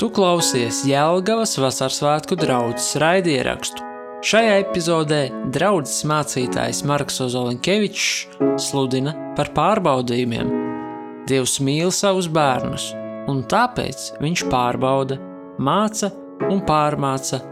Tu 0.00 0.06
klausies 0.16 0.78
Jēlgavas 0.88 1.58
vasaras 1.60 1.98
svētku 2.00 2.38
draugas 2.40 2.86
raidierakstu. 3.02 3.84
Šajā 4.24 4.54
epizodē 4.62 5.18
draugs 5.52 5.98
mācītājs 6.08 6.80
Marks 6.88 7.20
Ozolinkevičs 7.20 8.38
sludina 8.64 9.12
par 9.36 9.50
pārbaudījumiem. 9.52 10.54
Dievs 11.28 11.58
mīl 11.60 11.92
savus 11.92 12.30
bērnus, 12.32 12.88
un 13.28 13.44
tāpēc 13.44 14.08
viņš 14.24 14.46
pārbauda, 14.48 15.20
māca 15.60 16.08
un 16.48 16.64
pārmāca. 16.64 17.44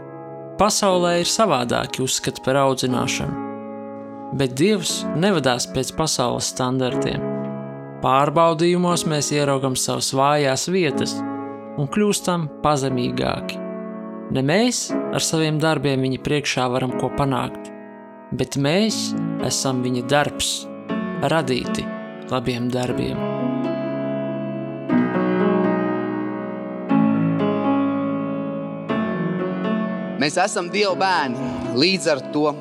Pasaulē 0.57 1.19
ir 1.21 1.29
savādāki 1.29 2.01
uzskati 2.01 2.41
par 2.49 2.63
audzināšanu, 2.65 4.33
bet 4.41 4.57
Dievs 4.57 5.03
nevadās 5.13 5.69
pēc 5.69 5.93
pasaules 6.01 6.49
standartiem. 6.49 7.21
Pārbaudījumos 8.01 9.05
mēs 9.05 9.35
ieraugam 9.37 9.77
savas 9.77 10.15
vājās 10.17 10.65
vietas 10.73 11.19
un 11.79 11.87
kļūstam 11.87 12.47
pazemīgāki. 12.63 13.59
Ne 14.35 14.43
mēs 14.45 14.89
ar 14.93 15.23
saviem 15.25 15.57
darbiem 15.61 16.03
viņa 16.05 16.21
priekšā 16.25 16.67
varam 16.69 16.93
ko 16.99 17.09
panākt, 17.15 17.71
bet 18.35 18.59
mēs 18.61 19.09
esam 19.47 19.81
viņa 19.85 20.05
darbs, 20.11 20.51
radīti 21.31 21.85
labiem 22.29 22.69
darbiem. 22.73 23.17
Mēs 30.19 30.35
esam 30.43 30.67
Dieva 30.69 30.97
bērni. 30.99 31.39
Līdz 31.79 32.07
ar 32.11 32.19
to 32.33 32.51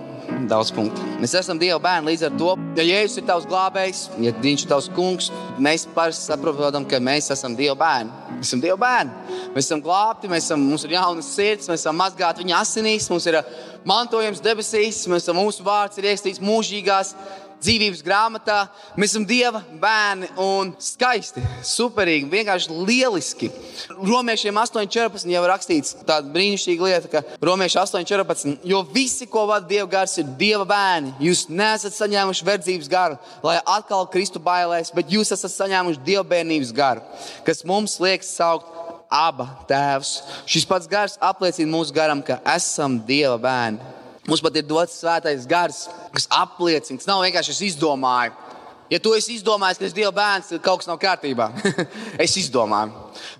daudz 0.49 0.71
punktu. 0.75 1.03
Mēs 1.23 1.35
esam 1.39 1.59
Dieva 1.61 1.79
bērni. 1.83 2.13
Līdz 2.13 2.27
ar 2.29 2.37
to, 2.41 2.53
ja 2.79 2.85
Jēzus 2.87 3.21
ir 3.21 3.27
tavs 3.29 3.47
glābējs, 3.49 4.05
ja 4.23 4.33
Viņš 4.39 4.65
ir 4.65 4.71
tavs 4.71 4.89
kungs, 4.95 5.31
mēs 5.59 5.87
saprotam, 6.19 6.87
ka 6.89 7.01
mēs 7.03 7.31
esam 7.35 7.57
Dieva 7.59 7.77
bērni. 7.79 8.13
Mēs 8.39 8.51
esam 8.51 8.63
Dieva 8.63 8.79
bērni. 8.81 9.41
Mēs 9.57 9.67
esam 9.67 9.83
glābti, 9.85 10.31
mēs 10.31 10.47
esam, 10.47 10.63
mums 10.69 10.87
ir 10.87 10.95
jaunas 10.95 11.33
sirds, 11.35 11.69
mēs 11.71 11.83
esam 11.83 11.99
mazgāti 11.99 12.45
viņa 12.45 12.63
asinīs, 12.63 13.11
mums 13.11 13.27
ir 13.31 13.41
mantojums 13.89 14.43
debesīs, 14.45 15.03
mēs 15.11 15.27
esam, 15.27 15.41
mūsu 15.41 15.67
vārds 15.67 15.99
ir 15.99 16.11
ierakstīts 16.11 16.43
mūžīgās 16.45 17.15
dzīvības 17.63 18.03
grāmatā. 18.07 18.59
Mēs 18.99 19.13
esam 19.13 19.27
Dieva 19.29 19.63
bērni 19.81 20.31
un 20.43 20.73
skaisti, 20.83 21.43
superīgi, 21.67 22.29
vienkārši 22.33 22.79
lieliski. 22.89 23.51
Romiešiem 23.97 24.61
8,14 24.63 25.33
jau 25.33 25.43
ir 25.45 25.53
rakstīts 25.53 25.97
tāda 26.03 26.31
brīnišķīga 26.35 26.89
lieta, 26.89 27.13
ka 27.13 27.39
Romiešiem 27.45 27.83
8,14. 27.85 28.67
Jo 28.69 28.83
visi, 28.95 29.29
ko 29.31 29.47
vada 29.51 29.69
Dieva 29.69 29.89
gars, 29.99 30.17
ir 30.21 30.31
Dieva 30.41 30.67
bērni. 30.69 31.15
Jūs 31.29 31.47
neesat 31.51 31.97
saņēmuši 31.97 32.49
verdzības 32.49 32.91
garu, 32.93 33.21
lai 33.47 33.59
atkal 33.65 34.09
kristu 34.13 34.43
bailēs, 34.43 34.93
bet 34.95 35.13
jūs 35.13 35.35
esat 35.35 35.55
saņēmuši 35.55 36.05
Dieva 36.07 36.27
bērnības 36.29 36.75
garu, 36.77 37.05
kas 37.47 37.65
mums 37.67 37.99
liekas 38.03 38.35
saukt 38.39 38.75
aba 39.09 39.49
tēvs. 39.69 40.19
Šis 40.49 40.67
pats 40.69 40.89
gars 40.91 41.17
apliecina 41.21 41.73
mūsu 41.73 41.95
garam, 41.97 42.23
ka 42.23 42.41
esam 42.55 43.01
Dieva 43.09 43.39
bērni. 43.41 43.97
Mums 44.29 44.45
pat 44.45 44.59
ir 44.61 44.67
dots 44.69 44.99
svētais 45.01 45.47
gars, 45.49 45.87
kas 46.13 46.29
apliecina, 46.37 47.01
tas 47.01 47.09
nav 47.09 47.23
vienkārši 47.25 47.55
es 47.55 47.65
izdomāju. 47.73 48.37
Ja 48.89 48.97
tu 49.01 49.13
esi 49.13 49.35
izdomājis, 49.37 49.77
ka 49.77 49.85
es 49.85 49.91
esmu 49.91 49.99
Dieva 49.99 50.13
bērns, 50.17 50.49
tad 50.49 50.63
kaut 50.65 50.81
kas 50.81 50.89
nav 50.89 50.97
kārtībā. 51.01 51.51
es 52.25 52.37
izdomāju. 52.41 52.95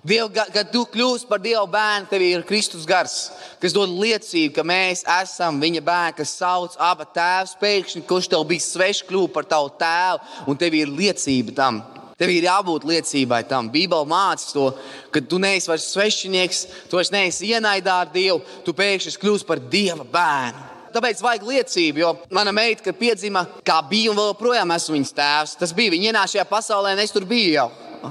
Dieva, 0.05 0.45
kad 0.53 0.69
tu 0.69 0.83
kļūsi 0.93 1.25
par 1.29 1.41
Dieva 1.41 1.63
bērnu, 1.73 2.05
tev 2.11 2.25
ir 2.25 2.45
Kristus 2.45 2.85
gars, 2.89 3.15
kas 3.61 3.73
dod 3.73 3.89
liecību, 3.89 4.53
ka 4.53 4.65
mēs 4.65 5.01
esam 5.15 5.57
viņa 5.61 5.81
bērni, 5.85 6.17
kas 6.21 6.35
sauc 6.37 6.77
abu 6.77 7.09
tēvus. 7.17 7.55
Pēkšņi, 7.61 8.05
kurš 8.09 8.29
tev 8.29 8.45
bija 8.49 8.67
svešs, 8.67 9.07
kļuva 9.09 9.33
par 9.33 9.49
tavu 9.49 9.73
tēvu, 9.81 10.21
un 10.53 10.61
tev 10.61 10.77
ir 10.77 10.93
liecība 10.93 11.57
tam. 11.57 11.81
Tev 12.19 12.29
ir 12.29 12.45
jābūt 12.45 12.85
liecībai 12.85 13.41
tam. 13.49 13.71
Bībeli 13.73 14.09
māca 14.11 14.53
to, 14.53 14.69
ka 15.09 15.21
tu 15.23 15.41
neesi 15.41 15.71
vairs 15.71 15.89
svešinieks, 15.95 16.65
tu 16.91 16.99
vairs 16.99 17.13
neesi 17.15 17.49
ienaidā 17.55 18.03
ar 18.03 18.13
Dievu, 18.13 18.43
tu 18.65 18.75
pēkšņi 18.77 19.17
kļūsi 19.17 19.49
par 19.49 19.65
Dieva 19.65 20.05
bērnu. 20.05 20.68
Tāpēc 20.93 21.21
vajag 21.23 21.45
liecību, 21.49 22.01
jo 22.03 22.13
mana 22.35 22.53
meita, 22.55 22.83
kad 22.87 22.97
piedzima, 22.99 23.45
kā 23.65 23.79
bija 23.89 24.13
un 24.13 24.19
vēl 24.19 24.31
joprojām 24.33 24.73
esmu 24.75 24.97
viņas 24.97 25.15
tēvs, 25.19 25.59
tas 25.61 25.75
bija. 25.75 25.93
Viņa 25.93 26.11
ienāca 26.11 26.35
šajā 26.35 26.49
pasaulē, 26.49 26.95
un 26.95 27.03
es 27.03 27.13
tur 27.15 27.27
biju 27.29 27.53
jau. 27.53 27.69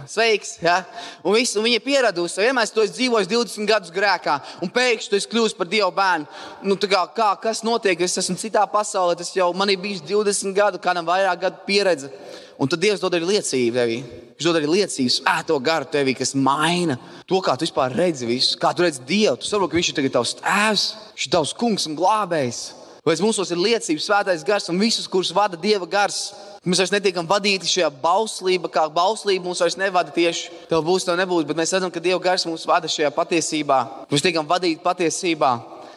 Sveiks! 0.09 0.57
Ja? 0.63 0.83
Un, 1.23 1.35
viss, 1.37 1.57
un 1.59 1.65
viņa 1.67 1.79
ir 1.79 1.85
pieradusi. 1.85 2.41
Vienmēr 2.43 2.69
esi 2.69 2.95
dzīvojis 2.97 3.31
20 3.31 3.69
gadus 3.69 3.93
grēkā, 3.95 4.39
un 4.65 4.73
pēkšņi 4.73 5.11
tu 5.13 5.19
esi 5.19 5.31
kļuvis 5.33 5.57
par 5.59 5.71
Dieva 5.71 5.91
bērnu. 5.95 6.29
Nu, 6.69 6.79
kā, 6.83 7.05
kā, 7.17 7.31
kas 7.43 7.65
notiek? 7.67 8.01
Es 8.05 8.19
esmu 8.21 8.37
citā 8.41 8.65
pasaulē, 8.71 9.17
tas 9.19 9.33
jau 9.37 9.49
man 9.57 9.73
ir 9.73 9.81
bijis 9.83 10.05
20 10.07 10.57
gadu, 10.57 10.81
kādam 10.83 11.09
vairāk 11.09 11.45
gadu 11.47 11.65
pieredze. 11.69 12.13
Un 12.59 12.71
tad 12.71 12.83
Dievs 12.83 13.03
dod 13.03 13.15
arī 13.15 13.29
liecību 13.37 13.79
tevī. 13.79 14.01
Viņš 14.39 14.47
dod 14.49 14.59
arī 14.59 14.71
liecību, 14.73 15.13
svēto 15.15 15.55
garu 15.63 15.87
tevī, 15.93 16.17
kas 16.19 16.35
maina 16.35 16.99
to, 17.27 17.39
kā 17.43 17.55
tu 17.55 17.67
vispār 17.67 17.95
redzi 17.95 18.27
visu. 18.27 18.59
Kā 18.59 18.73
tu 18.75 18.83
redzi 18.83 19.05
Dievu, 19.07 19.39
tu 19.39 19.47
saproti, 19.47 19.71
ka 19.73 19.79
Viņš 19.79 19.93
ir 19.93 19.99
tagad 20.01 20.17
tavs 20.19 20.35
tēvs, 20.41 20.85
Viņš 21.15 21.29
ir 21.29 21.33
tavs 21.37 21.55
kungs 21.59 21.87
un 21.87 21.97
glābējs. 21.99 22.61
Vai 23.07 23.15
mums 23.23 23.39
ir 23.41 23.57
liecības, 23.57 24.05
svētais 24.05 24.43
gars 24.45 24.67
un 24.69 24.77
visus, 24.83 25.07
kurus 25.09 25.31
vada 25.33 25.57
Dieva 25.57 25.87
gars. 25.89 26.33
Mēs 26.69 26.83
vairs 26.83 26.93
netiekam 26.93 27.25
vadīti 27.25 27.69
šajā 27.71 27.89
bauslībā, 28.03 28.69
kā 28.73 28.83
bauslība 28.93 29.49
mūs 29.49 29.63
vairs 29.63 29.79
nevada 29.81 30.13
tieši. 30.13 30.51
Tev 30.69 30.83
būs, 30.85 31.07
tev 31.07 31.17
nebūs, 31.17 31.47
bet 31.49 31.57
mēs 31.57 31.73
redzam, 31.73 31.93
ka 31.93 32.03
Dieva 32.05 32.19
gars 32.21 32.45
mūs 32.45 32.67
vada 32.69 32.91
šajā 32.93 33.09
patiesībā. 33.17 33.79
Mēs 34.11 34.25
tiekam 34.25 34.45
vadīti 34.49 34.83
patiesībā. 34.85 35.55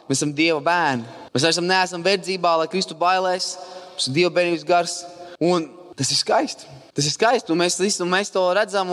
Mēs 0.07 0.21
esam 0.21 0.31
Dieva 0.37 0.61
bērni. 0.63 1.03
Mēs 1.33 1.49
esam 1.49 1.67
neesam 1.67 2.05
verdzībā, 2.05 2.55
lai 2.61 2.69
Kristu 2.71 2.95
bailēs. 2.95 3.57
Mums 3.91 4.07
ir 4.07 4.15
Dieva 4.15 4.31
bērnības 4.37 4.67
gars. 4.69 4.97
Un 5.43 5.67
tas 5.99 6.13
ir 6.13 6.21
skaisti. 6.21 6.79
Tas 6.95 7.07
ir 7.07 7.15
skaisti, 7.17 7.51
un 7.51 7.59
mēs, 7.59 7.79
un 8.03 8.11
mēs 8.15 8.31
to 8.31 8.47
redzam. 8.55 8.91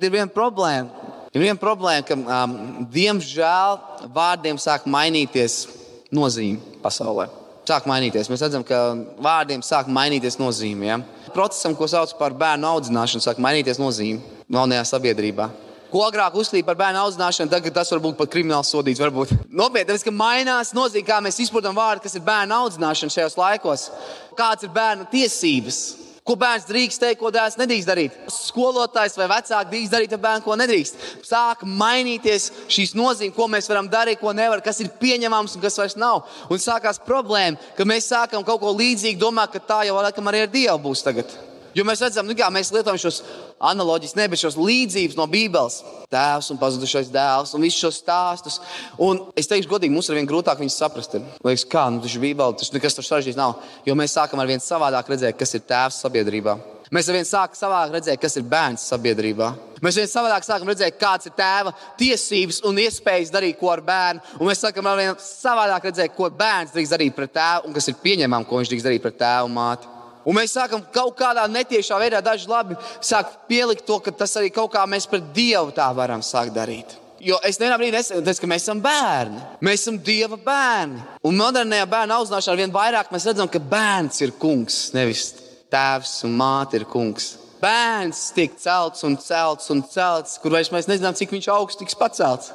Ir 0.00 0.10
viena 0.10 0.30
problēma. 0.34 1.10
Ir 1.30 1.44
viena 1.44 1.58
problēma, 1.62 2.06
ka 2.08 2.18
um, 2.18 2.56
diemžēl 2.90 3.78
vārdiem 4.16 4.58
sāk 4.58 4.90
mainīties 4.90 5.60
nozīme 6.10 6.82
pasaulē 6.82 7.30
sāk 7.70 7.86
mainīties. 7.90 8.28
Mēs 8.30 8.44
redzam, 8.44 8.66
ka 8.66 8.82
vārdiem 9.22 9.62
sāk 9.64 9.90
mainīties 9.90 10.38
nozīme. 10.40 10.90
Ja? 10.90 11.00
Procesam, 11.34 11.76
ko 11.78 11.88
sauc 11.90 12.12
par 12.18 12.34
bērnu 12.36 12.68
audzināšanu, 12.74 13.24
sāk 13.24 13.40
mainīties 13.42 13.80
nozīme 13.80 14.20
jaunajā 14.50 14.86
sabiedrībā. 14.90 15.50
Ko 15.90 16.04
agrāk 16.06 16.36
uzskatīja 16.38 16.66
par 16.68 16.76
bērnu 16.78 17.00
audzināšanu, 17.02 17.50
tagad 17.50 17.74
tas 17.74 17.90
var 17.90 18.02
būt 18.04 18.18
pat 18.18 18.30
krimināli 18.30 18.66
sodīts. 18.66 19.02
Nopietni, 19.62 19.98
ka 20.06 20.14
mainās 20.14 20.70
nozīme, 20.76 21.06
kā 21.06 21.18
mēs 21.24 21.40
izprotam 21.42 21.74
vārdu, 21.74 22.04
kas 22.04 22.14
ir 22.14 22.26
bērnu 22.26 22.54
audzināšana 22.60 23.16
šajos 23.16 23.38
laikos. 23.40 23.88
Kāds 24.38 24.66
ir 24.66 24.74
bērnu 24.74 25.08
tiesības? 25.10 25.80
Ko 26.26 26.36
bērns 26.38 26.66
drīkst 26.68 27.00
teikt, 27.00 27.18
ko 27.20 27.30
dēls 27.32 27.56
nedrīkst 27.58 27.88
darīt? 27.88 28.16
Skolotājs 28.30 29.16
vai 29.18 29.28
vecāks 29.30 29.70
drīkst 29.70 29.94
darīt 29.94 30.14
ar 30.14 30.20
bērnu, 30.22 30.44
ko 30.44 30.56
nedrīkst. 30.60 31.04
Sāk 31.26 31.64
mainīties 31.64 32.50
šīs 32.70 32.92
nozīmes, 32.98 33.34
ko 33.36 33.48
mēs 33.50 33.70
varam 33.72 33.88
darīt, 33.90 34.20
ko 34.20 34.34
nevaram, 34.36 34.62
kas 34.64 34.82
ir 34.84 34.92
pieņemams 35.00 35.56
un 35.56 35.64
kas 35.64 35.80
vairs 35.80 35.96
nav. 36.00 36.26
Un 36.52 36.60
sākās 36.60 37.00
problēma, 37.06 37.58
ka 37.76 37.88
mēs 37.88 38.12
sākam 38.12 38.44
kaut 38.46 38.60
ko 38.62 38.74
līdzīgu 38.76 39.20
domāt, 39.20 39.54
ka 39.54 39.64
tā 39.72 39.84
jau 39.88 39.96
laikam 39.96 40.28
arī 40.28 40.44
ar 40.44 40.52
Dievu 40.52 40.82
būs 40.90 41.06
tagad. 41.08 41.49
Jo 41.76 41.84
mēs 41.86 42.02
redzam, 42.02 42.26
nu, 42.26 42.34
kā 42.38 42.48
mēs 42.52 42.72
lietojam 42.74 42.98
šos 42.98 43.20
analoģijas, 43.70 44.16
ne 44.18 44.26
bet 44.32 44.42
šos 44.42 44.58
līdzības 44.58 45.18
no 45.18 45.26
Bībeles. 45.30 45.80
Tēvs 46.10 46.50
un 46.50 46.58
pazudušais 46.58 47.12
dēls 47.14 47.54
un 47.54 47.62
visus 47.62 47.84
šos 47.84 48.00
stāstus. 48.02 48.58
Un 48.98 49.22
es 49.38 49.50
teikšu, 49.50 49.70
godīgi, 49.70 49.94
mums 49.94 50.10
ir 50.10 50.18
vien 50.18 50.28
grūtāk 50.30 50.58
viņus 50.62 50.80
saprast. 50.82 51.14
Ir. 51.14 51.28
Liekas, 51.46 51.68
kā, 51.70 51.86
nu, 51.92 52.02
tas 52.02 52.16
ir 52.16 52.24
Bībele, 52.24 52.58
tas 52.58 52.74
nekas 52.74 52.98
tur 52.98 53.06
sarežģīts 53.06 53.38
nav. 53.38 53.60
Jo 53.86 53.94
mēs 53.98 54.16
sākam 54.18 54.42
ar 54.42 54.50
vien 54.50 54.62
savādāk 54.62 55.14
redzēt, 55.14 55.38
kas 55.38 55.54
ir 55.54 55.66
tēvs 55.68 56.02
sabiedrībā. 56.02 56.58
Mēs 56.90 57.06
ar 57.06 57.14
vien 57.14 57.26
sākam 57.26 57.54
savādāk 57.54 57.92
redzēt, 57.94 58.18
kas 58.18 58.34
ir 58.34 58.46
bērns 58.50 58.88
sabiedrībā. 58.90 59.52
Mēs 59.78 60.00
vien 60.00 60.08
savādāk 60.10 60.42
sākam 60.42 60.72
redzēt, 60.72 60.96
kāds 60.98 61.30
ir 61.30 61.36
tēva 61.38 61.70
tiesības 62.00 62.58
un 62.66 62.80
iespējas 62.82 63.30
darīt 63.30 63.60
ko 63.60 63.70
ar 63.70 63.84
bērnu. 63.86 64.24
Un 64.40 64.50
mēs 64.50 64.64
sākam 64.64 64.90
ar 64.90 64.98
vien 64.98 65.14
savādāk 65.22 65.86
redzēt, 65.86 66.16
ko 66.16 66.26
bērns 66.34 66.74
drīkst 66.74 66.96
darīt 66.96 67.14
pret 67.14 67.30
tēvu 67.38 67.70
un 67.70 67.78
kas 67.78 67.86
ir 67.92 68.00
pieņemams, 68.02 68.50
ko 68.50 68.58
viņš 68.58 68.74
drīkst 68.74 68.88
darīt 68.90 69.06
pret 69.06 69.20
tēvu 69.22 69.46
un 69.46 69.54
māti. 69.60 69.99
Un 70.28 70.36
mēs 70.36 70.52
sākam 70.56 70.82
kaut 70.92 71.14
kādā 71.18 71.46
netiešā 71.48 71.98
veidā, 72.00 72.20
daži 72.24 72.48
labi 72.50 72.76
sāk 73.00 73.46
pielikt 73.48 73.86
to, 73.88 74.00
ka 74.04 74.12
tas 74.12 74.36
arī 74.36 74.50
kaut 74.52 74.72
kā 74.74 74.84
mēs 74.88 75.08
pret 75.08 75.30
Dievu 75.34 75.72
tā 75.76 75.88
varam 75.96 76.24
sākt 76.24 76.52
darīt. 76.56 76.98
Jo 77.20 77.36
es 77.44 77.58
nevienā 77.60 77.76
brīdī 77.76 77.98
nesaku, 77.98 78.40
ka 78.40 78.48
mēs 78.48 78.64
esam 78.64 78.78
bērni. 78.80 79.42
Mēs 79.64 79.82
esam 79.82 79.98
Dieva 80.00 80.38
bērni. 80.40 81.02
Un 81.28 81.36
modernajā 81.36 81.88
bērnu 81.92 82.16
audzināšanā 82.16 82.56
vien 82.62 82.72
vairāk 82.72 83.12
mēs 83.12 83.26
redzam, 83.28 83.48
ka 83.48 83.60
bērns 83.60 84.22
ir 84.24 84.32
kungs, 84.40 84.78
nevis 84.96 85.34
tēvs 85.72 86.14
un 86.28 86.38
māte 86.40 86.80
ir 86.80 86.86
kungs. 86.88 87.34
Bērns 87.60 88.30
tiek 88.32 88.56
celts 88.56 89.04
un 89.04 89.18
celts 89.20 89.68
un 89.72 89.84
celts, 89.84 90.38
kur 90.40 90.56
vairs 90.56 90.72
mēs 90.72 90.88
nezinām, 90.88 91.16
cik 91.16 91.36
viņš 91.36 91.50
augsts 91.52 91.82
tiks 91.82 91.98
pacelts. 92.00 92.54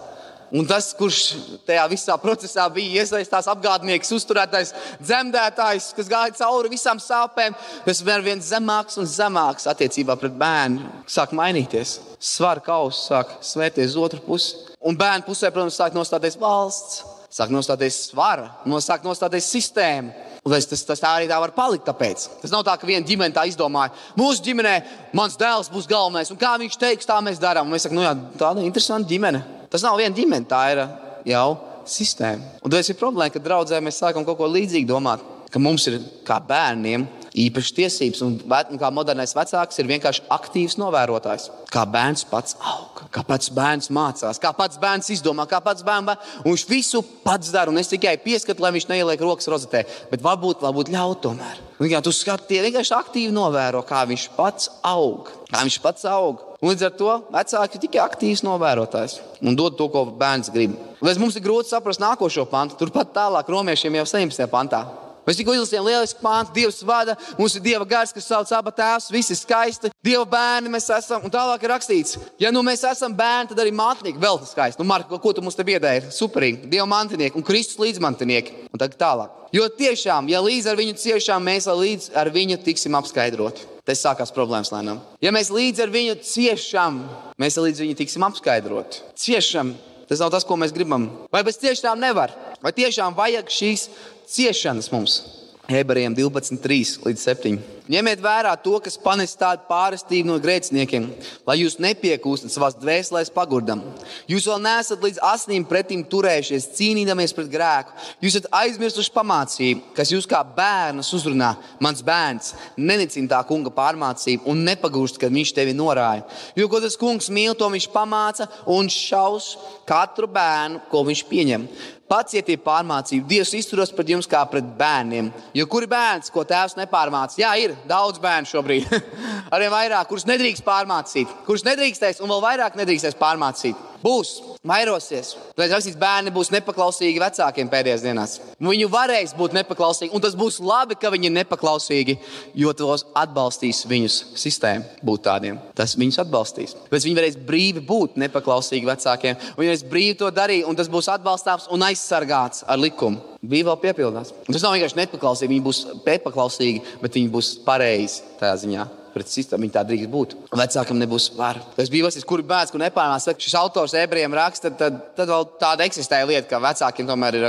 Un 0.55 0.63
tas, 0.69 0.93
kurš 0.95 1.19
tajā 1.67 1.83
visā 1.91 2.15
procesā 2.21 2.63
bija 2.71 3.01
iesaistīts, 3.01 3.49
apgādnieks, 3.51 4.13
uzturētājs, 4.15 4.71
dzemdētājs, 5.03 5.89
kas 5.97 6.11
gāja 6.11 6.35
cauri 6.37 6.71
visām 6.71 7.01
sāpēm, 7.01 7.57
tas 7.83 7.99
vēl 8.05 8.23
vien 8.23 8.43
zemāks 8.43 8.95
un 9.01 9.09
zemāks 9.09 9.67
attiecībā 9.67 10.15
pret 10.21 10.37
bērnu. 10.39 10.85
Sāk 11.11 11.33
mainīties. 11.35 11.97
Svara 12.23 12.63
kausa 12.63 13.09
sāk 13.09 13.33
svērties 13.43 13.91
uz 13.91 13.99
otru 14.05 14.21
pusi. 14.23 14.55
Un 14.85 14.95
bērnu 14.95 15.27
pusē, 15.27 15.51
protams, 15.51 15.75
sāk 15.75 15.97
nostāties 15.97 16.39
valsts, 16.39 17.01
sāk 17.35 17.51
nostāties 17.51 17.97
svara, 18.11 18.47
sāk 18.85 19.03
nostāties 19.03 19.49
sistēma. 19.51 20.15
Un 20.45 20.53
tas, 20.53 20.67
tas, 20.69 20.85
tas 20.85 21.01
tā 21.01 21.09
arī 21.17 21.27
tā 21.27 21.39
var 21.41 21.51
palikt. 21.57 21.87
Tāpēc. 21.89 22.27
Tas 22.43 22.51
nav 22.53 22.61
tā, 22.67 22.77
ka 22.77 22.87
viena 22.87 23.03
ģimene 23.07 23.33
tā 23.33 23.47
izdomāja. 23.49 23.91
Mūsu 24.15 24.45
ģimenē 24.45 24.75
mans 25.17 25.35
dēls 25.41 25.71
būs 25.73 25.89
galvenais, 25.89 26.29
un 26.31 26.39
kā 26.39 26.53
viņš 26.61 26.79
teiks, 26.79 27.09
tā 27.09 27.17
mēs 27.25 27.41
darām. 27.41 27.65
Un 27.65 27.73
mēs 27.73 27.87
sakām, 27.87 27.97
nu 27.97 28.05
jā, 28.05 28.13
tāda 28.37 28.61
ir 28.61 28.69
interesanta 28.69 29.09
ģimene. 29.09 29.41
Tas 29.71 29.85
nav 29.85 29.99
viena 29.99 30.15
ģimene, 30.15 30.47
tā 30.49 30.61
ir 30.73 30.83
jau 31.31 31.47
sistēma. 31.89 32.59
Un 32.65 32.73
tas 32.73 32.89
ir 32.89 32.99
problēma, 32.99 33.33
ka 33.33 33.43
draudzē 33.43 33.81
mēs 33.83 34.01
sākam 34.01 34.25
kaut 34.27 34.39
ko 34.39 34.49
līdzīgu 34.49 34.89
domāt. 34.89 35.23
Ka 35.53 35.61
mums 35.61 35.85
ir 35.87 36.01
kā 36.27 36.41
bērniem 36.43 37.05
īpašas 37.35 37.75
tiesības. 37.75 38.21
Un, 38.25 38.35
un 38.43 38.79
kā 38.79 38.89
modernais 38.93 39.35
vecāks 39.35 39.79
ir 39.79 39.89
vienkārši 39.89 40.25
aktīvs 40.33 40.77
novērotājs. 40.79 41.49
Kā 41.71 41.83
bērns 41.89 42.25
pats 42.29 42.57
aug, 42.59 43.03
kā 43.13 43.23
pats 43.27 43.51
bērns 43.55 43.91
mācās, 43.93 44.39
kā 44.41 44.51
pats 44.55 44.79
bērns 44.81 45.11
izdomā, 45.15 45.47
kā 45.49 45.59
pats 45.63 45.85
bērns. 45.85 46.31
Viņš 46.45 46.65
visu 46.69 47.03
pats 47.23 47.51
dara. 47.53 47.71
Un 47.71 47.79
es 47.81 47.91
tikai 47.91 48.15
pieskatu, 48.23 48.63
lai 48.63 48.73
viņš 48.75 48.89
neieliek 48.91 49.23
rokas 49.23 49.49
rozetē. 49.51 49.85
Bet 50.11 50.23
varbūt, 50.25 50.63
varbūt 50.65 50.91
ļaut 50.95 51.23
tomēr. 51.25 51.61
Un, 51.79 51.89
jā, 51.91 51.99
tu 52.03 52.13
skaties, 52.15 52.63
vienkārši 52.63 52.95
aktīvi 52.95 53.35
novēro, 53.35 53.83
kā 53.87 54.05
viņš 54.07 54.29
pats 54.37 54.71
aug. 54.87 55.31
Kā 55.51 55.65
viņš 55.65 55.79
pats 55.83 56.07
aug. 56.07 56.43
Līdz 56.65 56.85
ar 56.87 56.93
to 56.97 57.15
vecāki 57.29 57.77
ir 57.77 57.81
tikai 57.83 57.99
aktīvs 58.01 58.41
novērotājs 58.45 59.19
un 59.45 59.57
dod 59.57 59.75
to, 59.77 59.85
ko 59.93 60.01
bērns 60.17 60.49
grib. 60.53 60.73
Līdz 61.05 61.21
mums 61.21 61.37
ir 61.37 61.43
grūti 61.45 61.69
saprast 61.69 62.01
nākošo 62.01 62.47
pantu. 62.49 62.79
Turpat 62.79 63.13
tālāk, 63.13 63.51
romiešiem 63.53 63.99
jau 63.99 64.07
17. 64.15 64.47
pantā. 64.49 64.81
Mēs 65.25 65.39
tikko 65.39 65.55
izlasījām 65.55 65.87
lielisku 65.87 66.21
pāntu, 66.21 66.53
Dievs 66.53 66.83
vada, 66.85 67.15
mums 67.39 67.55
ir 67.57 67.63
Dieva 67.65 67.85
gars, 67.89 68.13
kas 68.13 68.27
sauc 68.29 68.51
abu 68.53 68.73
tēvus, 68.75 69.09
visi 69.13 69.37
skaisti. 69.37 69.89
Dieva 70.05 70.25
bērni 70.29 70.69
mēs 70.69 70.85
esam, 70.93 71.23
un 71.25 71.33
tālāk 71.33 71.65
ir 71.65 71.73
rakstīts, 71.73 72.19
ja 72.41 72.51
nu 72.53 72.61
mēs 72.65 72.85
esam 72.85 73.15
bērni, 73.17 73.49
tad 73.49 73.63
arī 73.63 73.73
mantinieki 73.73 74.21
vēl 74.21 74.37
tas 74.43 74.53
skaisti. 74.53 74.81
Nu, 74.81 74.87
Marka, 74.89 75.17
ko 75.21 75.33
tu 75.33 75.41
mums 75.41 75.57
te 75.57 75.65
biedēji? 75.65 76.11
Superīgi, 76.13 76.69
Dieva 76.69 76.85
mantinieki 76.91 77.39
un 77.39 77.47
Kristus 77.47 77.81
līdzmantinieki. 77.81 78.69
Un 78.69 78.81
tagad 78.81 78.99
tālāk. 79.01 79.41
Jo 79.55 79.65
tiešām, 79.71 80.29
ja 80.29 80.41
līdz 80.43 80.69
ar 80.69 80.77
viņu 80.77 80.97
ciešām, 80.99 81.45
mēs 81.47 81.69
līdz 81.69 82.11
ar 82.19 82.29
viņu 82.33 82.59
tiksim 82.65 82.97
apskaidroti. 82.99 83.65
Tas 83.85 84.01
sākās 84.01 84.33
problēmas 84.33 84.71
lēnām. 84.73 84.99
Ja 85.21 85.31
mēs 85.33 85.51
līdz 85.53 85.83
ar 85.85 85.91
viņu 85.93 86.15
ciešam, 86.25 87.03
mēs 87.41 87.57
līdz 87.61 87.83
viņu 87.83 87.97
tiksim 87.99 88.25
apskaidroti. 88.25 89.03
Ciešam, 89.21 89.75
tas 90.09 90.23
nav 90.23 90.33
tas, 90.33 90.45
ko 90.45 90.57
mēs 90.57 90.73
gribam. 90.73 91.05
Vai 91.33 91.43
bez 91.45 91.61
ciešām 91.61 92.01
nevar? 92.01 92.33
Vai 92.65 92.73
tiešām 92.73 93.13
vajag 93.15 93.51
šīs 93.53 93.85
ciešanas 94.29 94.91
mums. 94.93 95.21
Ebrejiem 95.65 96.13
12, 96.13 96.61
3 96.61 96.99
līdz 97.07 97.21
7. 97.25 97.57
Ņemiet 97.85 98.21
vērā 98.21 98.51
to, 98.61 98.79
kas 98.81 98.95
panes 98.97 99.35
tādu 99.37 99.67
pārestību 99.69 100.29
no 100.31 100.35
grēciniekiem, 100.41 101.03
lai 101.45 101.55
jūs 101.59 101.75
nepiekūstat 101.81 102.53
savā 102.53 102.71
dvēselē 102.73 103.21
pagurdam. 103.33 103.83
Jūs 104.29 104.47
vēl 104.49 104.61
neesat 104.61 105.03
līdz 105.05 105.19
asnīm 105.25 105.67
pretim 105.69 106.01
turējušies, 106.09 106.71
cīnīdamies 106.77 107.33
pret 107.37 107.51
grēku. 107.53 107.93
Jūs 108.25 108.39
esat 108.39 108.47
aizmirsuši 108.57 109.13
pamācību, 109.13 109.93
kas 109.97 110.13
jūs 110.13 110.25
kā 110.29 110.41
bērnus 110.57 111.11
uzrunā. 111.17 111.51
Mans 111.81 112.01
bērns 112.05 112.55
nenicina 112.77 113.35
tā 113.35 113.43
kunga 113.45 113.73
pārmācību 113.73 114.49
un 114.49 114.65
nepagūst, 114.65 115.21
kad 115.21 115.33
viņš 115.33 115.53
tevi 115.57 115.77
norāja. 115.77 116.25
Jo 116.57 116.69
ko 116.69 116.81
tas 116.81 116.97
kungs 116.97 117.29
mīl, 117.29 117.53
to 117.53 117.69
viņš 117.69 117.89
pamāca 117.93 118.49
un 118.65 118.89
šaus 118.89 119.55
katru 119.85 120.29
bērnu, 120.29 120.81
ko 120.89 121.05
viņš 121.05 121.25
pieņem. 121.29 121.69
Pacietība 122.05 122.61
pārmācība. 122.67 123.25
Dievs 123.25 123.55
izturas 123.57 123.89
pret 123.89 124.11
jums 124.13 124.27
kā 124.29 124.43
pret 124.49 124.67
bērniem. 124.77 125.31
Jo 125.57 125.65
kur 125.65 125.87
ir 125.87 125.89
bērns, 125.89 126.29
ko 126.29 126.43
tēvs 126.45 126.77
nepārmāca? 126.77 127.39
Jā, 127.41 127.55
ir 127.57 127.73
daudz 127.89 128.21
bērnu 128.21 128.49
šobrīd. 128.51 128.91
Arvien 129.53 129.73
vairāk, 129.73 130.05
kurus 130.11 130.27
nedrīkst 130.29 130.61
pārmācīt, 130.67 131.31
kurus 131.47 131.65
nedrīkstēs 131.65 132.21
un 132.21 132.29
vēl 132.29 132.43
vairāk 132.45 132.77
nedrīkstēs 132.77 133.17
pārmācīt. 133.17 133.94
Būs, 134.05 134.35
vairosies. 134.61 135.31
Tad 135.57 135.71
rakstīts, 135.71 135.97
bērni 135.97 136.29
būs 136.33 136.51
nepaklausīgi 136.53 137.21
vecākiem 137.23 137.69
pēdējās 137.71 138.03
dienās. 138.05 138.33
Viņu 138.61 138.89
varēs 138.93 139.33
būt 139.37 139.55
nepaklausīgi, 139.57 140.11
un 140.13 140.21
tas 140.21 140.35
būs 140.37 140.59
labi, 140.61 140.97
ka 140.99 141.09
viņi 141.13 141.31
ir 141.31 141.33
nepaklausīgi, 141.39 142.17
jo 142.61 142.73
tos 142.77 143.07
atbalstīs 143.17 143.81
viņus 143.89 144.17
sistēma 144.37 145.01
būt 145.05 145.23
tādiem. 145.25 145.57
Tas 145.77 145.95
viņus 145.97 146.21
atbalstīs. 146.21 146.75
Bet 146.91 147.01
viņi 147.01 147.17
varēs 147.17 147.39
brīvi 147.47 147.81
būt 147.87 148.19
nepaklausīgi 148.21 148.91
vecākiem. 148.91 149.39
Viņi 149.57 149.71
varēs 149.71 149.85
brīvi 149.89 150.19
to 150.19 150.29
darīt, 150.35 150.67
un 150.69 150.77
tas 150.77 150.91
būs 150.91 151.09
atbalstāms 151.15 151.65
un 151.73 151.87
aizsargāts 151.87 152.61
ar 152.69 152.77
likumu. 152.81 153.23
Bija 153.45 153.71
vēl 153.71 153.81
piepildās. 153.87 154.35
Tas 154.45 154.61
nav 154.61 154.77
vienkārši 154.77 155.01
nepaklausīgi, 155.01 155.53
viņi 155.55 155.65
būs 155.65 155.81
pēcpaklausīgi, 156.05 156.85
bet 157.01 157.17
viņi 157.17 157.33
būs 157.33 157.55
pareizi 157.65 158.21
tajā 158.37 158.61
ziņā 158.65 158.85
pret 159.15 159.31
sistēmu. 159.31 159.65
Viņi 159.65 159.73
tā 159.75 159.83
drīkst 159.87 160.11
būt. 160.11 160.35
Vecākam 160.55 160.99
nebūs 160.99 161.29
vara. 161.37 161.63
Tas 161.77 161.89
bija 161.91 162.11
tas, 162.11 162.27
kur 162.27 162.43
bērns, 162.45 162.73
kur 162.73 162.83
nepārnās. 162.83 163.27
Šis 163.41 163.55
autors 163.59 163.95
ebrejiem 163.97 164.35
raksta, 164.35 164.71
tad, 164.75 164.99
tad 165.17 165.31
vēl 165.31 165.47
tāda 165.61 165.87
eksistēja 165.87 166.27
lieta, 166.29 166.49
ka 166.51 166.61
vecākiem 166.63 167.07
tomēr 167.09 167.39
ir. 167.39 167.47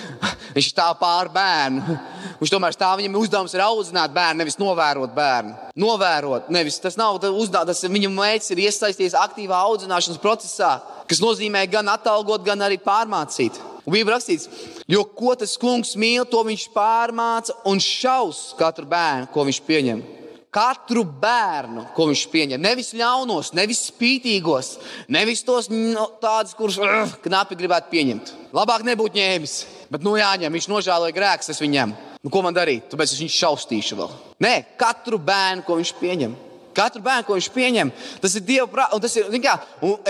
Viņš 0.56 0.70
stāv 0.70 0.96
pāri 1.00 1.32
bērnu. 1.34 1.98
Viņš 2.40 2.52
tomēr 2.52 2.74
stāv 2.74 2.98
viņam 3.00 3.18
uzdevums 3.18 3.54
ir 3.54 3.62
audzināt 3.64 4.14
bērnu, 4.14 4.42
nevis 4.42 4.58
novērot 4.60 5.14
bērnu. 5.14 5.54
Novērot, 5.80 6.50
nevis 6.54 6.80
tas 6.82 6.98
nav 6.98 7.16
uzdevums, 7.18 7.70
tas 7.70 7.84
viņa 7.90 8.10
mērķis 8.14 8.52
ir 8.54 8.64
iesaistīties 8.66 9.16
aktīvā 9.18 9.58
audzināšanas 9.70 10.20
procesā, 10.22 10.76
kas 11.10 11.22
nozīmē 11.22 11.64
gan 11.70 11.90
atalgot, 11.90 12.44
gan 12.46 12.62
arī 12.66 12.78
pārmācīt. 12.82 13.58
Un 13.84 13.92
bija 13.92 14.14
rakstīts, 14.14 14.48
jo 14.88 15.02
ko 15.04 15.34
tas 15.36 15.58
kungs 15.60 15.92
mīl, 16.00 16.24
to 16.28 16.40
viņš 16.46 16.68
pārmāca 16.72 17.56
un 17.68 17.82
šaus 17.82 18.52
katru 18.58 18.88
bērnu, 18.88 19.28
ko 19.34 19.44
viņš 19.44 19.60
pieņem. 19.66 20.04
Katru 20.54 21.02
bērnu, 21.02 21.88
ko 21.96 22.06
viņš 22.06 22.20
pieņem, 22.30 22.62
nevis 22.62 22.92
ļaunos, 22.94 23.50
nevis 23.58 23.80
spītīgos, 23.88 24.76
nevis 25.10 25.42
tos 25.42 25.66
no, 25.72 26.04
tādus, 26.22 26.54
kurus 26.54 26.76
uh, 26.78 27.10
knapi 27.24 27.58
gribētu 27.58 27.90
pieņemt. 27.90 28.30
Labāk 28.54 28.84
nebūtu 28.86 29.18
ņēmis, 29.18 29.54
bet 29.90 30.06
nu 30.06 30.12
jāņem, 30.14 30.54
viņš 30.54 30.68
nožēloja 30.70 31.16
grēkus, 31.16 31.50
es 31.50 31.58
viņam. 31.62 31.96
Nu, 32.22 32.30
ko 32.30 32.44
man 32.46 32.54
darīt? 32.54 32.86
Tāpēc 32.92 33.16
es 33.16 33.22
viņu 33.24 33.34
šaustīšu 33.34 33.98
vēl. 33.98 34.12
Nē, 34.46 34.52
katru 34.78 35.18
bērnu, 35.18 35.64
ko 35.66 35.80
viņš 35.80 35.90
pieņem. 35.98 36.36
Katru 36.74 37.02
bērnu, 37.02 37.26
ko 37.26 37.38
viņš 37.38 37.48
pieņem, 37.54 37.90
tas 38.22 38.38
ir 38.38 38.46
Dieva 38.46 38.68
prāts. 38.70 39.18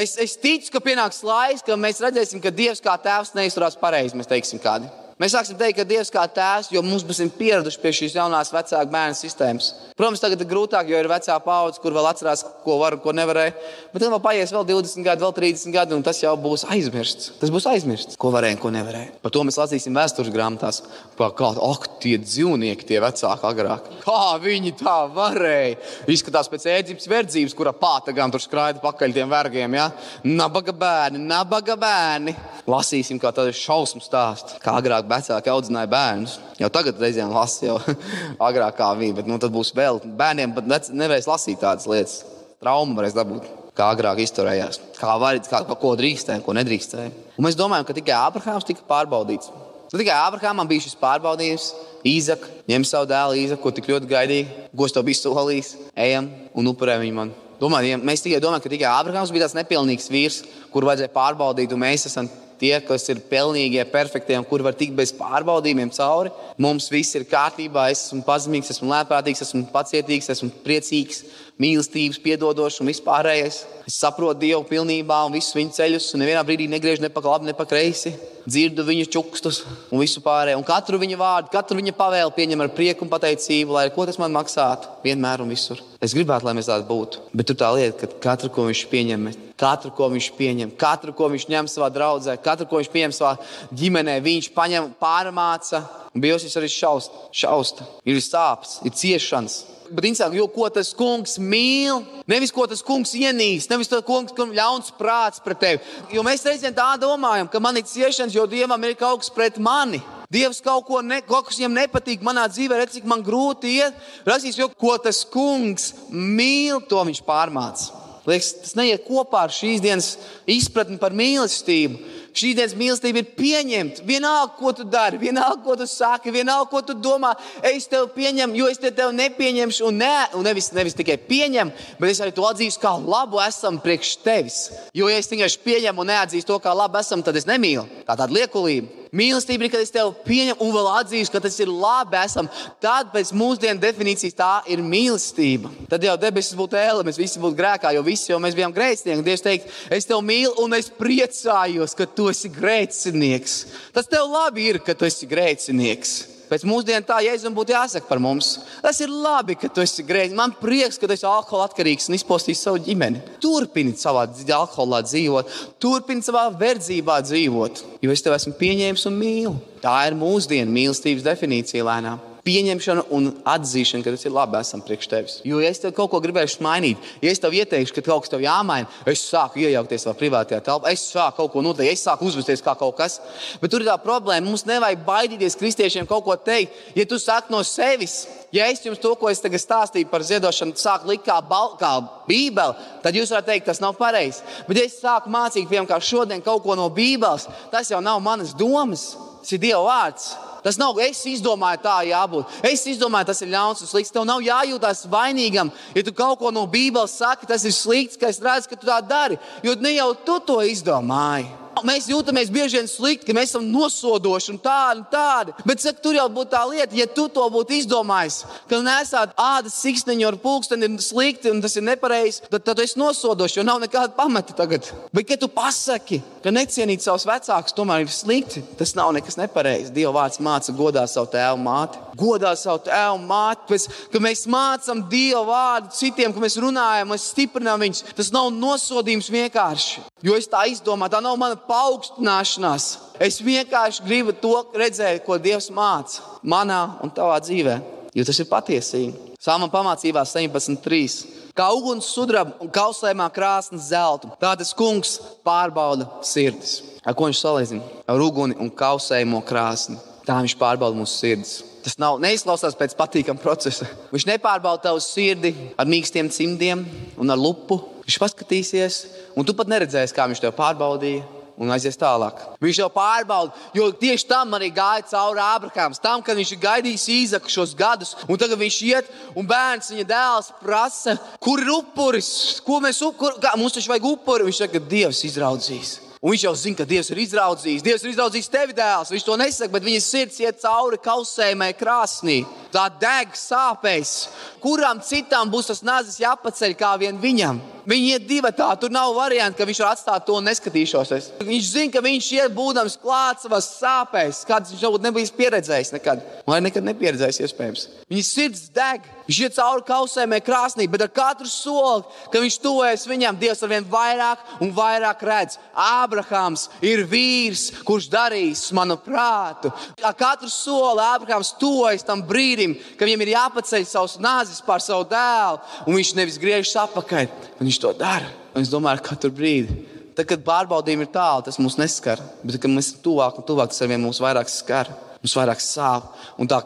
Es, 0.00 0.14
es 0.20 0.36
ticu, 0.40 0.70
ka 0.76 0.84
pienāks 0.84 1.24
laiks, 1.24 1.64
kad 1.64 1.80
mēs 1.80 2.04
redzēsim, 2.04 2.44
ka 2.44 2.52
Dievs 2.52 2.84
kā 2.84 2.94
tēvs 3.00 3.32
neizturās 3.36 3.80
pareizi. 3.80 4.16
Mēs 4.16 4.28
teiksim, 4.28 4.60
kādi. 4.60 4.92
Mēs 5.14 5.30
sāksim 5.30 5.54
teikt, 5.54 5.76
ka 5.78 5.84
Dievs 5.86 6.10
kā 6.10 6.24
tēvs, 6.26 6.72
jo 6.74 6.80
mums 6.82 7.04
būsim 7.06 7.28
pieraduši 7.30 7.78
pie 7.78 7.92
šīs 7.94 8.16
jaunās 8.16 8.48
vecāku 8.50 8.90
bērnu 8.90 9.14
sistēmas. 9.14 9.68
Protams, 9.94 10.18
tagad 10.18 10.40
ir 10.42 10.48
grūtāk, 10.50 10.88
jo 10.90 10.98
ir 10.98 11.06
vecā 11.06 11.36
paudze, 11.44 11.78
kur 11.78 11.94
vēl 11.94 12.08
atcerās, 12.10 12.42
ko 12.64 12.80
var 12.80 12.96
un 12.96 13.02
ko 13.04 13.12
nevarēja. 13.14 13.52
Bet 13.92 14.02
tad 14.02 14.10
vēl 14.10 14.22
paies 14.24 14.50
vēl 14.50 14.66
20 14.72 15.06
gadi, 15.06 15.22
vēl 15.22 15.34
30 15.36 15.74
gadi, 15.76 15.94
un 15.94 16.02
tas 16.02 16.18
jau 16.18 16.32
būs 16.34 16.64
aizmirsts. 16.74 17.30
Tas 17.38 17.52
būs 17.54 17.68
aizmirsts, 17.70 18.18
ko 18.18 18.32
varēja 18.34 18.56
un 18.56 18.62
ko 18.64 18.72
nevarēja. 18.74 19.12
Par 19.22 19.30
to 19.36 19.44
mēs 19.46 19.60
lasīsim 19.60 19.94
vēstures 19.94 20.32
grāmatās. 20.34 20.80
Kā 21.14 21.52
ak, 21.68 21.86
tie 22.02 22.16
dzīvnieki, 22.18 22.88
tie 22.88 22.98
vecāki 23.04 23.48
agrāk. 23.52 23.86
Kā 24.02 24.34
viņi 24.42 24.74
tā 24.82 24.96
varēja? 25.14 25.78
Izskatās 26.10 26.50
pēc 26.50 26.66
ēdzības 26.74 27.06
verdzības, 27.14 27.54
kura 27.54 27.70
pātagām 27.78 28.34
tur 28.34 28.42
skraida 28.42 28.82
pakaļ 28.82 29.14
tiem 29.14 29.30
vergiem. 29.30 29.78
Ja? 29.78 29.86
Nabaga 30.26 30.74
bērni, 30.74 31.22
nabaga 31.22 31.78
bērni. 31.78 32.34
Lasīsim, 32.66 33.22
kā 33.22 33.30
tādu 33.36 33.54
šausmu 33.54 34.02
stāstu, 34.02 34.58
kā 34.64 34.74
agrāk 34.80 35.03
vecāki 35.10 35.52
audzināja 35.52 35.90
bērnus. 35.90 36.38
Jau 36.60 36.70
tagad 36.72 37.00
reizēm 37.02 37.32
lasa, 37.34 37.66
jau 37.68 37.76
agrāk 38.48 38.78
kā 38.78 38.92
bija, 38.98 39.18
bet 39.20 39.28
nu, 39.30 39.38
tad 39.42 39.52
būs 39.54 39.74
vēl 39.76 40.00
bērniem, 40.04 40.54
bet 40.56 40.90
nevarēs 40.92 41.28
lasīt 41.30 41.60
tādas 41.62 41.88
lietas. 41.90 42.22
Traumu 42.62 42.96
varēs 42.96 43.16
dabūt, 43.16 43.46
kā 43.76 43.90
agrāk 43.92 44.22
izturējās, 44.24 44.80
kā, 44.96 45.18
var, 45.20 45.38
kā 45.44 45.62
ko 45.80 45.94
drīkstēja, 46.00 46.44
ko 46.44 46.54
nedrīkstēja. 46.56 47.12
Un 47.36 47.46
mēs 47.48 47.58
domājam, 47.58 47.86
ka 47.88 47.96
tikai 47.96 48.16
Abrahāms 48.16 48.66
tika 48.68 48.86
pārbaudīts. 48.88 49.52
Nu, 49.94 50.00
tikai 50.00 50.14
Abrahamam 50.16 50.66
bija 50.66 50.82
šis 50.82 50.96
pārbaudījums. 50.98 51.68
Īzaka 52.04 52.48
ņem 52.66 52.84
savu 52.88 53.06
dēlu, 53.08 53.36
Īzaku, 53.44 53.62
ko 53.62 53.70
tik 53.76 53.86
ļoti 53.92 54.08
gaidīja, 54.10 54.64
ko 54.76 54.88
es 54.88 54.94
to 54.96 55.02
biju 55.06 55.20
solījis, 55.20 55.70
ejam 56.06 56.26
un 56.52 56.70
upurē 56.72 56.98
viņu 57.00 57.14
man. 57.14 57.30
Domāju, 57.60 57.92
ja 57.92 58.00
mēs 58.02 58.24
tikai 58.24 58.40
domājam, 58.42 58.64
ka 58.64 58.72
tikai 58.72 58.88
Abrahams 58.90 59.30
bija 59.32 59.46
tāds 59.46 59.54
nepilnīgs 59.56 60.10
vīrs, 60.10 60.40
kuru 60.74 60.90
vajadzēja 60.90 61.12
pārbaudīt, 61.14 61.72
un 61.72 61.80
mēs 61.84 62.08
esam 62.10 62.26
tie, 62.60 62.74
kas 62.86 63.08
ir 63.12 63.22
pelnīgie, 63.30 63.82
perfektie 63.92 64.38
kur 64.48 64.64
var 64.64 64.76
tikt 64.78 64.96
bez 64.98 65.12
pārbaudījumiem 65.16 65.92
cauri. 65.94 66.32
Mums 66.60 66.90
viss 66.92 67.16
ir 67.18 67.26
kārtībā, 67.30 67.88
es 67.92 68.06
esmu 68.06 68.22
pazemīgs, 68.26 68.72
esmu 68.74 68.90
lēpātīgs, 68.92 69.44
esmu 69.46 69.64
pacietīgs, 69.74 70.30
esmu 70.34 70.50
priecīgs, 70.64 71.24
mīlestības, 71.62 72.18
piedodošs 72.22 72.80
un 72.82 72.90
vispārējais. 72.90 73.60
Es 73.84 73.98
saprotu 74.00 74.40
Dievu 74.40 74.64
pilnībā 74.66 75.20
un 75.26 75.34
visus 75.36 75.54
viņa 75.54 75.76
ceļus, 75.76 76.08
un 76.16 76.24
nevienā 76.24 76.42
brīdī 76.46 76.66
negriežu 76.72 77.04
ne 77.04 77.10
pa 77.12 77.22
labi, 77.24 77.50
ne 77.50 77.54
pa 77.56 77.66
kreisi. 77.68 78.14
Dzirdu 78.44 78.84
viņa 78.84 79.06
čukstus 79.12 79.62
un 79.88 80.02
visu 80.02 80.20
pārējo. 80.24 80.58
Un 80.60 80.66
katru 80.68 80.98
viņa 81.00 81.16
vārdu, 81.20 81.52
katru 81.52 81.78
viņa 81.78 81.94
pavēlu 81.96 82.32
pieņem 82.36 82.64
ar 82.64 82.72
prieku 82.76 83.06
un 83.06 83.12
pateicību, 83.12 83.76
lai 83.76 83.86
ko 83.94 84.04
tas 84.08 84.18
man 84.20 84.34
maksātu, 84.36 84.90
vienmēr 85.04 85.44
un 85.44 85.52
visur. 85.52 85.80
Es 86.04 86.12
gribētu, 86.16 86.44
lai 86.44 86.56
mēs 86.58 86.68
tādi 86.68 86.84
būtu. 86.88 87.22
Bet 87.32 87.48
tur 87.48 87.56
tā 87.60 87.70
lieta, 87.76 88.04
ka 88.04 88.20
katru, 88.26 88.50
ko 88.52 88.66
viņš 88.68 88.84
pieņem, 88.90 89.30
katru, 89.60 89.92
ko 89.96 90.10
viņš 90.12 90.30
pieņem, 90.36 90.74
katru, 90.80 91.14
ko 91.16 91.30
viņš 91.32 91.46
ņem 91.54 91.70
savā 91.72 91.88
draudzē, 91.94 92.36
katru, 92.44 92.68
ko 92.68 92.82
viņš 92.82 92.92
pieņem 92.92 93.14
savā 93.16 93.36
ģimenē, 93.72 94.18
viņš 94.24 94.50
paņem, 94.56 94.92
pārmāca. 95.00 95.84
Un 96.14 96.22
bijis 96.22 96.52
arī 96.60 96.68
šausta, 96.70 97.24
šausta, 97.34 97.88
ir 98.06 98.20
sāpes, 98.22 98.76
ir 98.86 98.92
ciešanas, 98.94 99.62
Bet 99.90 100.06
interesanti, 100.08 100.38
jo 100.40 100.46
ko 100.48 100.68
tas 100.72 100.94
kungs 100.96 101.36
mīl, 101.36 102.00
nevis 102.30 102.52
ko 102.54 102.64
tas 102.68 102.80
kungs 102.84 103.12
ienīst, 103.18 103.68
nevis 103.68 103.90
tas 103.90 104.04
kungs, 104.06 104.32
kam 104.36 104.54
ļauns 104.56 104.94
prāts 104.96 105.42
pret 105.44 105.60
tevi. 105.60 105.80
Jo 106.14 106.24
mēs 106.24 106.44
reizēm 106.48 106.72
tā 106.76 106.94
domājam, 107.00 107.50
ka 107.52 107.60
man 107.60 107.76
ir 107.76 107.84
ciešanas, 107.88 108.32
jo 108.32 108.46
dievam 108.48 108.86
ir 108.88 108.96
kaut 108.96 109.20
kas 109.20 109.32
pret 109.34 109.60
mani. 109.60 110.00
Dievs 110.32 110.62
kaut 110.64 110.86
ko, 110.88 111.02
ne, 111.04 111.20
kaut 111.22 111.50
kas 111.50 111.60
viņam 111.60 111.76
nepatīk 111.76 112.24
manā 112.24 112.46
dzīvē, 112.50 112.80
redz, 112.80 112.96
cik 112.96 113.04
man 113.10 113.22
grūti 113.22 113.76
iet. 113.76 113.98
Rasīs, 114.26 114.56
jo 114.58 114.70
ko 114.72 114.96
tas 114.98 115.20
kungs 115.28 115.92
mīl, 116.08 116.80
to 116.88 117.04
viņš 117.04 117.20
pārmāca. 117.28 118.00
Liekas, 118.24 118.54
tas 118.62 118.76
neiet 118.78 119.04
kopā 119.04 119.42
ar 119.44 119.52
šīs 119.52 119.82
dienas 119.84 120.14
izpratni 120.48 120.96
par 121.00 121.12
mīlestību. 121.12 121.98
Šīs 122.34 122.56
dienas 122.58 122.72
mīlestība 122.74 123.20
ir 123.22 123.28
pieņemta. 123.38 124.02
Vienalga, 124.06 124.56
ko 124.58 124.72
tu 124.74 124.82
dari, 124.90 125.20
vienalga, 125.22 125.60
ko 125.62 125.76
tu 125.78 125.86
saki, 125.86 126.32
vienalga, 126.34 126.66
ko 126.72 126.80
tu 126.82 126.96
domā. 126.98 127.30
Es 127.62 127.86
tevi 127.90 128.08
pieņemu, 128.16 128.58
jo 128.58 128.70
es 128.72 128.82
te 128.82 128.90
tevi 128.90 129.14
nepieņemšu. 129.20 129.86
Un, 129.86 130.02
ne, 130.02 130.10
un 130.34 130.42
nevis, 130.46 130.72
nevis 130.74 130.98
tikai 130.98 131.14
pieņemu, 131.28 131.78
bet 132.00 132.10
es 132.10 132.22
arī 132.24 132.34
to 132.34 132.48
atzīstu 132.48 132.82
kā 132.82 132.96
labu 132.98 133.38
esam 133.44 133.78
priekš 133.82 134.16
tevis. 134.26 134.58
Jo, 134.96 135.06
ja 135.12 135.22
es 135.22 135.30
tikai 135.30 135.46
pieņemu 135.68 136.02
un 136.02 136.10
neatzīstu 136.10 136.50
to 136.50 136.58
kā 136.66 136.74
labu 136.74 136.98
esam, 136.98 137.22
tad 137.22 137.38
es 137.38 137.46
nemīlu. 137.46 137.86
Tā 138.02 138.18
tāda 138.18 138.34
liekulība. 138.34 139.03
Mīlestība 139.14 139.66
ir, 139.66 139.70
kad 139.70 139.82
es 139.84 139.92
tevi 139.94 140.10
pieņemu 140.26 140.58
un 140.64 140.72
vēl 140.74 140.88
atzīstu, 140.98 141.36
ka 141.36 141.44
tas 141.44 141.56
ir 141.62 141.70
labi. 141.70 142.18
Esam. 142.24 142.48
Tad 142.82 143.12
pēc 143.14 143.30
mūsdienu 143.36 143.82
definīcijas 143.82 144.34
tā 144.38 144.50
ir 144.70 144.82
mīlestība. 144.82 145.70
Tad 145.90 146.02
jau 146.02 146.16
debesis 146.18 146.58
būtu 146.58 146.78
ēle, 146.80 147.06
mēs 147.06 147.20
visi 147.20 147.42
būtu 147.42 147.58
grēkā, 147.58 147.94
jo 147.94 148.02
visi 148.06 148.32
jau 148.32 148.40
mēs 148.42 148.58
bijām 148.58 148.74
grēcinieki. 148.74 149.26
Dievs 149.26 149.46
teikt, 149.46 149.70
es 149.94 150.10
tevi 150.10 150.26
mīlu 150.26 150.54
un 150.64 150.74
es 150.74 150.90
priecājos, 150.90 151.94
ka 151.94 152.10
tu 152.10 152.26
esi 152.32 152.50
grēcinieks. 152.50 153.58
Tas 153.94 154.10
tev 154.10 154.26
labi 154.32 154.70
ir, 154.72 154.82
ka 154.82 154.98
tu 154.98 155.06
esi 155.06 155.30
grēcinieks. 155.30 156.33
Pēc 156.54 156.62
mūsdienu 156.70 157.02
tā 157.02 157.16
Jēzum 157.24 157.54
būtu 157.56 157.74
jāsaka 157.74 158.06
par 158.06 158.20
mums. 158.22 158.52
Tas 158.78 159.00
ir 159.02 159.10
labi, 159.10 159.56
ka 159.58 159.66
tu 159.66 159.82
esi 159.82 160.04
grēcinieks. 160.06 160.38
Man 160.38 160.52
prieks, 160.60 161.00
ka 161.02 161.08
tu 161.10 161.16
esi 161.16 161.26
alkohola 161.26 161.66
atkarīgs 161.66 162.06
un 162.06 162.14
izpostījis 162.14 162.62
savu 162.68 162.78
ģimeni. 162.84 163.24
Turpini 163.42 163.96
savā 163.98 164.28
alkoholā 164.54 165.00
dzīvot, 165.02 165.50
turpini 165.82 166.22
savā 166.22 166.44
verdzībā 166.60 167.18
dzīvot, 167.26 167.82
jo 168.06 168.14
es 168.14 168.22
tevi 168.22 168.38
esmu 168.38 168.54
pieņēmis 168.60 169.08
un 169.10 169.18
mīlu. 169.18 169.56
Tā 169.82 169.96
ir 170.06 170.14
mūsdienu 170.20 170.70
mīlestības 170.78 171.26
definīcija 171.26 171.90
lēnām 171.90 172.22
pieņemšana 172.44 173.06
un 173.14 173.30
atzīšana, 173.48 174.04
ka 174.04 174.12
tas 174.12 174.26
ir 174.26 174.34
labi, 174.34 174.58
esam 174.60 174.82
priekš 174.84 175.08
tevis. 175.08 175.36
Jo, 175.48 175.60
ja 175.64 175.70
es 175.72 175.80
tev 175.80 175.94
kaut 175.96 176.10
ko 176.12 176.20
gribēšu 176.24 176.60
mainīt, 176.64 177.00
ja 177.24 177.32
es 177.32 177.40
tev 177.40 177.56
ieteikšu, 177.56 177.94
ka 177.96 178.04
kaut 178.04 178.24
kas 178.24 178.34
tev 178.34 178.44
jāmaina, 178.44 178.88
es 179.08 179.22
sāku 179.24 179.62
iejaukties 179.64 180.04
savā 180.04 180.16
privātajā 180.20 180.60
telpā, 180.66 180.92
es 180.92 181.06
sāku 181.08 181.38
kaut 181.40 181.54
ko 181.54 181.64
noteikt, 181.64 181.94
es 181.94 182.04
sāku 182.04 182.28
uzvesties 182.28 182.62
kā 182.64 182.76
kaut 182.78 182.98
kas. 183.00 183.16
Bet 183.62 183.72
tur 183.72 183.84
ir 183.84 183.88
tā 183.88 183.96
problēma, 184.02 184.44
mums 184.44 184.66
nevajag 184.68 185.06
baidīties 185.08 185.58
kristiešiem 185.60 186.08
kaut 186.10 186.26
ko 186.28 186.36
teikt. 186.36 186.76
Ja 186.98 187.08
tu 187.08 187.18
saki 187.22 187.52
no 187.54 187.64
sevis, 187.64 188.26
ja 188.52 188.68
es 188.68 188.84
jums 188.84 189.00
to, 189.00 189.14
ko 189.16 189.32
es 189.32 189.40
tagad 189.40 189.64
stāstīju 189.64 190.12
par 190.12 190.24
ziedošanu, 190.26 190.76
sāku 190.76 191.14
likt 191.14 191.24
kā, 191.26 191.40
bal, 191.48 191.78
kā 191.80 191.96
Bībeli, 192.28 192.88
tad 193.04 193.16
jūs 193.16 193.32
varat 193.32 193.54
teikt, 193.54 193.70
tas 193.72 193.80
nav 193.80 193.96
pareizi. 193.96 194.44
Bet, 194.68 194.78
ja 194.78 194.88
es 194.88 195.00
sāku 195.00 195.32
mācīt, 195.32 195.68
piemēram, 195.70 196.04
šodien 196.04 196.44
kaut 196.44 196.64
ko 196.66 196.76
no 196.76 196.90
Bībeles, 196.92 197.48
tas 197.72 197.88
jau 197.92 198.04
nav 198.04 198.20
manas 198.24 198.52
domas, 198.56 199.14
tas 199.40 199.56
ir 199.56 199.64
Dieva 199.64 199.86
vārds. 199.88 200.34
Tas 200.64 200.78
nav, 200.80 200.96
es 201.04 201.18
izdomāju, 201.28 201.82
tā 201.84 201.98
jābūt. 202.08 202.54
Es 202.64 202.86
izdomāju, 202.88 203.28
tas 203.28 203.42
ir 203.44 203.50
ļauns 203.52 203.82
un 203.84 203.90
slikts. 203.90 204.12
Tev 204.14 204.24
nav 204.24 204.40
jājūtas 204.40 205.04
vainīgam. 205.12 205.72
Ja 205.92 206.04
tu 206.06 206.14
kaut 206.16 206.40
ko 206.40 206.52
no 206.54 206.64
Bībeles 206.70 207.18
saki, 207.20 207.48
tas 207.50 207.66
ir 207.68 207.74
slikts, 207.76 208.16
ka 208.16 208.32
es 208.32 208.40
redzu, 208.40 208.70
ka 208.72 208.80
tu 208.80 208.88
tā 208.88 209.02
dari. 209.04 209.36
Jo 209.62 209.76
ne 209.76 209.92
jau 209.98 210.14
tu 210.24 210.38
to 210.48 210.62
izdomāji. 210.64 211.63
Mēs 211.82 212.06
jūtamies 212.10 212.52
bieži 212.54 212.78
vien 212.78 212.88
slikti, 212.88 213.26
ka 213.26 213.34
mēs 213.36 213.50
esam 213.50 213.66
nosodoši 213.72 214.52
un 214.54 214.60
tādi 214.62 215.02
un 215.02 215.06
tādi. 215.10 215.54
Bet 215.66 215.82
saka, 215.82 216.00
tur 216.04 216.14
jau 216.16 216.26
būtu 216.30 216.52
tā 216.52 216.62
lieta, 216.70 216.94
ja 216.96 217.06
tu 217.10 217.26
to 217.32 217.44
būtu 217.50 217.74
izdomājis, 217.80 218.42
ka 218.70 218.78
nesāt 218.84 219.34
ādas 219.40 219.76
siksniņu 219.82 220.28
ar 220.28 220.38
pulksteni 220.42 220.88
ir 220.88 221.02
slikti 221.02 221.50
un 221.50 221.62
tas 221.64 221.74
ir 221.76 221.86
nepareizi, 221.86 222.44
tad, 222.46 222.62
tad 222.62 222.78
tu 222.78 222.86
esi 222.86 223.00
nosodošs, 223.00 223.58
jo 223.58 223.66
nav 223.66 223.82
nekāda 223.82 224.14
pamata 224.16 224.54
tagad. 224.56 224.86
Bet, 225.14 225.26
kad 225.28 225.42
tu 225.42 225.50
pasaki, 225.50 226.20
ka 226.44 226.52
necienīt 226.54 227.04
savus 227.04 227.26
vecākus, 227.28 227.74
tomēr 227.76 228.04
ir 228.04 228.14
slikti, 228.14 228.62
tas 228.78 228.94
nav 228.98 229.12
nekas 229.16 229.38
nepareizs. 229.40 229.92
Dieva 229.94 230.14
vārds 230.20 230.40
māca 230.44 230.74
godā 230.76 231.06
savu 231.10 231.32
tēvu 231.34 231.60
māti. 231.64 232.00
Godā 232.18 232.54
savu 232.58 232.84
tēvu 232.86 233.20
māti, 233.26 233.68
pēc, 233.72 233.88
ka 234.12 234.22
mēs 234.22 234.46
mācām 234.50 235.04
Dieva 235.10 235.44
vārdu 235.48 235.94
citiem, 235.98 236.34
ka 236.34 236.42
mēs 236.42 236.58
runājam, 236.62 237.10
mēs 237.10 237.30
stiprinām 237.34 237.82
viņus. 237.82 238.04
Tas 238.18 238.32
nav 238.34 238.52
nosodījums 238.54 239.32
vienkārši. 239.34 240.04
Jo 240.24 240.38
es 240.40 240.48
tā 240.48 240.62
izdomāju, 240.72 241.12
tā 241.12 241.20
nav 241.20 241.36
mana 241.36 241.58
paaugstināšanās. 241.68 242.86
Es 243.20 243.42
vienkārši 243.44 244.06
gribu 244.06 244.32
to 244.32 244.54
redzēt, 244.72 245.20
ko 245.26 245.36
Dievs 245.36 245.68
māca 245.68 246.24
manā 246.40 246.96
un 247.04 247.12
tavā 247.12 247.36
dzīvē. 247.44 247.76
Jo 248.16 248.24
tas 248.24 248.40
ir 248.40 248.48
patiesība. 248.48 249.34
Sāma 249.44 249.68
pamācībās 249.68 250.32
17.3. 250.32 251.52
Kā 251.54 251.68
uguns 251.76 252.08
sudraba 252.08 252.56
un 252.64 252.72
kausējumā 252.72 253.28
krāsnes 253.36 253.90
zelta, 253.90 254.32
tā 254.40 254.54
tas 254.56 254.72
kungs 254.74 255.18
pārbauda 255.44 256.08
sirdis. 256.24 256.78
Ar 257.04 257.12
ko 257.12 257.28
viņš 257.28 257.44
salīdzina? 257.44 257.92
Ar 258.08 258.24
uguni 258.24 258.56
un 258.56 258.72
kausējumu 258.72 259.44
krāsni. 259.44 260.00
Tā 260.24 260.38
viņš 260.40 260.56
pārbauda 260.56 260.96
mūsu 260.96 261.20
sirdis. 261.20 261.58
Tas 261.84 261.98
nav 262.00 262.16
neizklausās 262.24 262.74
pēc 262.80 262.96
patīkama 262.96 263.42
procesa. 263.42 263.84
Viņš 264.08 264.24
nepārbauda 264.30 264.86
tavu 264.88 265.04
sirdi 265.04 265.52
ar 265.76 265.84
mīkstiem 265.84 266.32
cimdiem 266.32 266.86
un 267.20 267.34
ar 267.34 267.36
lupu. 267.36 267.82
Viņš 268.04 268.20
paskatīsies, 268.20 269.00
un 269.36 269.46
tu 269.46 269.56
pat 269.56 269.70
neredzēsi, 269.70 270.14
kā 270.16 270.28
viņš 270.28 270.44
tev 270.44 270.54
pārbaudīja. 270.58 271.24
Un 271.54 271.70
aizies 271.70 271.94
tālāk. 271.94 272.40
Viņš 272.58 272.80
jau 272.80 272.88
pārbauda, 272.90 273.54
jo 273.78 273.84
tieši 273.94 274.26
tam 274.26 274.56
arī 274.56 274.72
gāja 274.74 275.04
cauri 275.12 275.38
Ābrahāms. 275.38 276.00
Tam, 276.02 276.22
kad 276.26 276.34
viņš 276.34 276.50
ir 276.50 276.58
gaidījis 276.64 277.04
īzaku 277.14 277.52
šos 277.54 277.76
gadus, 277.78 278.16
un 278.26 278.40
tagad 278.40 278.58
viņš 278.58 278.78
iet, 278.88 279.12
un 279.38 279.46
bērns 279.46 279.92
viņa 279.94 280.06
dēls 280.08 280.50
prasa, 280.58 281.14
kur 281.38 281.62
ir 281.62 281.70
upuris, 281.76 282.58
ko 282.66 282.80
mēs 282.82 282.98
upurām. 283.06 283.60
Mums 283.60 283.78
taču 283.78 283.92
vajag 283.92 284.10
upuri. 284.16 284.48
Viņš 284.48 284.64
saka, 284.64 284.80
ka 284.80 284.90
Dievs 284.90 285.22
izraudzīs. 285.30 285.94
Un 286.24 286.32
viņš 286.32 286.42
jau 286.48 286.54
zina, 286.56 286.80
ka 286.80 286.88
Dievs 286.88 287.10
ir 287.12 287.22
izraudzījis. 287.22 287.82
Dievs 287.84 288.02
ir 288.02 288.14
izraudzījis 288.16 288.50
tevi, 288.50 288.74
dēls. 288.74 289.14
Viņš 289.14 289.24
to 289.28 289.34
nesaka, 289.38 289.74
bet 289.76 289.84
viņa 289.86 290.02
sirds 290.02 290.42
iet 290.42 290.62
cauri 290.62 290.98
kausējumai 291.04 291.70
krāsnī. 291.78 292.40
Tā 292.74 292.88
deg 292.98 293.36
sāpēs. 293.38 294.14
Kuram 294.58 294.98
citam 295.04 295.50
būs 295.52 295.70
tas 295.70 295.84
nazis 295.86 296.18
jāpaceļ 296.24 296.74
kā 296.80 296.96
vien 296.98 297.20
viņam? 297.22 297.60
Viņi 297.84 298.14
iet 298.14 298.24
divi 298.24 298.48
tā, 298.56 298.70
tur 298.80 298.92
nav 298.92 299.12
variantu, 299.12 299.58
ka 299.58 299.66
viņš 299.68 299.80
var 299.82 299.90
atstāt 299.92 300.24
to 300.24 300.38
un 300.38 300.46
neskatīšos. 300.48 301.10
Es. 301.12 301.26
Viņš 301.44 301.66
zina, 301.68 301.92
ka 301.92 302.00
viņš 302.04 302.28
iet 302.38 302.54
būdams 302.56 302.96
klāts 303.02 303.44
savās 303.44 303.68
sāpēs, 303.76 304.40
kādas 304.48 304.72
viņš 304.72 304.84
varbūt 304.86 305.04
nebija 305.04 305.34
pieredzējis 305.36 305.92
nekad. 305.92 306.22
Vai 306.48 306.62
nekad 306.64 306.86
nepieredzējis, 306.88 307.42
iespējams. 307.44 307.84
Viņa 308.08 308.24
sirds 308.24 308.70
deg. 308.72 309.04
Viņš 309.24 309.40
iet 309.40 309.54
cauri 309.56 309.84
kausēmē 309.88 310.38
krāsnī, 310.44 310.84
bet 310.92 311.04
ar 311.04 311.12
katru 311.12 311.48
soli, 311.48 312.04
kad 312.32 312.42
viņš 312.44 312.56
tuvojas 312.60 313.06
viņam, 313.08 313.38
Dievs 313.40 313.62
ar 313.64 313.70
vien 313.72 313.86
vairāk 313.88 314.60
un 314.64 314.72
vairāk 314.76 315.24
redz. 315.24 315.56
Ābrahāms 315.80 316.66
ir 316.84 317.06
vīrs, 317.08 317.70
kurš 317.88 318.10
darīs 318.12 318.66
manu 318.76 318.98
prātu. 319.00 319.72
Ar 320.04 320.16
katru 320.16 320.52
soli 320.52 321.04
Ābrahāms 321.04 321.54
tuvojas 321.60 322.04
tam 322.04 322.24
brīdim, 322.24 322.63
kad 322.96 323.04
viņam 323.04 323.24
ir 323.24 323.34
jāpaceļ 323.34 323.84
savus 323.90 324.14
nāzes 324.22 324.62
pār 324.64 324.80
savu 324.80 325.04
dēlu, 325.10 325.60
un 325.84 325.98
viņš 325.98 326.14
nevis 326.16 326.40
griežas 326.40 326.72
atpakaļ. 326.86 327.28
Viņš 327.60 327.80
to 327.82 327.92
dara. 328.00 328.30
Un 328.54 328.64
es 328.64 328.72
domāju, 328.72 329.02
ka 329.02 329.12
katru 329.12 329.32
brīdi. 329.34 329.76
Tad, 330.14 330.28
kad 330.30 330.44
pārbaudījumi 330.46 331.04
ir 331.04 331.12
tālu, 331.14 331.42
tas 331.44 331.58
mūs 331.58 331.76
neskar. 331.80 332.22
Bet, 332.46 332.60
kad 332.62 332.70
mēs 332.70 332.92
esam 332.92 333.02
tuvāk 333.04 333.40
un 333.40 333.46
tuvāk, 333.48 333.72
tas 333.72 333.82
ar 333.82 333.90
vien 333.90 334.02
mūs 334.02 334.22
vairāk 334.22 334.50
skar. 334.52 334.92
Mums 335.24 335.34
vairāk 335.38 335.62
sāp, 335.64 336.10
un 336.38 336.48
tā 336.50 336.60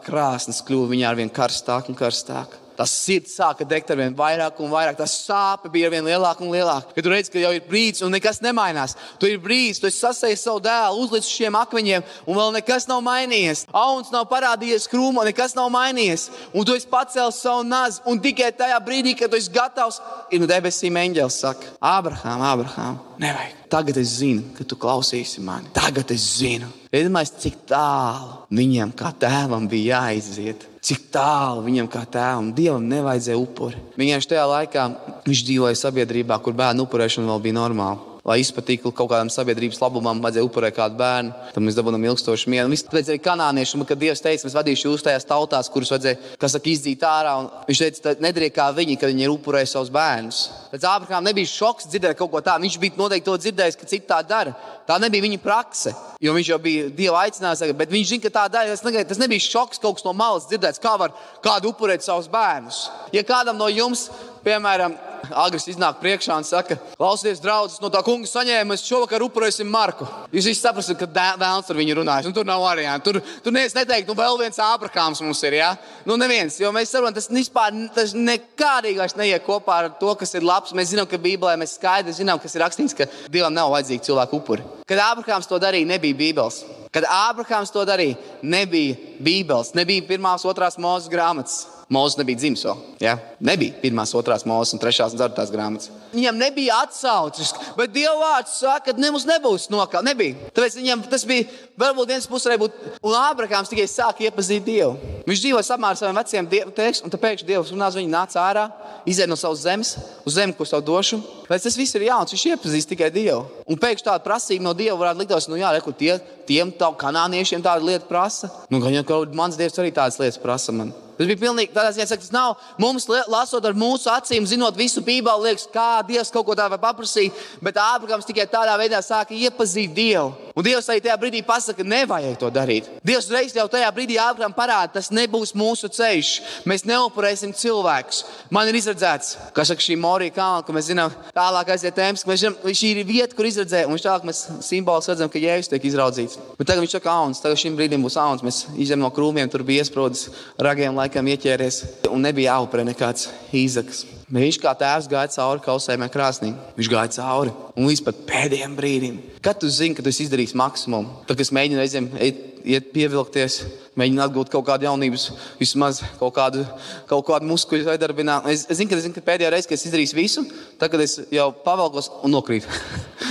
kļuva 0.67 0.91
viņā 0.91 1.09
ar 1.09 1.17
vien 1.17 1.31
karstāka 1.33 1.89
un 1.89 1.97
karstāka. 1.97 2.59
Tas 2.79 2.93
sirds 2.95 3.33
sāka 3.35 3.65
degt 3.67 3.89
ar 3.91 3.97
vien 3.99 4.13
vairāk 4.15 4.61
un 4.63 4.69
vairāk. 4.71 4.95
Tas 4.95 5.11
sāpe 5.25 5.67
bija 5.71 5.89
ar 5.89 5.91
vien 5.97 6.05
lielāka 6.07 6.45
un 6.45 6.53
lielāka. 6.53 6.93
Kad 6.95 7.03
tu 7.03 7.11
redz, 7.11 7.27
ka 7.27 7.41
jau 7.41 7.51
ir 7.51 7.65
brīdis 7.67 8.05
un 8.07 8.15
nekas 8.15 8.39
nemainās, 8.39 8.95
tu 9.19 9.27
ir 9.27 9.41
brīdis, 9.43 9.81
tu 9.83 9.89
esi 9.89 9.99
sasējis 9.99 10.45
savu 10.47 10.61
dēlu, 10.63 11.03
uzlicis 11.03 11.33
šiem 11.33 11.59
akmeņiem, 11.59 12.07
un 12.23 12.39
vēl 12.39 12.55
nekas 12.55 12.87
nav 12.87 13.03
mainījies. 13.03 13.65
Auns 13.75 14.13
nav 14.15 14.29
parādījies 14.31 14.87
krūmā, 14.93 15.27
nekas 15.27 15.57
nav 15.59 15.67
mainījies. 15.75 16.29
Un 16.55 16.63
tu 16.63 16.79
esi 16.79 16.87
pacēlis 16.87 17.43
savu 17.43 17.67
nazi, 17.67 17.99
un 18.07 18.23
tikai 18.23 18.53
tajā 18.55 18.79
brīdī, 18.87 19.17
kad 19.19 19.33
tu 19.33 19.41
esi 19.43 19.51
gatavs, 19.51 19.99
ir 20.31 20.39
no 20.39 20.47
debesīm 20.47 21.03
eņģēlis 21.03 21.43
saka, 21.43 21.75
Ābrahām, 21.83 22.47
Ābrahām, 22.53 22.99
nevajag. 23.19 23.65
Tagad 23.75 23.99
es 23.99 24.21
zinu, 24.23 24.53
ka 24.55 24.63
tu 24.63 24.79
klausīsi 24.79 25.43
mani. 25.43 25.67
Tagad 25.75 26.15
es 26.15 26.23
zinu. 26.39 26.71
Iedomājieties, 26.89 27.35
cik 27.43 27.57
tālu 27.69 28.39
viņam 28.57 28.89
kā 28.97 29.11
tēvam 29.21 29.67
bija 29.69 29.99
jāiziet. 29.99 30.65
Cik 30.81 31.11
tālu 31.13 31.61
viņam 31.67 31.89
kā 31.91 32.01
tēvam, 32.09 32.49
Dievam 32.57 32.87
nevajadzēja 32.89 33.37
upuri. 33.37 33.77
Vienkārši 33.99 34.31
tajā 34.31 34.45
laikā 34.49 34.85
viņš 35.27 35.43
dzīvoja 35.51 35.77
sabiedrībā, 35.77 36.39
kur 36.41 36.57
bērnu 36.57 36.87
upurēšana 36.87 37.29
vēl 37.29 37.43
bija 37.45 37.59
normāla 37.59 38.08
lai 38.29 38.39
izpatiktu 38.43 38.91
kaut 38.93 39.09
kādam 39.09 39.31
sabiedrības 39.33 39.79
labumam, 39.81 40.21
vajadzēja 40.21 40.45
upurēt 40.45 40.75
kādu 40.77 40.99
bērnu. 40.99 41.33
Tad 41.55 41.65
mēs 41.65 41.77
dabūjām 41.77 42.05
ilgstošu 42.11 42.51
mienu. 42.53 42.69
Viss 42.69 42.85
pēc 42.85 43.09
arī 43.09 43.21
kanāniešiem, 43.25 43.85
kad 43.89 43.99
Dievs 43.99 44.21
teica, 44.21 44.45
mēs 44.45 44.57
vadīšu 44.57 44.91
jūs 44.91 45.05
tajās 45.07 45.25
tautās, 45.29 45.71
kuras 45.73 45.89
vajadzēja, 45.95 46.35
kas 46.41 46.53
saka, 46.53 46.69
izdīt 46.69 47.05
ārā. 47.09 47.35
Un 47.41 47.49
viņš 47.69 47.81
teica, 47.81 48.15
nedariet 48.21 48.53
kā 48.53 48.69
viņi, 48.75 48.99
kad 49.01 49.09
viņi 49.09 49.25
ir 49.25 49.33
upurējuši 49.33 49.73
savus 49.73 49.93
bērnus. 49.95 50.43
Pēc 50.69 50.85
Ābrahām 50.85 51.25
nebija 51.25 51.49
šoks 51.49 51.89
dzirdēt 51.89 52.19
kaut 52.19 52.29
ko 52.29 52.43
tādu. 52.45 52.67
Viņš 52.67 52.77
bija 52.83 52.99
noteikti 52.99 53.25
to 53.25 53.37
dzirdējis, 53.41 53.79
ka 53.79 53.89
citi 53.89 54.09
tā 54.09 54.21
dara. 54.29 54.53
Tā 54.85 54.99
nebija 55.01 55.25
viņa 55.25 55.41
prakse, 55.41 55.93
jo 56.21 56.33
viņš 56.33 56.51
jau 56.51 56.59
bija 56.61 56.89
Dieva 56.93 57.23
aicinājis, 57.25 57.73
bet 57.77 57.93
viņš 57.93 58.11
zina, 58.13 58.23
ka 58.25 58.35
tā 58.37 58.45
dara. 58.53 58.77
Tas 59.09 59.21
nebija 59.21 59.45
šoks 59.45 59.81
kaut 59.81 59.97
kas 59.97 60.05
no 60.05 60.13
malas 60.17 60.45
dzirdēts, 60.49 60.81
kā 60.81 60.93
var 61.01 61.13
kādu 61.45 61.73
upurēt 61.73 62.05
savus 62.05 62.29
bērnus. 62.29 62.87
Ja 63.13 63.25
kādam 63.25 63.57
no 63.57 63.69
jums 63.69 64.07
piemēram, 64.43 64.95
Agris 65.29 65.67
iznāk 65.69 65.99
priekšā 66.01 66.37
un 66.39 66.45
saka, 66.47 66.77
klausieties, 66.97 67.41
draugs, 67.43 67.77
no 67.83 67.89
tā 67.93 68.01
kunga 68.05 68.27
saņēmu, 68.29 68.71
mēs 68.71 68.85
šovakar 68.87 69.23
upurēsim 69.25 69.67
Marku. 69.69 70.07
Jūs 70.33 70.47
visi 70.49 70.61
saprotat, 70.61 70.97
ka 70.99 71.07
vēlams 71.11 71.69
ar 71.69 71.79
viņu 71.79 71.97
runājas. 71.99 72.29
Nu, 72.29 72.33
tur 72.35 72.47
nav 72.47 72.63
variantu. 72.63 73.13
Tur, 73.13 73.33
tur 73.43 73.55
neviens 73.55 73.75
neteikt, 73.77 74.09
nu 74.09 74.15
vēl 74.17 74.39
viens 74.41 74.61
Ābrahāms 74.63 75.21
mums 75.25 75.43
ir. 75.47 75.59
Ja? 75.59 75.73
Nu, 76.07 76.17
neviens, 76.19 76.59
jo 76.61 76.71
mēs 76.75 76.93
saprotam, 76.93 77.17
tas 77.19 77.29
vispār 77.33 77.75
tas 77.95 78.15
nekādīgi 78.17 79.01
vairs 79.01 79.17
neiet 79.19 79.45
kopā 79.45 79.79
ar 79.83 79.91
to, 80.01 80.13
kas 80.19 80.33
ir 80.37 80.47
labs. 80.47 80.73
Mēs 80.77 80.93
zinām, 80.93 81.09
ka 81.09 81.21
Bībelē 81.21 81.55
mēs 81.59 81.77
skaidri 81.77 82.15
zinām, 82.15 82.41
kas 82.41 82.55
ir 82.55 82.65
rakstīts, 82.65 82.97
ka 82.97 83.09
Dievam 83.31 83.53
nav 83.55 83.73
vajadzīgi 83.75 84.07
cilvēku 84.09 84.39
upuri. 84.41 84.65
Kad 84.89 85.03
Ābrahāms 85.03 85.49
to 85.49 85.59
darīja, 85.61 85.89
nebija 85.93 86.17
Bībeles. 86.17 86.63
Kad 86.93 87.05
Ābrahāms 87.05 87.73
to 87.73 87.83
darīja, 87.85 88.17
nebija 88.41 88.97
Bībeles, 89.21 89.75
nebija 89.77 90.07
pirmās, 90.09 90.47
otrās 90.49 90.79
mūzes 90.81 91.11
grāmatas. 91.11 91.67
Mūzis 91.89 92.19
nebija 92.19 92.37
dzimis 92.37 92.61
vēl. 92.67 92.81
Ja? 93.01 93.15
Nebija 93.41 93.73
pirmās, 93.81 94.11
otrās 94.13 94.43
mūzes 94.45 94.75
un 94.75 94.81
trešās 94.81 95.15
ceturtās 95.15 95.49
grāmatas. 95.49 95.89
Viņam 96.13 96.37
nebija 96.37 96.83
atsauces, 96.83 97.49
bet 97.77 97.95
Dieva 97.95 98.13
vārds 98.19 98.59
saka, 98.61 98.91
ka 98.93 99.01
mums 99.01 99.25
nebūs 99.25 99.65
nokāpta. 99.73 100.03
Nebija. 100.05 100.51
Tāpēc 100.53 100.77
viņam 100.77 101.01
tas 101.09 101.25
bija 101.25 101.47
varbūt 101.81 102.13
viens 102.13 102.29
puses, 102.29 102.45
varbūt. 102.51 102.77
Un 103.01 103.17
Ābrahāms 103.17 103.73
tikai 103.73 103.87
sāka 103.89 104.27
iepazīt 104.27 104.67
Dievu. 104.67 105.17
Viņš 105.25 105.41
dzīvoja 105.41 105.65
samā 105.65 105.89
ar 105.89 105.97
saviem 105.97 106.21
veciem 106.21 106.51
tēviem, 106.51 107.01
un 107.07 107.15
tāpēc 107.15 107.43
Dievs 107.49 107.73
runās, 107.73 107.97
viņi 107.97 108.13
nāca 108.13 108.45
ārā, 108.45 108.67
iziet 109.09 109.29
no 109.29 109.37
savas 109.39 109.65
zemes, 109.65 109.95
uz 110.29 110.37
zemi, 110.37 110.53
ko 110.53 110.69
savu 110.69 110.85
došu. 110.85 111.23
Pēc 111.49 111.65
tas 111.65 111.77
viss 111.77 111.97
ir 111.97 112.05
jauns, 112.11 112.37
viņš 112.37 112.47
iepazīst 112.53 112.93
tikai 112.93 113.09
Dievu. 113.13 113.43
Un 113.65 113.81
pēkšņi 113.81 114.11
tāda 114.11 114.25
prasība 114.25 114.69
no 114.69 114.77
Dieva 114.77 114.97
varētu 115.01 115.25
likties, 115.25 115.49
nu 115.49 115.57
jā, 115.57 115.73
reku, 115.73 115.93
tie, 115.97 116.19
tiem 116.49 116.69
tā, 116.69 116.93
kanāniešiem 117.01 117.65
tāda 117.65 117.85
lieta 117.85 118.09
prasa. 118.09 118.53
Nu, 118.69 118.81
gan 118.81 118.93
jau 118.93 119.23
mans 119.33 119.57
Dievs 119.57 119.81
arī 119.81 119.93
tādas 119.93 120.21
lietas 120.21 120.41
prasa 120.41 120.75
man. 120.75 120.93
Tas 121.19 121.27
bija 121.27 121.41
pilnīgi 121.41 121.73
tādā 121.75 121.91
ziņā, 121.91 122.05
ka 122.07 122.15
tas 122.21 122.31
nav 122.31 122.53
mums, 122.79 123.03
lasot 123.27 123.65
ar 123.67 123.73
mūsu 123.75 124.07
acīm, 124.07 124.45
zinot 124.47 124.77
visu 124.79 125.01
Bībeli, 125.03 125.49
liekas, 125.49 125.65
kā 125.67 125.99
Dievs 126.07 126.31
kaut 126.31 126.45
ko 126.47 126.55
tādu 126.55 126.77
var 126.77 126.79
paprasīt. 126.79 127.35
Bet 127.59 127.75
Ābrahams 127.75 128.23
tikai 128.23 128.45
tādā 128.47 128.77
veidā 128.79 129.01
sāka 129.03 129.35
iepazīt 129.35 129.91
Dievu. 129.97 130.31
Un 130.55 130.63
Dievs 130.63 130.87
arī 130.87 131.03
tajā 131.03 131.17
brīdī 131.19 131.41
pasaka, 131.43 131.81
ka 131.81 131.87
nevajag 131.87 132.37
to 132.39 132.47
darīt. 132.55 132.87
Dievs 133.03 133.27
reiz 133.31 133.51
jau 133.55 133.67
tajā 133.71 133.89
brīdī 133.95 134.15
Ābraham 134.19 134.55
parāda, 134.55 134.93
tas 134.95 135.11
nebūs 135.11 135.51
mūsu 135.59 135.91
ceļš. 135.91 136.31
Mēs 136.67 136.87
neupurēsim 136.87 137.51
cilvēkus. 137.51 138.23
Man 138.55 138.71
ir 138.71 138.79
izredzēts, 138.79 139.35
saka 139.51 139.83
šī 139.83 139.99
Morija 139.99 140.37
kalna, 140.39 140.63
ka 140.63 140.75
mēs 140.75 140.87
zinām, 140.87 141.11
tālāk 141.35 141.73
aiziet 141.75 141.99
tēmas, 141.99 142.23
ka 142.23 142.31
mēs 142.31 142.45
zinām, 142.45 142.57
šī 142.63 142.93
ir 142.95 143.03
vieta, 143.07 143.35
kur 143.35 143.47
izredzē. 143.47 143.85
Un 143.91 143.99
tālāk 143.99 144.27
mēs 144.27 144.45
simbols 144.67 145.11
redzam, 145.11 145.31
ka 145.31 145.39
Jēzus 145.39 145.71
tiek 145.71 145.87
izraudzīts. 145.91 146.39
Bet 146.55 146.71
tagad 146.71 146.83
viņš 146.83 146.97
saka, 146.97 147.11
auns, 147.11 147.43
tagad 147.43 147.59
šim 147.59 147.75
brīdim 147.79 148.03
būs 148.07 148.19
auns. 148.19 148.43
Mēs 148.43 148.65
izņemam 148.75 149.07
no 149.07 149.13
krūmiem, 149.15 149.51
tur 149.51 149.67
bija 149.67 149.83
iesprūdis 149.83 150.27
ragiem, 150.59 150.95
laikam 150.95 151.08
ieķēries. 151.15 151.83
Un 152.11 152.21
nebija 152.21 152.55
jāupurē 152.57 152.85
nekāds 152.87 153.29
īzaks. 153.53 154.18
Viņš 154.29 154.59
kā 154.61 154.75
tēvs 154.77 155.07
gāja 155.09 155.31
cauri 155.33 155.63
kausējumai 155.65 156.07
krāsnī. 156.13 156.51
Viņš 156.77 156.89
gāja 156.91 157.09
cauri 157.15 157.53
un 157.73 157.87
līdz 157.89 158.03
pat 158.05 158.19
pēdējiem 158.29 158.75
brīdim. 158.77 159.17
Kad 159.41 159.57
tu 159.57 159.69
zini, 159.73 159.95
ka 159.97 160.05
tu 160.05 160.13
izdarīsi 160.13 160.57
maksimumu, 160.59 161.23
tad 161.25 161.41
es 161.41 161.49
mēģinu 161.55 161.81
reizēm 161.81 162.09
iet, 162.21 162.91
pievilkties, 162.93 163.55
mēģinu 163.97 164.23
atgūt 164.27 164.51
kaut 164.53 164.67
kādu 164.67 164.85
jaunības, 164.85 165.25
vismaz 165.57 166.03
kaut 166.19 166.35
kādu, 166.37 166.61
kaut 167.09 167.25
kādu 167.25 167.49
muskuļu 167.49 167.89
iedarbināt. 167.89 168.45
Es, 168.53 168.67
es 168.69 168.77
zinu, 168.77 168.91
ka, 168.91 168.99
es 168.99 169.07
zinu, 169.07 169.17
ka 169.17 169.25
pēdējā 169.31 169.49
reizē, 169.55 169.71
kad 169.71 169.79
es 169.79 169.89
izdarīšu 169.89 170.19
visu, 170.19 170.45
tad, 170.77 170.93
kad 170.93 171.01
es 171.01 171.17
jau 171.33 171.49
pavalkos 171.65 172.11
un 172.21 172.37
nokrītu. 172.37 172.69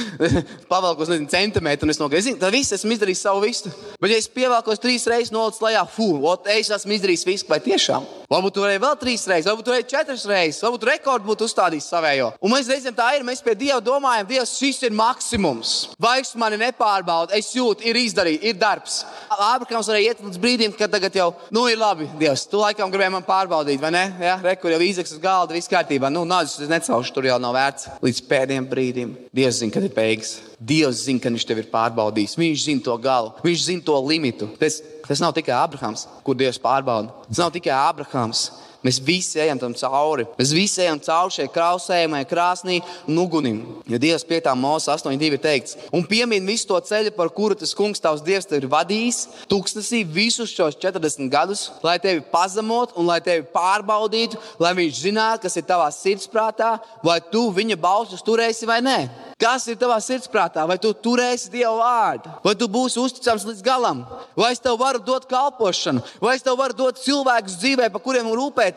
pavalkos 0.72 1.12
nezinu, 1.12 1.30
centimetru, 1.30 1.86
un 1.86 1.94
es 1.94 2.26
zinu, 2.26 2.42
tad 2.42 2.50
viss 2.56 2.74
esmu 2.74 2.98
izdarījis 2.98 3.26
savu 3.28 3.46
visu. 3.46 3.70
Bet, 4.02 4.10
ja 4.10 4.18
es 4.18 4.26
pievelkos 4.32 4.82
trīs 4.82 5.06
reizes 5.06 5.30
nolicis 5.30 5.62
lejā, 5.62 5.86
fu, 5.94 6.10
es 6.50 6.74
esmu 6.74 6.98
izdarījis 6.98 7.28
visu, 7.28 7.46
vai 7.52 7.62
tiešām? 7.62 8.17
Varbūt 8.28 8.58
tur 8.58 8.66
varēja 8.66 8.80
vēl 8.82 8.97
trīs 9.00 9.23
reizes, 9.25 9.47
varbūt 9.49 9.64
tur 9.64 9.73
varēja 9.73 9.88
četras 9.88 10.25
reizes, 10.28 10.61
varbūt 10.61 10.82
rekordu 10.85 11.30
būtu 11.30 11.47
uzstādījis 11.49 11.87
savējo. 11.88 12.26
Un 12.44 12.52
mēs 12.52 12.66
reizēm 12.68 12.92
tā 12.99 13.06
ir, 13.16 13.23
mēs 13.25 13.40
pie 13.40 13.54
Dieva 13.56 13.78
domājam, 13.80 14.26
Dievs, 14.28 14.52
šis 14.61 14.82
ir 14.85 14.92
maksimums. 14.92 15.70
Vairs 15.97 16.35
mani 16.37 16.58
nepārbauda, 16.61 17.32
es 17.38 17.49
jūtu, 17.56 17.87
ir 17.88 17.97
izdarīts, 17.97 18.44
ir 18.44 18.58
darbs. 18.61 18.99
Ābrahams 19.32 19.88
varēja 19.88 20.12
iet 20.12 20.20
līdz 20.26 20.42
brīdim, 20.42 20.75
kad 20.76 20.92
tagad 20.92 21.16
jau, 21.16 21.30
nu, 21.56 21.64
ir 21.73 21.80
labi, 21.80 22.11
Dievs, 22.20 22.44
tu 22.52 22.61
laikam 22.61 22.92
gribēji 22.92 23.14
man 23.16 23.25
pārbaudīt, 23.25 23.80
vai 23.80 23.94
ne? 23.97 24.04
Jā, 24.20 24.37
rekur 24.44 24.76
jau 24.76 24.82
izsaks 24.85 25.16
uz 25.16 25.25
galda, 25.25 25.56
viss 25.56 25.73
kārtībā. 25.73 26.12
Nu, 26.12 26.26
nāc, 26.28 26.52
es 26.52 26.68
necaušu, 26.68 27.16
tur 27.16 27.30
jau 27.30 27.40
nav 27.40 27.56
vērts. 27.56 27.94
Līdz 28.04 28.23
pēdējiem 28.28 28.68
brīdim 28.68 29.16
Dievs 29.32 29.62
zina, 29.62 29.73
kad 29.73 29.88
ir 29.88 29.97
beigas. 29.97 30.37
Dievs 30.58 31.04
zina, 31.06 31.22
ka 31.22 31.30
viņš 31.30 31.44
tevi 31.46 31.62
ir 31.62 31.68
pārbaudījis. 31.70 32.34
Viņš 32.38 32.62
zina 32.66 32.83
to 32.83 32.94
galu, 32.98 33.30
viņš 33.44 33.66
zina 33.68 33.85
to 33.87 33.94
limitu. 34.02 34.48
Tas, 34.59 34.80
tas 35.06 35.22
nav 35.22 35.35
tikai 35.37 35.54
Abrahams, 35.54 36.09
kur 36.26 36.35
Dievs 36.38 36.59
pārbauda. 36.62 37.14
Tas 37.28 37.38
nav 37.38 37.52
tikai 37.54 37.74
Abrahams. 37.76 38.48
Mēs 38.86 39.00
visi 39.02 39.40
ejam 39.42 39.58
tam 39.58 39.72
cauri. 39.74 40.24
Mēs 40.38 40.52
visi 40.54 40.84
ejam 40.84 41.00
cauri 41.02 41.34
šai 41.34 41.48
krausējumai, 41.50 42.22
krāsnī 42.30 42.78
un 43.10 43.18
ugunim. 43.18 43.58
Jo 43.90 43.98
Dievs 43.98 44.22
5. 44.28 44.52
mūzika 44.54 44.94
8.2 44.94 45.32
ir 45.34 45.42
teikts, 45.42 45.74
un 45.94 46.06
piemin 46.06 46.46
visu 46.46 46.68
to 46.70 46.78
ceļu, 46.90 47.10
par 47.16 47.32
kuru 47.34 47.58
tas 47.58 47.74
kungs 47.74 48.02
tavs 48.02 48.22
Dievs 48.22 48.46
tev 48.46 48.62
ir 48.62 48.68
vadījis, 48.70 49.24
tūkstnesī 49.50 50.04
visus 50.06 50.54
šos 50.54 50.78
40 50.78 51.26
gadus, 51.32 51.68
lai 51.82 51.98
tevi 52.02 52.22
pazemot 52.32 52.94
un 52.94 53.10
lai 53.10 53.18
tevi 53.24 53.48
pārbaudītu, 53.50 54.38
lai 54.62 54.76
viņš 54.78 55.02
zinātu, 55.08 55.48
kas 55.48 55.58
ir 55.58 55.66
tavā 55.66 55.90
sirdsprātā, 55.94 56.76
vai 57.02 57.18
tu 57.32 57.48
viņa 57.54 57.80
balsus 57.82 58.22
turēsi 58.22 58.68
vai 58.68 58.78
nē. 58.84 59.00
Kas 59.38 59.68
ir 59.70 59.76
tavā 59.78 60.00
sirdsprātā? 60.02 60.64
Vai 60.66 60.74
tu 60.82 60.90
turēsi 60.90 61.52
Dieva 61.52 61.76
vārdu? 61.78 62.30
Vai 62.42 62.56
tu 62.58 62.66
būsi 62.66 62.98
uzticams 62.98 63.44
līdz 63.46 63.60
galam? 63.62 64.00
Vai 64.34 64.48
es 64.50 64.58
tev 64.58 64.74
varu 64.80 64.98
dot 65.06 65.28
kalpošanu? 65.30 66.02
Vai 66.18 66.32
es 66.34 66.42
tev 66.42 66.56
varu 66.58 66.74
dot 66.74 66.98
cilvēkus 66.98 67.54
dzīvē, 67.60 67.86
par 67.94 68.02
kuriem 68.02 68.26
rūpēties, 68.34 68.67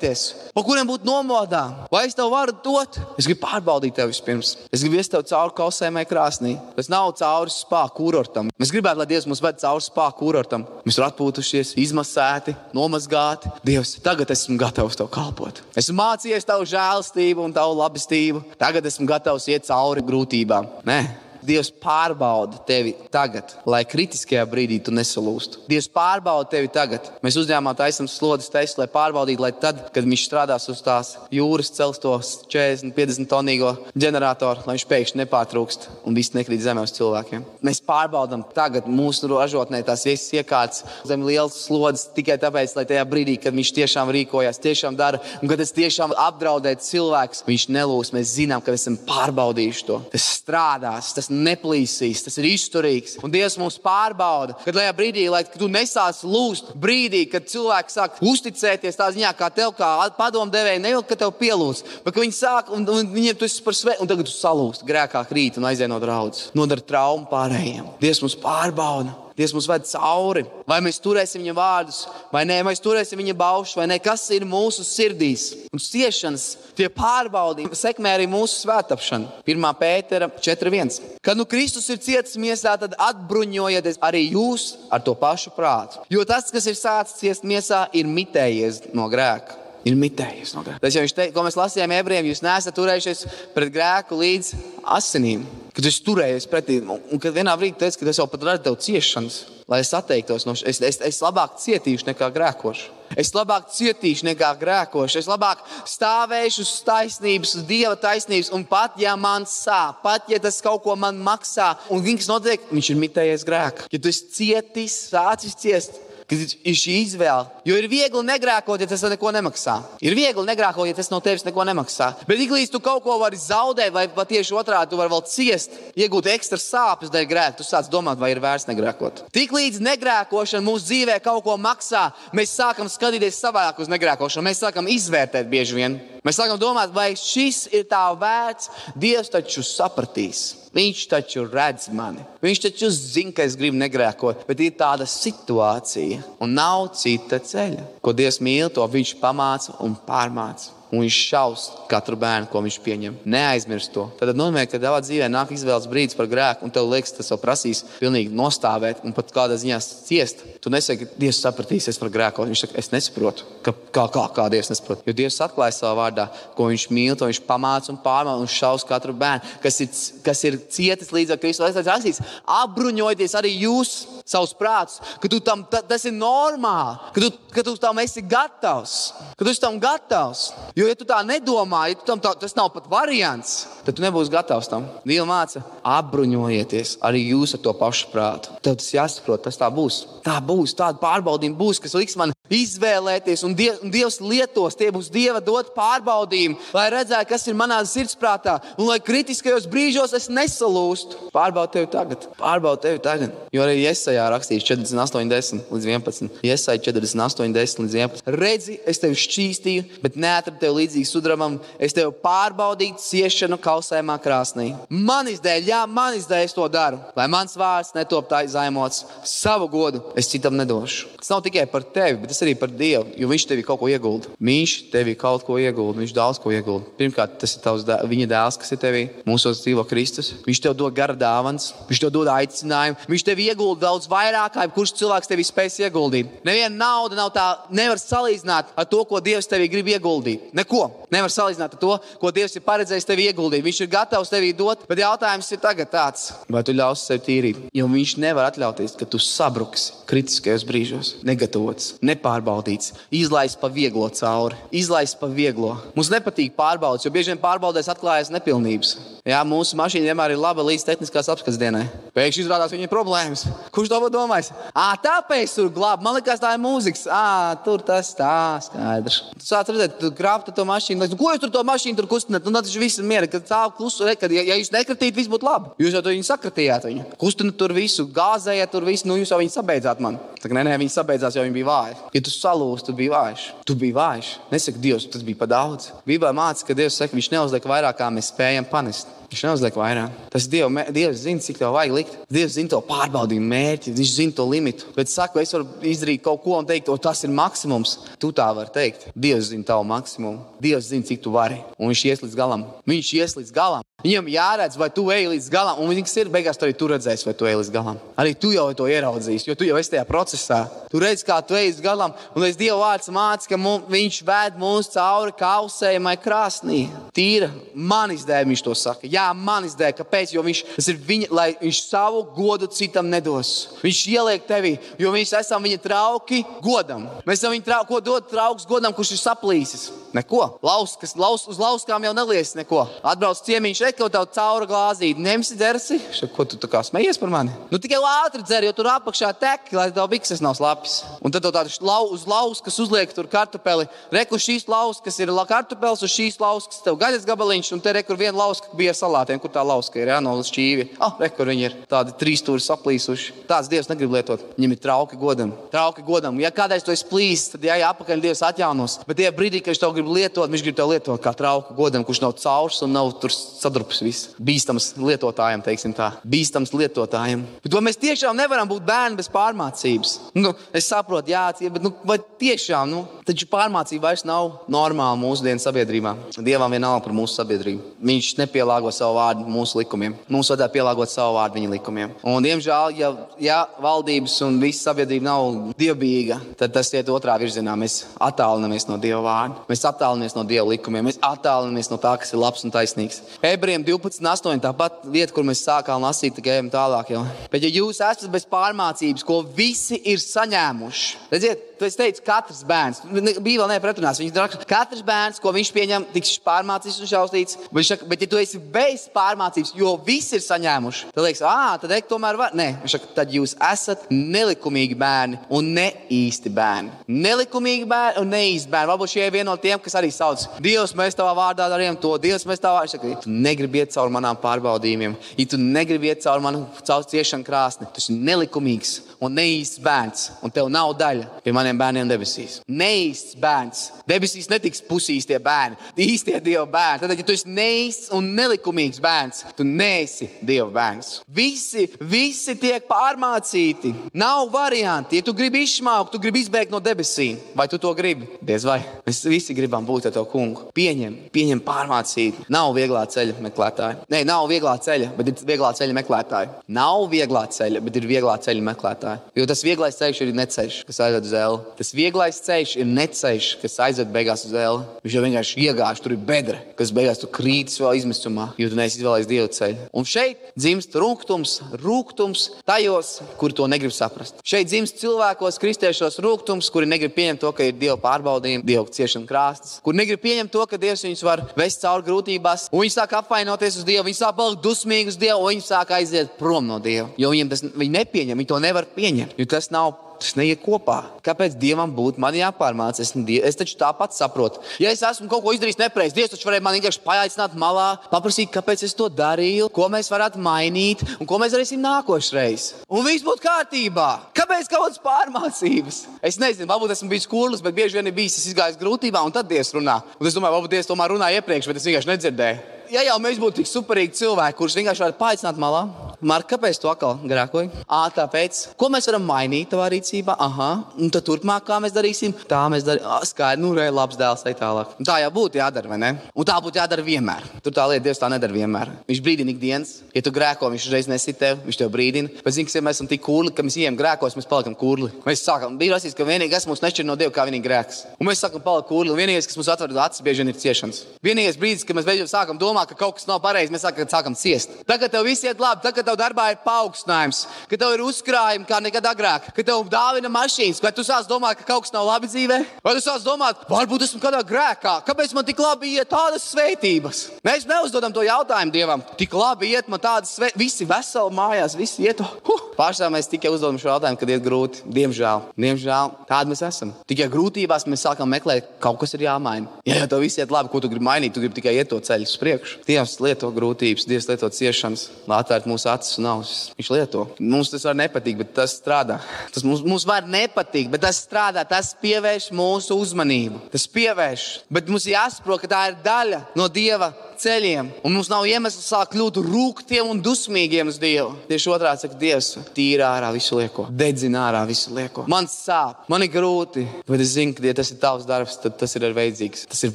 par 0.56 0.66
kuriem 0.68 0.88
būt 0.90 1.06
nomodā? 1.08 1.88
Vai 1.92 2.06
es 2.08 2.16
tev 2.18 2.32
varu 2.34 2.54
dot? 2.64 3.00
Es 3.20 3.28
gribu 3.28 3.42
pārbaudīt 3.46 3.96
tevi 3.98 4.14
vispirms. 4.14 4.54
Es 4.72 4.84
gribu 4.84 5.00
iest 5.00 5.14
tev 5.14 5.24
cauri 5.30 5.56
kausējumai 5.58 6.06
krāsnī. 6.10 6.54
Tas 6.76 6.92
nav 6.92 7.14
cauri 7.20 7.54
spā 7.54 7.84
kurortam. 7.96 8.52
Mēs 8.62 8.74
gribētu, 8.74 9.02
lai 9.02 9.10
Dievs 9.10 9.28
mūs 9.30 9.42
ved 9.44 9.60
cauri 9.62 9.86
spā 9.86 10.08
kurortam. 10.18 10.68
Mēs 10.86 10.98
esam 10.98 11.08
atpūtušies, 11.10 11.74
izmasēti, 11.82 12.56
nomazgāti. 12.78 13.52
Dievs, 13.68 13.96
tagad 14.06 14.32
esmu 14.34 14.60
gatavs 14.62 15.00
tev 15.00 15.10
kalpot. 15.14 15.64
Esmu 15.80 15.98
mācījies 16.00 16.48
tavu 16.48 16.68
žēlastību 16.70 17.48
un 17.48 17.56
tavu 17.56 17.80
labestību. 17.82 18.46
Tagad 18.62 18.88
esmu 18.88 19.10
gatavs 19.10 19.50
iet 19.52 19.68
cauri 19.70 20.06
grūtībām. 20.06 20.70
Nē. 20.88 21.02
Dievs 21.46 21.72
pārbauda 21.82 22.62
tevi 22.68 22.94
tagad, 23.14 23.56
lai 23.66 23.82
kritiskajā 23.88 24.44
brīdī 24.50 24.78
tu 24.84 24.94
nesalūstu. 24.94 25.64
Dievs 25.70 25.90
pārbauda 25.92 26.50
tevi 26.54 26.70
tagad. 26.74 27.10
Mēs 27.26 27.38
uzņēmām 27.42 27.78
taisnām 27.80 28.10
slodzes 28.12 28.52
testu, 28.54 28.82
lai 28.82 28.90
pārbaudītu, 28.92 29.42
lai 29.42 29.52
tad, 29.58 29.84
kad 29.96 30.06
viņš 30.06 30.26
strādās 30.28 30.68
uz 30.72 30.82
tās 30.86 31.16
jūras, 31.34 31.72
cels 31.76 32.02
tos 32.02 32.34
40, 32.52 32.94
50 32.98 33.32
tonīgo 33.32 33.74
ģeneratoru, 33.96 34.66
lai 34.68 34.78
viņš 34.78 34.88
pēkšņi 34.92 35.22
nepārtrūkst 35.24 35.88
un 36.06 36.18
viss 36.18 36.36
nekrīt 36.36 36.64
zemē 36.64 36.86
uz 36.86 36.94
cilvēkiem. 36.98 37.46
Mēs 37.66 37.82
pārbaudām 37.88 38.46
tagad 38.56 38.90
mūsu 38.90 39.30
ražotnē 39.32 39.82
tās 39.88 40.06
visas 40.08 40.30
iekārtas 40.38 40.86
zem 41.08 41.26
lielas 41.26 41.58
slodzes 41.66 42.10
tikai 42.16 42.38
tāpēc, 42.42 42.76
lai 42.78 42.86
tajā 42.90 43.06
brīdī, 43.10 43.38
kad 43.42 43.56
viņš 43.56 43.74
tiešām 43.78 44.12
rīkojas, 44.14 44.62
tiešām 44.62 44.98
dara 45.00 45.22
un 45.42 45.50
kad 45.50 45.62
tas 45.62 45.74
tiešām 45.76 46.14
apdraudē 46.18 46.76
cilvēks, 46.82 47.46
viņš 47.48 47.68
nelūs. 47.74 48.14
Mēs 48.16 48.36
zinām, 48.38 48.64
ka 48.64 48.76
esam 48.76 48.98
pārbaudījuši 49.08 49.86
to. 49.88 50.00
Tas 50.14 50.28
strādās. 50.38 51.12
Tas 51.18 51.31
neplīsīs, 51.32 52.24
tas 52.26 52.38
ir 52.42 52.50
izturīgs. 52.52 53.18
Un 53.24 53.34
Dievs 53.34 53.58
mums 53.62 53.80
pārbauda, 53.82 54.58
kad 54.66 54.76
tajā 54.76 54.92
brīdī, 54.98 55.26
lai 55.32 55.44
tu 55.48 55.70
nesāc 55.72 56.22
lūst, 56.28 56.74
brīdī, 56.82 57.24
kad 57.32 57.50
cilvēks 57.52 57.98
sāk 57.98 58.22
uzticēties 58.22 59.00
tā 59.00 59.10
ziņā, 59.16 59.34
kā 59.40 59.50
tev, 59.56 59.74
kā 59.78 59.92
padomdevēja, 60.18 60.84
nevis 60.84 61.08
ka 61.10 61.18
tev 61.24 61.34
pielūdz, 61.40 61.84
bet 62.06 62.22
viņi 62.22 62.38
sāk 62.38 62.72
un, 62.76 62.86
un 62.86 63.12
viņiem 63.16 63.40
tu 63.40 63.48
esi 63.48 63.64
par 63.66 63.78
svetu, 63.78 64.04
un 64.04 64.12
tagad 64.12 64.30
tu 64.30 64.36
salūst, 64.36 64.86
grēkā 64.88 65.24
krīt 65.30 65.60
un 65.60 65.68
aizēj 65.72 65.90
no 65.92 66.00
draudzes, 66.04 66.52
nodara 66.58 66.86
traumu 66.86 67.30
pārējiem. 67.32 67.96
Dievs 68.04 68.24
mums 68.26 68.38
pārbauda. 68.42 69.31
Dievs 69.38 69.54
mums 69.56 69.68
ved 69.70 69.86
cauri. 69.90 70.44
Vai 70.68 70.80
mēs 70.84 71.00
turēsim 71.04 71.44
viņa 71.44 71.56
vārdus, 71.58 72.02
vai 72.34 72.44
nē, 72.48 72.60
vai 72.62 72.72
mēs 72.72 72.84
turēsim 72.84 73.22
viņa 73.22 73.36
baušus, 73.40 73.78
vai 73.80 73.88
nē, 73.92 74.00
kas 74.04 74.26
ir 74.36 74.46
mūsu 74.48 74.86
sirdīs. 74.88 75.48
Un 75.72 75.82
ciešanas, 75.82 76.48
tie 76.78 76.90
pārbaudījumi 76.92 77.78
sekmē 77.78 78.16
arī 78.18 78.28
mūsu 78.32 78.62
svētāpšanu. 78.66 79.30
1. 79.48 79.70
pētera 79.80 80.30
4.1. 80.36 81.00
Kad 81.24 81.40
nu 81.40 81.48
Kristus 81.50 81.88
ir 81.94 82.02
cietis 82.04 82.38
miesā, 82.42 82.76
tad 82.82 82.98
atbruņojieties 83.00 84.02
arī 84.04 84.28
jūs 84.34 84.72
ar 84.92 85.04
to 85.06 85.16
pašu 85.18 85.56
prātu. 85.56 86.04
Jo 86.12 86.26
tas, 86.28 86.52
kas 86.52 86.68
ir 86.68 86.80
sācis 86.80 87.20
ciest 87.22 87.48
miesā, 87.48 87.86
ir 87.96 88.10
mitējies 88.10 88.88
no 88.98 89.08
grēka. 89.12 89.61
Ir 89.88 89.96
mitējies 89.98 90.54
no 90.54 90.62
grēka. 90.66 90.82
Tas 90.84 90.94
jau 90.94 91.02
viņš 91.02 91.16
teica, 91.18 91.34
ko 91.34 91.46
mēs 91.48 91.58
lasījām 91.58 91.94
ebrejiem, 91.96 92.30
jūs 92.30 92.44
neesat 92.46 92.76
turējušies 92.78 93.24
pret 93.56 93.74
grēku 93.74 94.20
līdz 94.20 94.54
asinīm. 94.98 95.48
Kad 95.74 95.88
es 95.88 95.98
turējos 96.06 96.46
pretī, 96.52 96.82
un 96.86 97.22
kad 97.22 97.34
vienā 97.34 97.56
brīdī 97.58 97.80
teicu, 97.82 98.02
ka 98.02 98.10
tas 98.10 98.20
jau 98.20 98.28
pat 98.30 98.46
rada 98.46 98.66
tev 98.68 98.78
ciešanas, 98.84 99.40
lai 99.72 99.80
es 99.82 99.94
atteiktos 99.98 100.46
no 100.46 100.54
šīs, 100.60 100.68
es, 100.70 100.82
es, 100.90 101.00
es 101.08 101.22
labāk 101.24 101.56
cietīšu 101.64 102.12
nekā 102.12 102.30
grēkošu. 102.36 102.92
Es 103.20 103.34
labāk 103.36 103.68
cietīšu 103.74 104.28
nekā 104.30 104.52
grēkošu. 104.62 105.20
Es 105.20 105.28
labāk 105.28 105.64
stāvēšu 105.90 106.64
uz 106.64 106.76
taisnības, 106.88 107.56
uz 107.60 107.66
dieva 107.68 107.96
taisnības. 108.00 108.52
Un 108.56 108.64
pat 108.68 108.96
ja 109.02 109.18
man 109.20 109.48
sāp, 109.50 110.00
pat 110.06 110.30
ja 110.32 110.40
tas 110.44 110.62
kaut 110.64 110.84
ko 110.86 110.96
man 111.00 111.20
maksā, 111.24 111.74
un 111.92 112.04
viņš 112.06 112.30
notiek, 112.32 112.70
viņš 112.72 112.94
ir 112.94 113.02
mitējies 113.02 113.46
grēkā. 113.48 113.90
Ja 113.92 114.00
tu 114.00 114.12
esi 114.12 114.30
cietis, 114.38 114.96
sācis 115.12 115.58
ciest, 115.60 116.00
Kad 116.32 116.40
ir 116.64 116.76
šī 116.80 116.94
izvēle, 117.02 117.50
jo 117.68 117.76
ir 117.76 117.90
viegli 117.92 118.22
negrēkot, 118.24 118.80
ja 118.80 118.88
tas 118.88 119.02
neko 119.12 119.34
nemaksā. 119.36 119.74
Ir 120.00 120.14
viegli 120.16 120.46
negrēkot, 120.48 120.88
ja 120.88 120.96
tas 120.96 121.10
no 121.12 121.18
tevis 121.20 121.44
neko 121.44 121.66
nemaksā. 121.68 122.08
Bet 122.24 122.40
tiklīdz 122.40 122.72
tu 122.72 122.80
kaut 122.80 123.04
ko 123.04 123.18
vari 123.20 123.36
zaudēt, 123.36 123.92
vai 123.92 124.06
pat 124.16 124.32
tieši 124.32 124.56
otrādi, 124.56 124.94
tu 124.94 125.00
vari 125.02 125.12
vēl 125.12 125.26
ciest, 125.28 125.76
iegūt 126.00 126.30
ekstra 126.32 126.56
sāpes 126.62 127.12
dēļ 127.12 127.28
grēka, 127.28 127.58
tu 127.60 127.68
sāc 127.68 127.92
domāt, 127.92 128.22
vai 128.22 128.32
ir 128.32 128.40
vērts 128.40 128.70
negrēkot. 128.70 129.26
Tiklīdz 129.36 129.84
negrēkošana 129.84 130.64
mūsu 130.64 130.88
dzīvē 130.88 131.20
kaut 131.26 131.44
ko 131.50 131.58
maksā, 131.60 132.08
mēs 132.32 132.56
sākam 132.56 132.88
skatīties 132.88 133.44
savādāk 133.44 133.84
uz 133.84 133.92
negrēkošanu, 133.92 134.48
mēs 134.48 134.64
sākam 134.64 134.88
izvērtēt 134.88 135.52
bieži 135.52 135.82
vien. 135.82 136.00
Mēs 136.22 136.38
sākam 136.38 136.60
domāt, 136.62 136.92
vai 136.94 137.16
šis 137.18 137.64
ir 137.74 137.88
tā 137.90 138.04
vērts. 138.14 138.70
Dievs 138.94 139.32
taču 139.34 139.64
sapratīs. 139.66 140.42
Viņš 140.76 141.00
taču 141.10 141.48
redz 141.50 141.88
mani. 141.92 142.22
Viņš 142.46 142.62
taču 142.68 142.92
zina, 142.94 143.34
ka 143.36 143.48
es 143.48 143.58
gribu 143.60 143.80
negrēkot, 143.82 144.46
bet 144.48 144.62
ir 144.62 144.76
tāda 144.78 145.08
situācija, 145.10 146.22
un 146.40 146.54
nav 146.56 146.92
cita 147.00 147.42
ceļa. 147.42 147.88
Ko 148.06 148.14
Dievs 148.14 148.38
mīl, 148.38 148.70
to 148.70 148.86
viņš 148.86 149.16
pamāca 149.24 149.76
un 149.82 149.98
pārmāca 150.08 150.81
un 150.92 151.04
viņš 151.06 151.18
šaus 151.32 151.66
katru 151.92 152.18
bērnu, 152.20 152.50
ko 152.52 152.62
viņš 152.64 152.78
pieņem. 152.84 153.18
Neaizmirst 153.32 153.94
to. 153.96 154.08
Tad 154.20 154.34
nozīmē, 154.36 154.66
ka 154.68 154.80
tavā 154.82 155.00
dzīvē 155.04 155.30
nāk 155.32 155.54
izvēles 155.56 155.88
brīdis 155.92 156.18
par 156.20 156.28
grēku, 156.32 156.68
un 156.68 156.74
tev 156.74 156.90
liekas, 156.92 157.16
tas 157.16 157.32
jau 157.32 157.40
prasīs 157.40 157.84
pilnīgi 158.00 158.34
nostāvēt 158.36 159.06
un 159.08 159.16
pat 159.16 159.32
kādā 159.36 159.58
ziņā 159.60 159.80
ciest. 159.82 160.44
Tu 160.62 160.72
nesaki, 160.74 161.08
ka 161.08 161.22
Dievs 161.22 161.42
sapratīs, 161.44 161.88
es 161.92 162.00
par 162.02 162.12
grēku. 162.14 162.46
Viņš 162.52 162.66
saka, 162.66 162.78
es 162.82 162.92
nesaprotu, 162.94 163.48
ka, 163.66 163.74
kā, 163.96 164.06
kā, 164.14 164.26
kā 164.36 164.48
Dievs 164.52 164.72
nesaprot. 164.74 165.04
Jo 165.08 165.16
Dievs 165.16 165.40
atklāja 165.44 165.78
savā 165.78 165.94
vārdā, 166.04 166.28
ko 166.58 166.68
viņš 166.70 166.88
mīl, 166.94 167.16
to 167.18 167.30
viņš 167.30 167.42
pamāca 167.48 167.94
un 167.94 168.00
pārmāca 168.04 168.44
un 168.44 168.52
šaus 168.52 168.86
katru 168.88 169.16
bērnu, 169.18 169.56
kas 169.64 169.80
ir, 169.86 169.92
kas 170.26 170.44
ir 170.48 170.60
cietis 170.72 171.14
līdz 171.16 171.36
ar 171.36 171.42
Kristu. 171.42 171.66
Tas 171.66 171.80
ir 171.80 171.88
rakstīts, 171.88 172.24
apbruņojieties 172.62 173.38
arī 173.40 173.56
jūs 173.64 173.96
savus 174.28 174.54
prātus, 174.58 175.00
ka 175.22 175.30
tam, 175.44 175.64
ta, 175.70 175.82
tas 175.86 176.06
ir 176.08 176.16
normāli, 176.16 177.00
ka 177.16 177.24
tu, 177.24 177.32
ka 177.56 177.64
tu 177.66 177.76
tam 177.82 178.00
esi 178.04 178.24
gatavs, 178.24 178.96
ka 179.38 179.48
tu 179.48 179.54
tam 179.60 179.80
gatavs. 179.82 180.52
Jo, 180.78 180.81
ja 180.88 180.96
tu 180.98 181.06
tā 181.08 181.20
nedomā, 181.28 181.84
ja 181.92 182.00
tam 182.08 182.22
tā, 182.24 182.32
tas 182.40 182.56
nav 182.56 182.72
pat 182.74 182.88
variants, 182.92 183.66
tad 183.86 183.98
tu 183.98 184.04
nebūsi 184.06 184.32
gatavs 184.34 184.70
tam. 184.72 184.88
Dieva 185.04 185.28
māca, 185.30 185.64
apbruņojieties 185.98 186.98
arī 187.08 187.26
jūs 187.34 187.58
ar 187.58 187.64
to 187.66 187.74
pašu 187.78 188.12
prātu. 188.14 188.56
Tev 188.64 188.78
tas 188.80 188.94
jāsaprot, 188.96 189.44
tas 189.46 189.60
tā 189.60 189.68
būs. 189.74 190.04
Tā 190.26 190.38
būs, 190.46 190.78
tāda 190.80 191.02
pārbaudījuma 191.02 191.60
būs, 191.60 191.82
kas 191.84 191.98
liks 192.00 192.18
man 192.20 192.32
izvēlēties, 192.52 193.44
un, 193.48 193.56
Dievs, 193.58 193.82
un 193.86 193.94
Dievs 193.94 194.20
lietos, 194.24 194.78
tie 194.78 194.92
būs 194.94 195.10
Dieva 195.14 195.42
dot 195.44 195.72
pārbaudījumi, 195.76 196.58
lai 196.76 196.88
redzētu, 196.94 197.30
kas 197.32 197.48
ir 197.48 197.58
manā 197.58 197.80
sirdsprātā, 197.88 198.58
un 198.78 198.90
lai 198.90 199.00
kritiskajos 199.04 199.68
brīžos 199.72 200.16
es 200.18 200.28
nesalūstu. 200.32 201.30
Pārbaud 201.36 201.72
tevi 201.74 201.90
tagad, 201.92 202.28
pārbaud 202.40 202.82
tevi 202.84 203.02
tagad. 203.04 203.36
Jo 203.56 203.66
arī 203.66 203.80
Iesajā 203.86 204.28
rakstīts 204.34 204.68
48, 204.68 205.32
10 205.32 205.72
līdz 205.72 205.88
11. 205.90 206.42
Iesajā 206.46 206.82
48, 206.90 207.56
10 207.56 207.84
līdz 207.86 207.98
11. 208.02 208.34
Redzi, 208.38 208.78
es 208.88 209.02
tevi 209.02 209.18
šķīstīju, 209.20 209.88
bet 210.04 210.20
neatradu 210.20 210.60
tevi 210.62 210.82
līdzīgi 210.82 211.08
sudrabam. 211.10 211.60
Es 211.82 211.96
tevi 211.96 212.14
pārbaudīju 212.24 213.00
ciešanu 213.02 213.60
kausējumā 213.62 214.18
krāsnī. 214.24 214.72
Manis 214.90 215.42
dēļ, 215.44 215.72
jā, 215.72 215.82
manis 215.88 216.28
dēļ 216.30 216.46
es 216.48 216.56
to 216.58 216.68
daru, 216.72 217.00
lai 217.18 217.28
mans 217.32 217.56
vārds 217.60 217.94
netop 217.98 218.30
tā 218.32 218.44
izaimots. 218.48 219.06
Savu 219.28 219.70
godu 219.72 220.04
es 220.20 220.30
citam 220.32 220.58
nedošu. 220.60 221.12
Tas 221.22 221.32
nav 221.34 221.44
tikai 221.46 221.68
par 221.72 221.86
tevi, 221.96 222.20
bet 222.22 222.34
tas 222.34 222.41
arī 222.46 222.56
par 222.60 222.72
Dievu, 222.72 223.14
jo 223.18 223.30
Viņš 223.32 223.46
tevi 223.48 223.64
kaut 223.66 223.80
ko 223.80 223.88
iegulda. 223.92 224.34
Viņš 224.42 224.74
tevi 224.92 225.16
kaut 225.20 225.46
ko 225.48 225.58
iegulda, 225.62 226.02
Viņš 226.02 226.14
daudz 226.16 226.40
ko 226.42 226.52
iegulda. 226.52 226.90
Pirmkārt, 227.00 227.38
tas 227.42 227.56
ir 227.56 227.64
tavs, 227.64 227.86
viņa 227.86 228.28
dēls, 228.32 228.58
kas 228.60 228.74
ir 228.76 228.82
tevī, 228.82 229.04
mūsos 229.28 229.62
dzīvo 229.64 229.86
Kristus. 229.90 230.34
Viņš 230.46 230.62
tev 230.64 230.76
dod 230.78 230.96
gara 230.98 231.16
dāvāns, 231.18 231.72
viņš 231.90 232.02
tev 232.04 232.14
dod 232.14 232.32
aicinājumu, 232.32 233.00
viņš 233.12 233.26
tev 233.28 233.42
iegulda 233.44 233.88
daudz 233.88 234.10
vairāk, 234.12 234.56
kā 234.58 234.68
kurš 234.76 234.96
cilvēks 235.00 235.32
tevi 235.32 235.46
spēs 235.48 235.80
ieguldīt. 235.86 236.42
Neviena 236.48 236.74
nauda 236.76 237.20
nav 237.20 237.32
tā, 237.36 237.48
nevar 237.72 238.02
salīdzināt 238.02 238.74
ar 238.76 238.90
to, 238.90 239.04
ko 239.08 239.22
Dievs 239.24 239.50
tevī 239.50 239.70
grib 239.72 239.92
ieguldīt. 239.94 240.52
Neko 240.58 240.84
nevar 241.14 241.32
salīdzināt 241.34 241.78
ar 241.78 241.82
to, 241.82 241.96
ko 242.22 242.34
Dievs 242.36 242.58
ir 242.58 242.66
paredzējis 242.66 243.08
tev 243.08 243.22
ieguldīt. 243.24 243.64
Viņš 243.66 243.84
ir 243.86 243.92
gatavs 243.92 244.32
tev 244.32 244.48
dot, 244.58 244.86
bet 244.90 245.02
jautājums 245.02 245.52
ir 245.54 245.62
tagad 245.62 245.92
tāds, 245.94 246.32
vai 246.52 246.64
tu 246.66 246.76
ļausi 246.76 247.08
sev 247.08 247.22
tīrīt. 247.26 247.62
Jo 247.76 247.88
viņš 247.92 248.16
nevar 248.22 248.50
atļauties, 248.50 248.98
ka 249.00 249.08
tu 249.10 249.22
sabruksi 249.22 250.02
kritiskajos 250.10 250.66
brīžos, 250.68 251.14
negatavots, 251.28 251.96
nepārbaudīts, 252.32 252.94
izlaists 253.12 253.60
pa 253.60 253.68
vieglo 253.68 254.08
cauri, 254.10 254.56
izlaists 254.72 255.20
pa 255.20 255.28
vieglo. 255.28 255.76
Mums 255.96 256.12
nepatīk 256.12 256.56
pārbaudas, 256.56 257.06
jo 257.06 257.12
bieži 257.12 257.34
vien 257.34 257.42
pārbaudēs 257.42 257.90
atklājas 257.92 258.32
nepilnības. 258.32 259.21
Jā, 259.22 259.44
mūsu 259.46 259.78
mašīna 259.78 260.10
vienmēr 260.10 260.34
ir 260.34 260.40
laba 260.42 260.64
līdz 260.66 260.82
tehniskās 260.82 261.28
apskates 261.30 261.60
dienai. 261.62 261.84
Pēkšņi 262.18 262.42
izrādās, 262.42 262.72
viņai 262.74 262.88
ir 262.88 262.90
problēmas. 262.90 263.44
Kurš 263.70 263.92
to 263.92 264.00
domājis? 264.10 264.50
À, 264.74 264.96
tāpēc 264.98 265.52
tur 265.54 265.68
glāb. 265.76 266.02
Man 266.02 266.16
liekas, 266.18 266.42
tā 266.42 266.56
ir 266.56 266.62
mūzika. 266.64 267.04
À, 267.14 267.54
tur 267.62 267.84
tas 267.86 268.10
tā 268.18 268.34
skaidrs. 268.66 269.20
Tu 269.38 269.46
sāc 269.46 269.70
redzēt, 269.70 270.00
tu 270.02 270.10
krāpti 270.18 270.56
to 270.58 270.66
mašīnu. 270.66 271.06
Nu, 271.06 271.20
ko 271.20 271.36
jūs 271.36 271.44
tur 271.44 271.54
to 271.54 271.62
mašīnu 271.70 272.02
tur 272.02 272.10
kustināt? 272.10 272.50
Nu, 272.50 272.56
tas 272.58 272.74
viss 272.74 272.98
ir 272.98 273.06
mierīgi, 273.12 273.36
kad 273.36 273.46
stāv 273.46 273.76
klusu. 273.78 274.08
Re, 274.10 274.18
kad, 274.18 274.34
ja, 274.34 274.42
ja 274.42 274.58
jūs 274.58 274.74
nekritītu, 274.74 275.20
viss 275.22 275.30
būtu 275.30 275.46
labi. 275.46 275.70
Jūs 275.86 275.94
jau 275.94 276.04
viņu 276.08 276.26
sakratījāt. 276.26 276.90
Viņu. 276.90 277.06
Kustināt 277.22 277.62
tur 277.62 277.78
visu, 277.78 278.08
gāzējāt 278.10 278.74
tur 278.74 278.90
visu. 278.90 279.06
Nu, 279.06 279.22
jūs 279.22 279.36
jau 279.36 279.40
viņu 279.44 279.54
sabeidzāt 279.54 280.02
man. 280.02 280.18
Tā 280.42 280.50
kā 280.50 280.58
nē, 280.58 280.66
nē, 280.66 280.80
viņi 280.82 280.96
sabeidzās, 280.96 281.38
jo 281.38 281.46
viņi 281.46 281.60
bija 281.60 281.70
vāji. 281.70 281.98
Ja 282.18 282.26
tu 282.26 282.34
salūzi, 282.34 282.88
tu 282.90 282.98
biji 282.98 283.14
vājš. 283.14 283.48
Tu 283.70 283.78
biji 283.78 283.94
vājš. 283.94 284.34
Nesaki, 284.50 284.82
Dievs, 284.82 285.06
tas 285.14 285.22
bija 285.22 285.38
par 285.44 285.52
daudz. 285.52 285.92
Bībelē 286.10 286.34
mācīts, 286.34 286.66
ka 286.66 286.74
Dievs 286.74 286.98
saka, 286.98 287.14
viņš 287.14 287.30
neuzliek 287.36 287.68
vairāk, 287.70 288.00
kā 288.02 288.10
mēs 288.10 288.32
spējam 288.34 288.66
panest. 288.72 289.11
Viņš 289.32 289.42
neuzliek 289.48 289.78
vairāk. 289.80 290.16
Tas 290.34 290.46
Dievs, 290.52 290.90
Dievs 290.92 291.22
zina, 291.24 291.40
cik 291.40 291.62
tev 291.62 291.72
vajag 291.72 291.94
likt. 291.96 292.18
Dievs 292.28 292.58
zina 292.58 292.74
to 292.74 292.82
pārbaudījumu 292.84 293.48
mērķi, 293.54 293.94
viņš 293.96 294.16
zina 294.18 294.36
to 294.36 294.46
limitu. 294.50 294.90
Bet 294.98 295.12
saku, 295.12 295.40
es 295.40 295.56
varu 295.56 295.70
izdarīt 295.88 296.26
kaut 296.26 296.44
ko 296.44 296.58
un 296.60 296.68
teikt, 296.68 296.92
o 296.92 296.98
tas 297.00 297.24
ir 297.24 297.32
maksimums. 297.32 297.96
Tu 298.20 298.34
tā 298.36 298.50
vari 298.58 298.76
teikt. 298.76 299.08
Dievs 299.16 299.54
zina 299.54 299.64
tavu 299.72 299.88
maksimumu. 299.88 300.44
Dievs 300.60 300.92
zina, 300.92 301.08
cik 301.08 301.24
tu 301.24 301.32
vari. 301.32 301.62
Un 301.80 301.94
viņš 301.94 302.04
ies 302.12 302.26
līdz 302.26 302.36
galam. 302.36 302.68
Viņš 302.92 303.14
ies 303.22 303.38
līdz 303.40 303.56
galam. 303.56 303.88
Viņam 304.02 304.30
jāredz, 304.34 304.78
vai 304.80 304.90
tu 304.94 305.08
ej 305.14 305.28
līdz 305.34 305.50
galam, 305.54 305.82
un 305.82 305.92
viņš 305.94 306.16
ir 306.24 306.32
beigās 306.34 306.60
arī 306.62 306.74
tu 306.78 306.90
redzēsi, 306.90 307.28
vai 307.28 307.36
tu 307.38 307.50
ej 307.50 307.60
līdz 307.60 307.72
galam. 307.74 308.00
Arī 308.20 308.34
tu 308.38 308.52
jau 308.54 308.68
to 308.78 308.88
ieraudzīsi, 308.90 309.50
jo 309.50 309.56
tu 309.58 309.68
jau 309.68 309.78
esi 309.78 309.94
tajā 309.94 310.06
procesā. 310.10 310.64
Tu 310.92 311.00
redz, 311.02 311.24
kā 311.28 311.38
tu 311.46 311.56
ej 311.58 311.70
līdz 311.70 311.84
galam, 311.86 312.16
un 312.36 312.46
es 312.48 312.58
Dieva 312.60 312.80
vārds 312.82 313.12
mācu, 313.14 313.48
ka 313.52 313.60
mums, 313.62 313.86
viņš 313.92 314.22
ved 314.28 314.58
mūs 314.62 314.92
cauri 314.96 315.36
kausējumai 315.38 316.18
krāsnī. 316.24 316.82
Tīra 317.16 317.52
manis 317.76 318.26
dēļ 318.28 318.50
viņš 318.50 318.64
to 318.66 318.76
saka. 318.78 319.10
Jā, 319.10 319.30
manis 319.36 319.78
dēļ. 319.80 319.96
Kāpēc? 320.00 320.34
Jo 320.36 320.44
viņš, 320.46 320.64
viņa, 321.08 321.32
lai 321.36 321.50
viņš 321.62 321.82
savu 321.86 322.24
godu 322.36 322.70
citam 322.72 323.10
nedos. 323.12 323.78
Viņš 323.84 324.04
ieliek 324.12 324.46
tevi, 324.48 324.76
jo 325.00 325.14
mēs 325.14 325.34
esam 325.38 325.64
viņa 325.64 325.82
trauki 325.84 326.44
godam. 326.64 327.08
Mēs 327.28 327.42
esam 327.42 327.56
viņa 327.56 327.68
trauki, 327.68 327.92
ko 327.92 328.04
dod 328.04 328.30
trauks 328.32 328.68
godam, 328.70 328.96
kurš 328.96 329.16
ir 329.16 329.22
saplīsis. 329.24 329.90
Neko. 330.12 330.60
Lauskas, 330.64 331.14
laus, 331.16 331.46
uz 331.48 331.60
lauskām 331.60 332.04
jau 332.04 332.12
nelies 332.16 332.52
neko. 332.58 332.84
Atbrauc 333.08 333.40
ciemiņš, 333.48 333.84
reko 333.92 334.08
tev 334.12 334.28
cauri 334.32 334.68
glāzīt. 334.70 335.20
Ņemsi 335.20 335.58
dzersi. 335.60 336.00
Šo, 336.16 336.30
ko 336.32 336.46
tu 336.48 336.70
kā 336.72 336.82
smejies 336.86 337.20
par 337.20 337.32
mani? 337.32 337.52
Nu 337.72 337.80
tikai 337.82 338.00
ātri 338.24 338.44
dzer, 338.46 338.66
jo 338.68 338.74
tur 338.76 338.90
apakšā 338.92 339.32
tek, 339.40 339.72
lai 339.76 339.90
tev 339.92 340.08
bikses 340.12 340.42
nav 340.44 340.56
slapjas. 340.58 341.02
Un 341.22 341.34
tad 341.34 341.44
tev 341.44 341.54
tādu 341.56 341.74
lau, 341.86 342.12
uz 342.16 342.24
lauskas 342.30 342.80
uzliek 342.82 343.12
tur 343.14 343.28
kartupeli. 343.32 343.88
Reku 344.14 344.40
šīs 344.40 344.68
lauskas 344.72 345.20
ir 345.20 345.32
kartupels, 345.50 346.04
uz 346.06 346.14
šīs 346.14 346.40
lauskas 346.40 346.82
tev 346.86 346.98
gaļas 347.02 347.28
gabaliņš, 347.28 347.74
un 347.76 347.84
te 347.84 347.94
rekur 347.98 348.20
viena 348.20 348.38
lauska 348.38 348.72
bija 348.78 348.94
salātiem. 348.96 349.42
Kur 349.42 349.52
tā 349.52 349.64
lauska 349.66 350.00
ir? 350.00 350.14
Jā, 350.14 350.20
no 350.24 350.38
šķīvi. 350.46 350.88
Ah, 351.02 351.18
rekur 351.20 351.52
viņi 351.52 351.68
ir 351.68 351.78
tādi 351.92 352.16
trīs 352.20 352.44
stūri 352.44 352.64
saplīsuši. 352.64 353.46
Tāds 353.50 353.70
dievs 353.72 353.90
negrib 353.92 354.14
lietot. 354.16 354.44
Viņam 354.58 354.76
ir 354.76 354.82
trauki 354.82 355.20
godam. 355.20 355.54
Trauki 355.74 356.06
godam. 356.06 356.40
Ja 356.42 356.54
kādreiz 356.56 356.86
tu 356.86 356.94
esi 356.94 357.08
plīs, 357.10 357.50
tad 357.54 357.66
jā, 357.68 357.80
jāpakaļ 357.84 358.24
dievs 358.24 358.44
atjaunos. 358.48 359.00
Bet 359.08 359.20
tie 359.20 359.32
brīdī, 359.36 359.64
kad 359.64 359.74
viņš 359.74 359.84
to 359.84 359.92
grib 359.98 360.12
lietot, 360.12 360.52
viņš 360.52 360.66
grib 360.66 360.78
to 360.78 360.88
lietot 360.92 361.24
kā 361.24 361.34
trauku 361.38 361.76
godam, 361.78 362.06
kurš 362.08 362.24
nav 362.24 362.38
caurs 362.40 362.82
un 362.86 362.96
nav 362.96 363.12
tur 363.22 363.34
sadrupis 363.82 364.02
viss. 364.02 364.30
Bīstams 364.40 364.94
lietotājiem, 364.98 365.62
teiksim 365.66 365.94
tā. 365.94 366.12
Bīstams 366.24 366.72
lietotājiem. 366.74 367.44
Bet 367.64 367.78
mēs 367.82 367.98
tiešām 367.98 368.38
nevaram 368.38 368.68
būt 368.70 368.86
bērni 368.86 369.18
bez 369.18 369.30
pārmācības? 369.32 370.32
Nu, 370.36 370.54
es 370.74 370.88
saprotu, 370.88 371.32
jā, 371.32 371.50
bet 371.72 371.82
nu, 371.82 371.94
vai 372.06 372.18
tiešām, 372.20 372.90
nu, 372.90 373.06
taču 373.26 373.48
pārmācība 373.52 374.10
vairs 374.10 374.24
nav 374.26 374.66
normāla 374.72 375.18
mūsdienu 375.20 375.62
sabiedrībā. 375.62 376.16
Dievam 376.42 376.72
vienalga 376.72 377.04
par 377.06 377.16
mūsu 377.16 377.40
sabiedrību. 377.40 377.96
Viņš 378.02 378.34
nepielāgo 378.40 378.92
savu 378.94 379.18
vārdu 379.18 379.48
mūsu 379.50 379.82
likumiem. 379.82 380.16
Mums 380.30 380.52
vajadzētu 380.52 380.76
pielāgot 380.76 381.12
savu 381.12 381.38
vārdu 381.38 381.60
viņa 381.60 381.74
likumiem. 381.76 382.16
Un, 382.24 382.42
diemžēl, 382.46 382.96
ja, 382.98 383.12
ja 383.42 383.60
valdības 383.82 384.38
un 384.46 384.60
visa 384.62 384.90
sabiedrība 384.90 385.28
nav 385.28 385.74
dievbijīga, 385.80 386.40
tad 386.60 386.76
tas 386.76 386.92
iet 386.94 387.10
otrā 387.12 387.38
virzienā. 387.42 387.76
Mēs 387.80 388.02
attālinamies 388.22 388.88
no 388.90 389.00
Dieva 389.02 389.22
vārda. 389.26 389.66
Mēs 389.70 389.86
attālinamies 389.88 390.36
no 390.38 390.46
Dieva 390.48 390.68
likumiem. 390.70 391.08
Mēs 391.10 391.22
attālinamies 391.26 391.92
no 391.92 392.00
tā, 392.02 392.14
kas 392.22 392.34
ir 392.34 392.42
labs 392.42 392.66
un 392.68 392.74
taisnīgs. 392.74 393.22
Ebrejiem 393.72 393.86
12.8. 393.88 394.60
tāpat 394.60 395.06
vieta, 395.08 395.32
kur 395.32 395.46
mēs 395.48 395.64
sākām 395.64 396.04
lasīt, 396.04 396.36
tikai 396.36 396.58
ejam 396.58 396.68
tālāk. 396.74 397.14
Jau. 397.14 397.24
Bet, 397.52 397.64
ja 397.64 397.72
jūs 397.72 398.02
esat 398.04 398.28
bez 398.32 398.44
pārmācības, 398.52 399.24
ko 399.24 399.40
visi 399.56 400.00
ir 400.12 400.20
saņēmuši, 400.20 401.22
redziet, 401.32 401.72
tu 401.82 401.88
esi 401.88 401.98
teicis, 401.98 402.22
katrs 402.22 402.62
bērns, 402.68 403.00
bija 403.42 403.64
vēl 403.64 403.72
nepretrunās. 403.72 404.20
Viņš 404.22 404.36
raksta, 404.38 404.68
katrs 404.70 405.02
bērns, 405.06 405.40
ko 405.42 405.50
viņš 405.56 405.72
pieņem, 405.74 406.04
tiks 406.14 406.36
pārmācīts 406.46 407.00
un 407.02 407.10
šausmīts. 407.10 407.58
Bet, 407.74 408.04
bet, 408.12 408.26
ja 408.26 408.30
tu 408.30 408.38
esi 408.38 408.60
bez 408.74 409.08
pārmācības, 409.14 409.74
jo 409.80 409.96
visi 410.06 410.36
ir 410.38 410.44
saņēmuši, 410.46 411.10
tad 411.16 411.26
liekas, 411.26 411.42
ah, 411.48 411.74
tad 411.82 411.96
ek, 411.96 412.06
tomēr 412.12 412.38
var. 412.38 412.54
Nē, 412.58 412.68
viņš 412.84 412.96
saka, 412.98 413.10
tad 413.18 413.34
jūs 413.34 413.56
esat 413.72 414.06
nelikumīgi 414.14 414.98
bērni 415.00 415.40
un 415.50 415.72
ne 415.74 415.88
īsti 416.14 416.52
bērni. 416.54 416.94
Nelikumīgi 417.10 417.90
bērni 417.90 418.22
un 418.22 418.30
neīsti 418.36 418.70
bērni. 418.70 418.92
Varbūt 418.94 419.16
šie 419.16 419.26
ir 419.26 419.34
vieni 419.34 419.50
no 419.50 419.58
tiem, 419.58 419.82
kas 419.82 419.98
arī 419.98 420.12
sauc, 420.14 420.46
Dievs, 420.62 420.94
mēs 420.98 421.18
tavā 421.18 421.34
vārdā 421.38 421.66
darījām 421.72 421.98
to, 422.04 422.14
Dievs, 422.22 422.46
mēs 422.46 422.62
tavā 422.62 422.84
vārdā. 422.84 423.02
Ja 423.10 423.18
tu 423.24 423.34
negribi 423.62 423.82
iet 423.82 423.94
cauri 423.94 424.14
manām 424.14 424.38
pārbaudījumiem, 424.42 425.16
ja 425.38 425.46
tu 425.50 425.60
negribi 425.62 426.10
iet 426.10 426.24
cauri 426.26 426.44
manu 426.44 426.66
caur 426.88 427.06
ciešanu 427.06 427.46
krāsni, 427.46 427.90
tas 427.94 428.10
ir 428.10 428.18
nelikumīgs 428.18 428.98
un 429.22 429.36
neīsts 429.38 429.80
bērns, 429.84 430.28
un 430.42 430.54
tev 430.54 430.70
nav 430.74 430.96
daļa 430.98 431.44
pie 431.46 431.54
maniem 431.54 431.78
bērniem 431.78 432.10
debesīs. 432.10 432.60
Neīsts 432.68 433.38
bērns. 433.42 433.84
Debesīs 434.10 434.50
netiks 434.52 434.82
pusīs 434.88 435.28
tie 435.30 435.38
bērni, 435.42 435.78
īstie 436.02 436.40
Dieva 436.42 436.66
bērni. 436.70 437.06
Tad, 437.06 437.14
ja 437.16 437.28
tu 437.28 437.36
esi 437.36 437.50
neīsts 437.52 438.12
un 438.18 438.32
nelikumīgs 438.38 439.02
bērns, 439.04 439.44
tu 439.58 439.66
neesi 439.68 440.30
Dieva 440.42 440.70
bērns. 440.74 441.12
Visi, 441.30 441.86
visi 442.02 442.58
tiek 442.60 442.88
pārmācīti. 442.90 443.94
Nav 444.18 444.50
varianti. 444.54 445.22
Ja 445.22 445.28
tu 445.28 445.36
gribi 445.38 445.64
izsmaukt, 445.68 446.12
tu 446.16 446.22
gribi 446.22 446.42
izbēgt 446.42 446.74
no 446.74 446.82
debesīm, 446.84 447.40
vai 447.58 447.68
tu 447.72 447.80
to 447.82 447.94
gribi? 447.98 448.28
Diez 448.42 448.66
vai. 448.68 448.80
Mēs 449.06 449.22
visi 449.30 449.56
gribam 449.58 449.86
būt 449.88 450.10
ar 450.10 450.16
to 450.18 450.26
kungu. 450.32 450.72
Pieņem, 450.76 451.18
pieņem 451.34 451.62
pārmācīti. 451.66 452.48
Nav 452.54 452.74
vieglā 452.78 453.06
ceļa 453.12 453.38
meklētāji. 453.46 454.08
Nē, 454.12 454.24
nav 454.28 454.50
vieglā 454.50 454.76
ceļa, 454.82 455.14
bet 455.18 455.32
ir 455.32 455.46
vieglā 455.54 455.72
ceļa 455.78 455.98
meklētāji. 456.02 456.54
Nav 456.74 457.06
vieglā 457.12 457.46
ceļa, 457.54 457.84
bet 457.86 458.02
ir 458.02 458.10
vieglā 458.10 458.38
ceļa 458.42 458.66
meklētāji. 458.72 459.11
Jo 459.38 459.48
tas 459.50 459.64
vieglais 459.66 459.98
ceļš 460.00 460.22
ir 460.24 460.34
neceļš, 460.38 460.78
kas 460.88 461.02
aizved 461.06 461.28
uz 461.28 461.34
zēli. 461.34 461.60
Tas 461.80 461.94
vieglais 461.96 462.42
ceļš 462.46 462.76
ir 462.82 462.90
neceļš, 462.90 463.50
kas 463.62 463.80
aizved 463.88 464.12
beigās 464.14 464.46
uz 464.48 464.54
zēli. 464.56 464.86
Viņš 465.06 465.18
jau 465.18 465.24
vienkārši 465.26 465.66
iegāž, 465.66 466.02
tur 466.04 466.16
ir 466.16 466.24
bedra, 466.32 466.60
kas 466.80 466.94
beigās 466.96 467.22
tu 467.22 467.30
krītis 467.32 467.80
vēl 467.82 468.00
izmisumā, 468.02 468.52
jo 468.60 468.70
tu 468.72 468.80
neesi 468.80 469.00
izvēlējies 469.00 469.30
dievu 469.30 469.52
ceļu. 469.58 469.88
Un 469.98 470.08
šeit 470.08 470.52
dzimst 470.56 470.96
rūkums, 470.98 471.58
rūkums 471.82 472.48
tajos, 472.68 473.14
kur 473.42 473.56
to 473.56 473.68
negrib 473.72 473.94
saprast. 473.96 474.42
Šeit 474.48 474.70
dzimst 474.70 475.00
cilvēkos, 475.02 475.60
kristiešos 475.62 476.20
rūkums, 476.24 476.70
kuri 476.74 476.90
negrib 476.90 477.16
pieņemt 477.18 477.44
to, 477.44 477.52
ka 477.56 477.68
ir 477.68 477.78
dieva 477.78 477.98
pārbaudījumi, 478.02 478.66
dieva 478.68 478.86
ciešana 478.92 479.30
krāstas, 479.30 479.78
kur 479.86 479.98
negrib 479.98 480.22
pieņemt 480.24 480.54
to, 480.54 480.66
ka 480.70 480.80
dievs 480.82 481.06
viņus 481.08 481.24
var 481.26 481.44
vest 481.58 481.84
cauri 481.84 482.06
grūtībās, 482.08 482.68
un 482.72 482.84
viņi 482.84 482.96
sāk 482.96 483.16
apvainoties 483.22 483.80
uz 483.82 483.88
dievu, 483.88 484.06
viņi 484.10 484.20
sāk 484.20 484.38
palikt 484.38 484.64
dusmīgi 484.66 485.14
uz 485.14 485.20
dievu, 485.22 485.42
un 485.42 485.54
viņi 485.56 485.66
sāk 485.66 485.94
aiziet 485.98 486.36
prom 486.40 486.68
no 486.68 486.80
dieva. 486.84 487.10
Jo 487.20 487.32
viņiem 487.34 487.52
tas 487.52 487.64
viņi 487.66 487.94
nepieņem, 487.98 488.42
viņi 488.42 488.50
to 488.52 488.60
nevar 488.64 488.88
pieņemt, 488.96 489.01
jo 489.38 489.50
tas 489.50 489.72
nav 489.74 489.98
Tas 490.22 490.36
neiet 490.38 490.60
kopā. 490.62 491.00
Kāpēc 491.26 491.56
Dievam 491.58 491.90
būtu 491.98 492.22
man 492.22 492.36
jāpārmācās? 492.38 493.02
Es, 493.02 493.14
es 493.18 493.58
taču 493.58 493.74
tāpat 493.80 494.14
saprotu. 494.14 494.62
Ja 494.82 494.92
es 494.94 495.02
esmu 495.02 495.26
kaut 495.32 495.42
ko 495.42 495.54
izdarījis 495.56 495.80
nepareizi, 495.80 496.14
Dievs 496.20 496.36
taču 496.36 496.46
varēja 496.46 496.62
man 496.62 496.76
vienkārši 496.78 497.02
paaicināt 497.02 497.56
malā, 497.58 497.88
paprasīt, 498.12 498.52
kāpēc 498.54 498.84
es 498.86 498.94
to 498.98 499.08
darīju, 499.10 499.72
ko 499.74 499.88
mēs 499.90 500.12
varētu 500.14 500.42
mainīt 500.46 501.02
un 501.18 501.30
ko 501.30 501.40
mēs 501.42 501.56
darīsim 501.56 501.82
nākošreiz. 501.82 502.68
Un 502.86 503.08
viss 503.08 503.26
būtu 503.26 503.42
kārtībā. 503.48 504.10
Kāpēc 504.38 504.70
kādas 504.70 505.02
pārmācības? 505.02 506.04
Es 506.22 506.38
nezinu, 506.42 506.70
varbūt 506.70 506.94
esmu 506.94 507.10
bijis 507.16 507.26
kurls, 507.32 507.66
bet 507.66 507.80
bieži 507.80 507.98
vien 507.98 508.12
ir 508.12 508.18
bijis, 508.18 508.38
es 508.38 508.52
izgāju 508.54 508.78
grūtībā 508.84 509.26
un 509.26 509.34
tad 509.34 509.50
Dievs 509.50 509.74
runā. 509.74 510.04
Un 510.22 510.30
es 510.30 510.38
domāju, 510.38 510.60
varbūt 510.60 510.76
Dievs 510.76 510.92
tomēr 510.92 511.16
runāja 511.16 511.42
iepriekš, 511.42 511.72
bet 511.72 511.82
es 511.82 511.90
vienkārši 511.90 512.14
nedzirdēju 512.14 512.78
ja 512.92 513.06
jau 513.08 513.14
mēs 513.24 513.38
būtu 513.40 513.62
tik 513.62 513.70
superīgi 513.70 514.18
cilvēki, 514.20 514.58
kurus 514.60 514.76
vienkārši 514.76 515.06
varētu 515.06 515.20
paaicināt 515.22 515.60
malā, 515.62 515.86
Marka, 516.22 516.54
kāpēc 516.54 516.78
tu 516.78 516.90
atkal 516.92 517.16
grēkoji? 517.26 517.72
Ā, 517.90 518.04
tāpēc, 518.14 518.58
ko 518.78 518.92
mēs 518.94 519.08
varam 519.10 519.24
mainīt 519.26 519.72
tavā 519.72 519.88
rīcībā? 519.90 520.36
Aha, 520.46 520.68
un 521.02 521.10
tad 521.14 521.26
turpmāk, 521.26 521.64
kā 521.66 521.80
mēs 521.82 521.96
darīsim, 521.96 522.36
tā 522.46 522.60
mēs 522.70 522.86
darīsim. 522.86 523.26
Skaidrs, 523.32 523.62
nu, 523.64 523.72
rei, 523.74 523.88
labs 523.90 524.20
dēls, 524.20 524.44
ej 524.46 524.54
tālāk. 524.60 524.92
Un 525.02 525.08
tā 525.08 525.16
jau 525.24 525.32
būtu 525.34 525.58
jādara, 525.58 525.90
vai 525.90 525.98
ne? 525.98 526.12
Un 526.38 526.46
tā 526.46 526.60
būtu 526.62 526.78
jādara 526.78 527.06
vienmēr. 527.06 527.48
Tur 527.66 527.74
tā 527.74 527.88
lieta, 527.90 528.04
Dievs 528.06 528.22
tā 528.22 528.30
nedara 528.30 528.54
vienmēr. 528.54 528.92
Viņš 529.10 529.22
brīdina 529.26 529.54
ikdienas. 529.56 529.96
Ja 530.14 530.22
tu 530.22 530.34
grēko, 530.36 530.70
viņš 530.74 530.88
reiz 530.94 531.10
nesit 531.10 531.40
tev, 531.42 531.64
viņš 531.66 531.80
tev 531.82 531.90
brīdina. 531.94 532.30
Bet, 532.46 532.54
zini, 532.54 532.70
ja 532.70 532.84
mēs 532.86 533.00
esam 533.00 533.10
tik 533.10 533.24
kurli, 533.26 533.54
ka 533.58 533.66
mēs 533.66 533.80
ejam 533.82 533.98
grēkos, 533.98 534.38
mēs 534.38 534.50
paliekam 534.50 534.78
kurli. 534.78 535.10
Mēs 535.26 535.42
sākam, 535.42 535.80
bija 535.82 535.96
rasīs, 535.96 536.14
ka 536.18 536.28
vienīgais, 536.28 536.62
kas 536.62 536.70
mūs 536.70 536.84
nešķir 536.86 537.08
no 537.08 537.18
Dieva, 537.18 537.34
kā 537.34 537.48
vienīgi 537.50 537.66
grēks. 537.66 538.04
Un 538.20 538.30
mēs 538.30 538.44
sākam 538.44 538.62
palikt 538.66 538.90
kurli. 538.92 539.16
Vienīgais, 539.18 539.50
kas 539.50 539.58
mums 539.58 539.72
atver 539.74 539.94
acis, 540.06 540.22
bieži 540.26 540.44
vien 540.44 540.54
ir 540.54 540.60
ciešanas. 540.62 541.02
Vienīgais 541.26 541.58
brīdis, 541.62 541.86
kad 541.88 541.98
mēs 541.98 542.08
beidzot 542.08 542.30
sākam 542.34 542.60
domāt, 542.62 542.92
ka 542.92 543.00
kaut 543.00 543.18
kas 543.18 543.30
nav 543.30 543.42
pareizi, 543.44 543.74
mēs 543.74 543.86
sākam, 543.86 544.10
sākam 544.12 544.38
ciest. 544.38 544.76
Tagad 544.90 545.14
tev 545.14 545.26
viss 545.28 545.46
iet 545.48 545.62
labi, 545.62 545.84
tagad 545.86 546.11
tev 546.12 546.20
darbā 546.20 546.52
ir 546.52 546.60
paaugstinājums, 546.66 547.46
ka 547.70 547.80
tev 547.80 547.96
ir 547.96 548.04
uzkrājumi 548.06 548.68
kā 548.68 548.80
nekad 548.84 549.08
agrāk, 549.12 549.50
ka 549.56 549.64
tev 549.64 549.88
dāvina 549.92 550.32
mašīnas, 550.32 550.82
vai 550.84 550.92
tu 550.96 551.06
sāc 551.08 551.28
domāt, 551.30 551.60
ka 551.60 551.68
kaut 551.68 551.86
kas 551.86 551.94
nav 551.96 552.08
labi 552.08 552.30
dzīvē, 552.32 552.60
vai 552.84 552.96
tu 552.98 553.04
sāc 553.04 553.24
domāt, 553.26 553.64
varbūt 553.72 554.06
esmu 554.08 554.22
kādā 554.24 554.42
grēkā, 554.48 554.98
kāpēc 555.08 555.36
man 555.38 555.48
tik 555.48 555.62
labi 555.62 555.96
iet 555.96 556.12
tādas 556.12 556.50
svētības. 556.52 557.24
Mēs 557.48 557.68
neuzdodam 557.70 558.14
to 558.16 558.26
jautājumu 558.28 558.76
Dievam, 558.76 559.06
tik 559.20 559.34
labi 559.38 559.72
iet 559.76 559.90
man 559.92 560.02
tādas 560.04 560.36
svētības, 560.38 560.60
visi 560.60 560.88
veseli 560.90 561.38
mājās, 561.38 561.78
visi 561.80 562.08
iet. 562.08 562.22
Huh. 562.22 562.68
Pārsvarā 562.78 563.12
mēs 563.14 563.30
tikai 563.32 563.52
uzdodam 563.54 563.80
šo 563.82 563.92
jautājumu, 563.94 564.20
kad 564.20 564.32
iet 564.32 564.44
grūti. 564.44 564.84
Diemžēl, 564.92 565.44
diemžēl 565.60 566.14
tādi 566.30 566.52
mēs 566.52 566.64
esam. 566.66 566.94
Tikai 567.10 567.28
grūtībās 567.32 567.86
mēs 567.90 568.06
sākam 568.08 568.32
meklēt, 568.32 568.72
kaut 568.84 569.00
kas 569.02 569.14
ir 569.16 569.28
jāmaina. 569.28 569.70
Ja 569.88 570.02
jau 570.02 570.08
tev 570.12 570.24
viss 570.26 570.40
iet 570.40 570.54
labi, 570.54 570.72
ko 570.72 570.82
tu 570.82 570.90
gribi 570.92 571.06
mainīt, 571.06 571.36
tu 571.36 571.44
gribi 571.44 571.60
tikai 571.60 571.76
iet 571.78 571.92
to 571.92 572.00
ceļu 572.02 572.28
uz 572.28 572.36
priekšu. 572.42 572.82
Dievs 572.88 573.18
lieto 573.22 573.52
grūtības, 573.54 574.08
Dievs 574.10 574.30
lieto 574.32 574.50
ciešanas, 574.50 575.08
lai 575.30 575.42
atvērtu 575.44 575.70
mūsu 575.70 575.92
acis 575.92 576.01
un 576.20 576.30
ausis. 576.34 576.72
Viņš 576.78 576.92
lieto. 576.94 577.26
Mums 577.40 577.72
tas 577.74 577.86
var 577.88 577.98
nepatikt, 577.98 578.40
bet 578.42 578.54
tas 578.58 578.76
strādā. 578.80 579.20
Tas 579.54 579.66
mums, 579.68 579.84
mums 579.86 580.06
var 580.08 580.28
nepatikt, 580.28 580.92
bet 580.94 581.04
tas 581.06 581.22
strādā. 581.24 581.64
Tas 581.68 581.94
pievērš 582.02 582.52
mūsu 582.56 582.98
uzmanību. 583.02 583.64
Tas 583.74 583.88
pievērš. 583.92 584.48
Bet 584.72 584.90
mums 584.92 585.10
jāsaprot, 585.10 585.62
ka 585.64 585.72
tā 585.72 585.84
ir 585.92 586.00
daļa 586.06 586.44
no 586.58 586.68
Dieva 586.72 587.12
ceļiem. 587.42 587.90
Un 588.06 588.16
mums 588.16 588.30
nav 588.32 588.46
iemesls 588.50 588.88
sākt 588.92 589.16
kļūt 589.16 589.40
rūktiem 589.46 590.10
un 590.12 590.22
dusmīgiem 590.24 590.92
uz 590.92 591.00
Dievu. 591.02 591.34
Tieši 591.50 591.72
otrādi 591.74 592.06
saka, 592.06 592.18
Dievs, 592.22 592.54
tīrā 592.76 593.10
ārā 593.18 593.32
visu 593.36 593.58
lieko, 593.60 593.88
dedzina 593.90 594.46
ārā 594.48 594.64
visu 594.70 594.94
lieko. 594.96 595.26
Man 595.32 595.50
sāp, 595.52 596.06
man 596.12 596.26
ir 596.26 596.32
grūti, 596.34 596.86
bet 597.08 597.24
es 597.24 597.36
zinu, 597.36 597.56
ka, 597.58 597.66
ja 597.66 597.76
tas 597.78 597.92
ir 597.94 598.00
tavs 598.02 598.28
darbs, 598.30 598.58
tad 598.62 598.78
tas 598.80 598.96
ir 598.98 599.08
vajadzīgs. 599.18 599.66
Tas 599.72 599.84
ir 599.88 599.94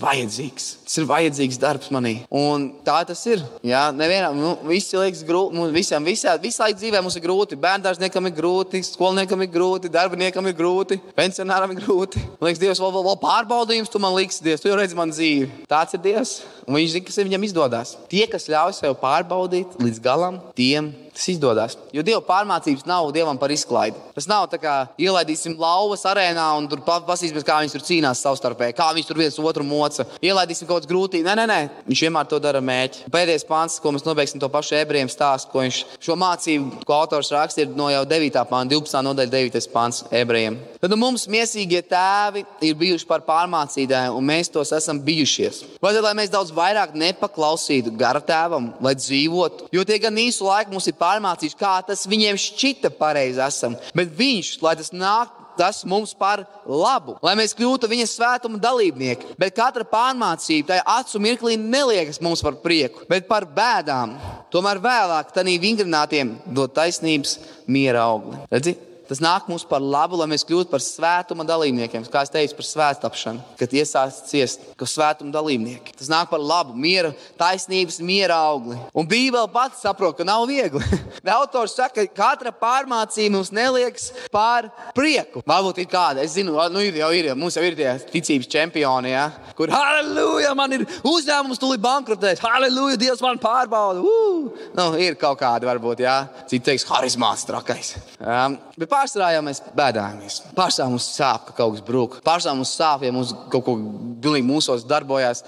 vajadzīgs. 0.00 0.68
Tas 0.86 0.98
ir 1.00 1.08
vajadzīgs 1.08 1.60
darbs 1.62 1.90
manī. 1.94 2.14
Un 2.34 2.68
tā 2.86 2.98
tas 3.08 3.22
ir. 3.30 3.42
Jā, 3.66 3.86
nevienam, 3.94 4.36
nu, 4.38 4.54
visi 4.68 4.98
liekas 4.98 5.22
grūti. 5.26 5.56
Mums 5.56 5.74
visiem, 5.74 6.06
visā, 6.06 6.36
visu 6.42 6.62
laiku 6.62 6.80
dzīvē 6.80 7.02
mums 7.04 7.18
ir 7.18 7.24
grūti. 7.24 7.58
Bērndārzniekam 7.62 8.28
ir 8.30 8.36
grūti, 8.36 8.82
skolniekam 8.86 9.44
ir 9.44 9.52
grūti, 9.52 9.92
darbiniekam 9.92 10.50
ir 10.50 10.56
grūti, 10.58 11.00
pensionāram 11.16 11.74
ir 11.74 11.82
grūti. 11.82 12.22
Man 12.40 12.50
liekas, 12.50 12.62
Dievs, 12.62 12.82
vēl, 12.82 12.94
vēl, 12.96 13.06
vēl 13.10 13.18
pārbaudījums 13.22 13.92
tu 13.92 14.02
man 14.02 14.16
liks, 14.16 14.42
Dievs, 14.44 14.62
tu 14.62 14.70
jau 14.70 14.78
redzi 14.78 14.98
man 14.98 15.14
dzīvi. 15.14 15.66
Tāds 15.70 15.96
ir 15.96 16.04
Dievs. 16.04 16.38
Un 16.66 16.78
viņš 16.78 16.96
zina, 16.96 17.06
kas 17.06 17.20
viņam 17.36 17.48
izdodas. 17.50 17.96
Tie, 18.08 18.24
kas 18.30 18.48
ļauj 18.48 18.78
sev 18.80 18.96
pārbaudīt 19.00 19.76
līdz 19.82 20.00
galam, 20.00 20.40
tiem 20.56 20.88
tas 21.16 21.28
izdodas. 21.32 21.76
Jo 21.96 22.04
Dieva 22.06 22.20
pārmācības 22.24 22.84
nav 22.88 23.08
Dievam 23.14 23.38
par 23.40 23.52
izklaidi. 23.54 23.96
Tas 24.16 24.28
nav 24.28 24.46
tā 24.52 24.60
kā 24.60 24.74
ielaidīsim 25.00 25.56
lauvas 25.60 26.04
arēnā 26.08 26.46
un 26.58 26.68
tur 26.70 26.82
pasīsimies, 26.84 27.44
kā 27.46 27.58
viņi 27.62 27.74
tur 27.74 27.84
cīnās 27.86 28.22
savstarpēji, 28.24 28.76
kā 28.76 28.90
viņi 28.94 29.08
tur 29.08 29.20
viens 29.22 29.38
otru 29.40 29.64
moca. 29.66 30.06
Ielaidīsim 30.20 30.68
kaut 30.68 30.82
kādas 30.82 30.90
grūtības. 30.90 31.26
Nē, 31.26 31.34
nē, 31.40 31.46
nē, 31.50 31.84
viņš 31.88 32.02
vienmēr 32.06 32.28
to 32.30 32.40
dara 32.42 32.60
mēķi. 32.64 33.06
Pēdējais 33.12 33.46
pāns, 33.48 33.78
ko 33.82 33.94
mēs 33.96 34.04
nobeigsim 34.06 34.42
to 34.42 34.50
pašu 34.52 34.76
ebrejiem 34.78 35.10
stāstu, 35.12 35.52
ko 35.52 35.64
viņš 35.64 35.80
šo 36.04 36.16
mācību, 36.20 36.82
ko 36.86 36.96
autors 36.98 37.32
raksta, 37.34 37.64
ir 37.64 37.72
no 37.76 37.88
jau 37.92 38.04
9. 38.08 38.40
pāns, 38.50 38.72
12. 38.72 39.02
nodaļa, 39.08 39.32
9. 39.32 39.70
pāns 39.72 40.02
ebrejiem. 40.10 40.58
Tad 40.82 40.92
nu, 40.92 41.00
mums 41.00 41.26
miesīgie 41.30 41.80
tēvi 41.88 42.44
ir 42.66 42.76
bijuši 42.78 43.08
par 43.08 43.24
pārmācītājiem, 43.26 44.16
un 44.16 44.28
mēs 44.28 44.52
tos 44.52 44.72
esam 44.76 45.00
bijušies. 45.02 45.62
Vajadzētu, 45.82 46.06
lai 46.06 46.14
mēs 46.20 46.32
daudz 46.32 46.52
vairāk 46.56 46.94
nepaklausītu 46.98 47.94
gara 47.98 48.20
tēvam, 48.24 48.70
lai 48.84 48.94
dzīvotu, 48.98 49.70
jo 49.74 49.84
tie 49.86 49.98
gan 50.02 50.20
īsu 50.20 50.46
laiku 50.46 50.74
mums 50.74 50.88
ir 50.90 50.96
pārmācījuši, 51.06 51.58
kā 51.62 51.78
tas 51.86 52.06
viņiem 52.10 52.38
šķita 52.40 52.92
pareizi 52.98 53.42
esam. 53.46 53.78
Bet 53.96 54.14
viņš, 54.18 54.56
lai 54.66 54.76
tas 54.78 54.92
nāk, 54.92 55.46
tas 55.56 55.84
mums 55.88 56.12
par 56.14 56.44
labu, 56.68 57.16
lai 57.24 57.34
mēs 57.38 57.56
kļūtu 57.56 57.88
viņa 57.90 58.06
svētuma 58.10 58.60
dalībnieki. 58.62 59.36
Bet 59.40 59.56
katra 59.56 59.86
pārmācība 59.88 60.72
tajā 60.72 60.84
acu 60.98 61.22
mirklī 61.24 61.56
neliekas 61.60 62.20
mums 62.24 62.44
par 62.44 62.58
prieku, 62.62 63.06
bet 63.10 63.28
par 63.30 63.48
bēdām. 63.56 64.16
Tomēr 64.52 64.82
vēlāk 64.82 65.32
tam 65.34 65.48
vingrinātiem 65.48 66.36
dod 66.46 66.76
taisnības 66.76 67.38
miera 67.66 68.04
augli. 68.10 68.42
Redzi? 68.52 68.76
Tas 69.06 69.20
nāk 69.22 69.46
mums 69.50 69.64
par 69.68 69.82
labu, 69.82 70.18
lai 70.20 70.28
mēs 70.30 70.44
kļūtu 70.46 70.70
par 70.72 70.82
svētuma 70.82 71.46
dalībniekiem. 71.46 72.06
Kā 72.12 72.24
es 72.26 72.32
teicu, 72.34 72.56
par 72.58 72.66
svētāpšanu, 72.66 73.44
kad 73.60 73.74
iesācis 73.76 74.30
ciest, 74.30 74.66
ka 74.78 74.88
svētuma 74.88 75.34
dalībnieki. 75.34 75.94
Tas 76.00 76.10
nāk 76.12 76.30
par 76.32 76.42
labu, 76.42 76.74
miera, 76.78 77.12
taisnības, 77.38 78.00
miera 78.04 78.38
augli. 78.48 78.78
Un 78.96 79.08
Bībele 79.08 79.46
pats 79.52 79.84
saprot, 79.86 80.16
ka 80.18 80.26
nav 80.26 80.46
viegli. 80.50 80.82
Autors 81.36 81.76
saka, 81.76 82.06
ka 82.06 82.16
katra 82.16 82.52
pārmācība 82.54 83.36
mums 83.36 83.52
neliekas 83.54 84.10
par 84.32 84.70
prieku. 84.96 85.42
Varbūt 85.46 85.82
ir 85.82 85.90
kāda, 85.90 86.24
es 86.24 86.34
zinu, 86.36 86.56
nu 86.72 86.82
ir 86.82 86.98
jau 87.00 87.10
ir, 87.14 87.30
mums 87.38 87.58
jau 87.58 87.64
ir 87.66 87.76
tie 87.78 87.92
ticības 88.10 88.50
čempioni, 88.50 89.12
ja? 89.12 89.28
kur 89.56 89.70
halleluja, 89.72 90.52
man 90.58 90.74
ir 90.76 90.84
uzņēmums, 91.06 91.60
tūlīt 91.60 91.82
bankrotēs, 91.84 92.42
halleluja, 92.44 92.98
Dievs 93.00 93.22
man 93.24 93.40
pārbauda. 93.42 94.02
Uh! 94.02 94.50
Nu, 94.76 94.88
ir 95.00 95.16
kaut 95.20 95.40
kāda, 95.40 95.68
varbūt, 95.68 96.02
jā, 96.04 96.16
citi 96.50 96.64
teiks, 96.70 96.86
harizmāts 96.90 97.46
trakais. 97.48 97.94
Um, 98.20 98.58
bet 98.76 98.90
pārsvarā 98.96 99.32
jau 99.36 99.42
mēs 99.46 99.62
bēdājamies. 99.76 100.38
Pārsvarā 100.56 100.90
mums 100.92 101.08
sāp, 101.14 101.48
ka 101.48 101.56
kaut 101.60 101.76
kas 101.76 101.84
brūk. 101.86 102.20
Pārsvarā 102.26 102.56
mums 102.58 102.72
sāp, 102.76 103.04
ja 103.06 103.12
mums 103.14 103.34
kaut 103.52 103.66
ko 103.66 103.76
bilīgi 104.24 104.46
mūsos 104.48 104.86
darbojās. 104.88 105.44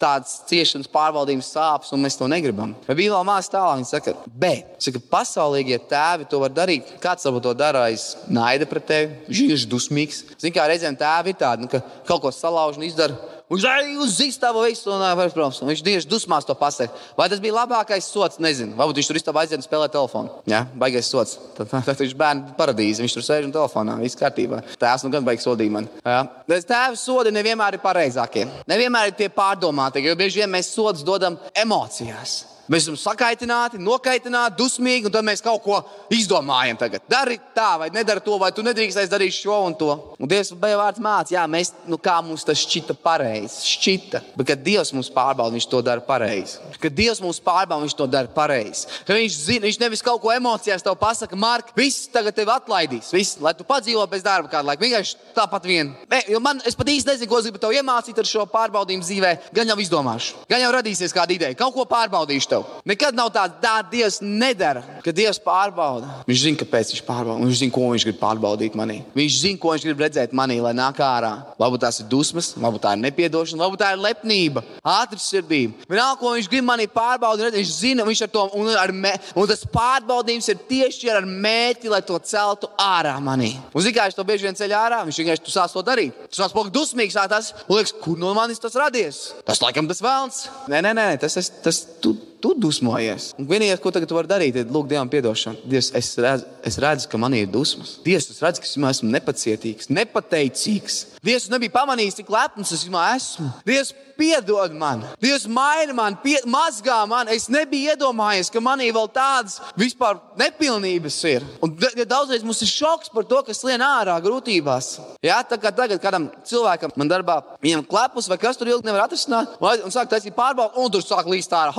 Tādas 0.00 0.38
ciešanas, 0.48 0.88
pārvaldības 0.88 1.50
sāpes, 1.52 1.90
un 1.92 2.00
mēs 2.00 2.16
to 2.16 2.24
negribam. 2.30 2.72
Bet 2.86 2.96
bija 2.96 3.12
vēl 3.12 3.26
mākslinieks 3.28 3.52
tālāk, 3.52 3.80
viņa 3.80 3.88
saka, 3.90 4.14
bet 4.40 4.86
saka, 4.86 5.02
pasaulīgie 5.12 5.76
tēvi 5.90 6.28
to 6.30 6.40
var 6.40 6.54
darīt. 6.56 6.94
Kāds 7.04 7.28
varbūt 7.28 7.44
to 7.44 7.52
dara 7.60 7.84
aiz 7.90 8.06
naida 8.32 8.68
pret 8.70 8.88
tevi, 8.88 9.10
viņš 9.28 9.66
ir 9.66 9.68
dusmīgs. 9.74 10.22
Ziniet, 10.38 10.56
kā 10.56 10.64
reizēm 10.70 10.96
tēvi 11.00 11.34
ir 11.34 11.40
tādi, 11.42 11.66
nu, 11.66 11.72
ka 11.72 11.82
kaut 12.08 12.24
ko 12.24 12.32
salauž 12.32 12.80
un 12.80 12.88
izdara. 12.88 13.18
Viņš 13.50 13.64
arī 13.66 13.96
uz 13.98 14.12
zīstāvu 14.14 14.62
visu, 14.62 14.92
un 14.94 15.02
protams, 15.18 15.58
un 15.58 15.72
viņš 15.72 15.80
tieši 15.82 16.08
dusmās 16.10 16.46
to 16.46 16.54
pasaka. 16.54 16.94
Vai 17.18 17.26
tas 17.32 17.40
bija 17.42 17.56
labākais 17.56 18.06
sots? 18.06 18.38
Nezinu. 18.38 18.76
Varbūt 18.78 19.00
viņš 19.00 19.08
tur 19.10 19.18
izstāv 19.18 19.40
aiziet 19.42 19.58
un 19.58 19.66
spēlē 19.66 19.88
telefonu. 19.90 20.30
Jā, 20.50 20.60
baigais 20.78 21.10
sots. 21.10 21.34
Tad, 21.56 21.72
tad, 21.72 21.96
viņš 21.98 22.14
bērnu 22.20 22.54
paradīze. 22.58 23.02
Viņš 23.02 23.16
tur 23.16 23.26
sēž 23.26 23.48
un 23.48 23.56
telefonā. 23.56 23.98
Viss 24.04 24.18
kārtībā. 24.20 24.62
Tēvs 24.78 25.02
nu 25.02 25.10
gan 25.16 25.26
baigs 25.26 25.48
sodīt 25.48 25.74
mani. 25.74 25.90
Jā. 26.06 26.22
Tēva 26.46 26.94
sodi 26.94 27.34
nevienmēr 27.34 27.80
ir 27.80 27.82
pareizākie. 27.82 28.46
Nevienmēr 28.70 29.10
ir 29.10 29.18
tie 29.18 29.30
pārdomāti, 29.34 30.04
jo 30.06 30.14
bieži 30.18 30.44
vien 30.44 30.54
mēs 30.54 30.70
sodus 30.76 31.02
dodam 31.06 31.38
emocijās. 31.58 32.44
Mēs 32.70 32.84
esam 32.84 32.94
sakaitināti, 32.94 33.80
nokaitināti, 33.82 34.54
dusmīgi, 34.60 35.08
un 35.08 35.14
tad 35.14 35.26
mēs 35.26 35.40
kaut 35.42 35.64
ko 35.64 35.80
izdomājam. 36.14 36.78
Tagad. 36.78 37.02
Dari 37.10 37.40
tā, 37.54 37.72
vai 37.80 37.88
nedari 37.90 38.22
to, 38.22 38.36
vai 38.38 38.52
tu 38.54 38.62
nedrīkst 38.62 39.10
darīt 39.10 39.34
šo 39.34 39.56
un 39.66 39.74
to. 39.74 39.90
Un 40.20 40.30
Dievs 40.30 40.52
bija 40.54 40.78
vārds 40.78 41.02
mācīt, 41.02 41.34
jā, 41.34 41.42
mēs, 41.50 41.72
nu, 41.90 41.98
kā 41.98 42.20
mums 42.22 42.46
tas 42.46 42.62
šķita 42.62 42.94
pareizi. 43.02 43.64
Šķita, 43.72 44.20
bet 44.36 44.52
kad 44.52 44.62
Dievs 44.62 44.92
mums 44.94 45.10
pārbauda, 45.10 45.56
viņš 45.56 45.66
to 45.72 45.80
dara 45.82 46.04
pareizi. 46.06 46.60
Kad 46.78 46.94
Dievs 46.94 47.18
mums 47.24 47.40
pārbauda, 47.42 47.82
viņš 47.88 47.96
to 47.98 48.06
dara 48.12 48.30
pareizi. 48.36 48.86
Kad 49.02 49.18
viņš 49.18 49.40
zina, 49.48 49.66
viņš 49.66 49.80
nevis 49.82 50.06
kaut 50.06 50.22
ko 50.22 50.30
emocijās 50.30 50.86
tev 50.86 50.94
pasaka, 51.00 51.34
Mark, 51.40 51.74
viss 51.74 52.06
tagad 52.14 52.38
tev 52.38 52.54
atlaidīs, 52.54 53.10
viss, 53.16 53.40
lai 53.42 53.54
tu 53.58 53.66
padzīvo 53.66 54.06
bez 54.12 54.22
darba 54.22 54.52
kādu 54.52 54.70
laiku. 54.70 54.86
Vienkārši 54.86 55.34
tāpat 55.34 55.66
vien. 55.66 55.90
Jo 56.30 56.38
man, 56.44 56.62
es 56.68 56.78
pat 56.78 56.94
īsti 56.94 57.16
nezinu, 57.16 57.32
ko 57.32 57.42
es 57.42 57.50
gribu 57.50 57.58
tev 57.62 57.74
iemācīt 57.74 58.22
ar 58.22 58.30
šo 58.30 58.46
pārbaudījumu 58.54 59.08
dzīvē. 59.08 59.34
Gan 59.58 59.74
jau 59.74 59.78
izdomāšu, 59.82 60.44
gan 60.50 60.62
jau 60.62 60.72
radīsies 60.78 61.16
kāda 61.16 61.34
ideja, 61.34 61.58
kaut 61.58 61.74
ko 61.74 61.88
pārbaudīšu 61.90 62.52
tev 62.52 62.59
tev. 62.60 62.80
Nekad 62.88 63.16
nav 63.16 63.30
tāds, 63.34 63.58
tā 63.62 63.80
Dievs 63.90 64.20
nedara, 64.22 64.82
ka 65.04 65.12
Dievs 65.14 65.40
pārbauda. 65.42 66.08
Viņš 66.28 66.42
zina, 66.44 66.58
kāpēc 66.60 66.92
viņš 66.94 67.02
pārbauda. 67.06 67.44
Viņš 67.44 67.60
zina, 67.60 67.74
ko 67.74 67.88
viņš 67.90 68.06
grib 68.08 68.18
pārbaudīt 68.20 68.76
manī. 68.78 69.00
Viņš 69.16 69.38
zina, 69.42 69.60
ko 69.60 69.74
viņš 69.74 69.86
grib 69.88 70.02
redzēt 70.04 70.34
manī, 70.36 70.60
lai 70.62 70.72
nāk 70.76 71.00
ārā. 71.04 71.32
Varbūt 71.60 71.84
tās 71.84 72.00
ir 72.02 72.08
dusmas, 72.10 72.52
varbūt 72.56 72.84
tā 72.84 72.94
ir 72.96 73.02
nepiedošana, 73.04 73.62
varbūt 73.64 73.82
tā 73.82 73.90
ir 73.94 74.02
lepnība, 74.04 74.64
ātrsirdība. 74.80 75.86
Vienalga, 75.90 76.18
ko 76.20 76.34
viņš 76.36 76.50
grib 76.52 76.66
manī 76.68 76.88
pārbaudīt, 76.90 77.56
viņš 77.56 77.74
zina, 77.74 78.06
viņš 78.08 78.24
ar 78.26 78.32
to 78.34 78.46
un, 78.60 78.72
ar 78.80 78.94
mē, 78.94 79.14
un 79.34 79.50
tas 79.50 79.64
pārbaudījums 79.74 80.50
ir 80.52 80.62
tieši 80.70 81.12
ar 81.12 81.28
mērķi, 81.28 81.92
lai 81.92 82.02
to 82.06 82.18
celtu 82.24 82.70
ārā 82.80 83.16
manī. 83.22 83.52
Un 83.74 83.84
zini, 83.84 83.96
kā 83.96 84.08
viņš 84.08 84.18
to 84.18 84.26
bieži 84.28 84.48
vien 84.48 84.58
ceļ 84.58 84.76
ārā, 84.78 85.02
viņš 85.08 85.20
vienkārši 85.22 85.54
sāc 85.54 85.76
to 85.76 85.84
darīt. 85.86 86.16
Tu 86.30 86.40
sāc 86.40 86.54
būt 86.56 86.72
dusmīgs, 86.74 87.18
tas, 87.30 87.52
un 87.68 87.78
liekas, 87.78 87.94
kur 88.02 88.18
no 88.20 88.32
manis 88.36 88.62
tas 88.62 88.76
radies? 88.78 89.30
Tas 89.46 89.62
laikam 89.62 89.88
tas 89.90 90.02
vēlns. 90.04 90.42
Nē, 90.70 90.82
nē, 90.86 90.94
nē, 90.96 91.06
tas, 91.22 91.36
tas, 91.36 91.50
tas 91.64 91.80
tu, 92.02 92.14
tu 92.42 92.54
dusmojies. 92.56 93.30
Un 93.38 93.48
vienīgais, 93.50 93.80
ko 93.82 93.92
tagad 93.94 94.12
var 94.16 94.28
darīt, 94.30 94.58
ir 94.58 94.70
lūgt 94.72 94.90
Dievam 94.90 95.10
atdošanu. 95.10 95.64
Dievs, 95.70 95.90
es 95.96 96.12
redzu, 96.18 96.48
es 96.66 96.78
redzu, 96.82 97.08
ka 97.10 97.20
man 97.20 97.36
ir 97.36 97.48
dusmas. 97.50 97.98
Dievs, 98.04 98.30
es 98.32 98.42
redzu, 98.42 98.64
ka 98.64 98.68
es 98.68 98.76
esmu 98.76 99.10
nepacietīgs, 99.14 99.90
nepateicīgs. 99.92 101.00
Dievs, 101.24 101.50
nebija 101.52 101.74
pamanījis, 101.74 102.20
cik 102.20 102.32
lepns 102.32 102.72
es 102.76 102.86
esmu. 102.88 103.50
Dievs, 103.68 103.94
piedod 104.20 104.72
man, 104.76 105.04
Dievs, 105.20 105.46
maina 105.48 105.94
man, 105.96 106.16
pie, 106.20 106.36
mazgā 106.48 106.98
man. 107.08 107.28
Es 107.32 107.48
nebiju 107.52 107.94
iedomājies, 107.94 108.50
ka 108.52 108.60
manī 108.62 108.90
vēl 108.92 109.08
tādas 109.14 109.58
vispār 109.80 110.18
nepilnības 110.40 111.16
ir. 111.30 111.46
Un 111.64 111.72
ja 111.96 112.06
daudzreiz 112.08 112.44
mums 112.44 112.60
ir 112.64 112.70
šoks 112.70 113.12
par 113.14 113.24
to, 113.28 113.40
kas 113.46 113.62
lien 113.64 113.80
ārā 113.84 114.16
grūtībās. 114.24 114.92
Jā, 115.24 115.40
tā 115.48 115.56
kā 115.60 115.72
tagad 115.76 116.02
kādam 116.02 116.28
cilvēkam 116.48 116.92
man 117.00 117.10
darbā 117.10 117.38
viņam 117.64 117.86
klepus 117.88 118.28
vai 118.30 118.38
kas 118.40 118.60
tur 118.60 118.68
ilgi 118.68 118.88
nevar 118.88 119.06
atrisināt, 119.06 119.56
un, 119.60 119.92
sāk 119.94 120.12
taisīt 120.12 120.36
pārbaudīt, 120.36 120.76
un 120.80 120.92
tur 120.92 121.04
sāk 121.04 121.28
līst 121.30 121.56
ārā 121.56 121.72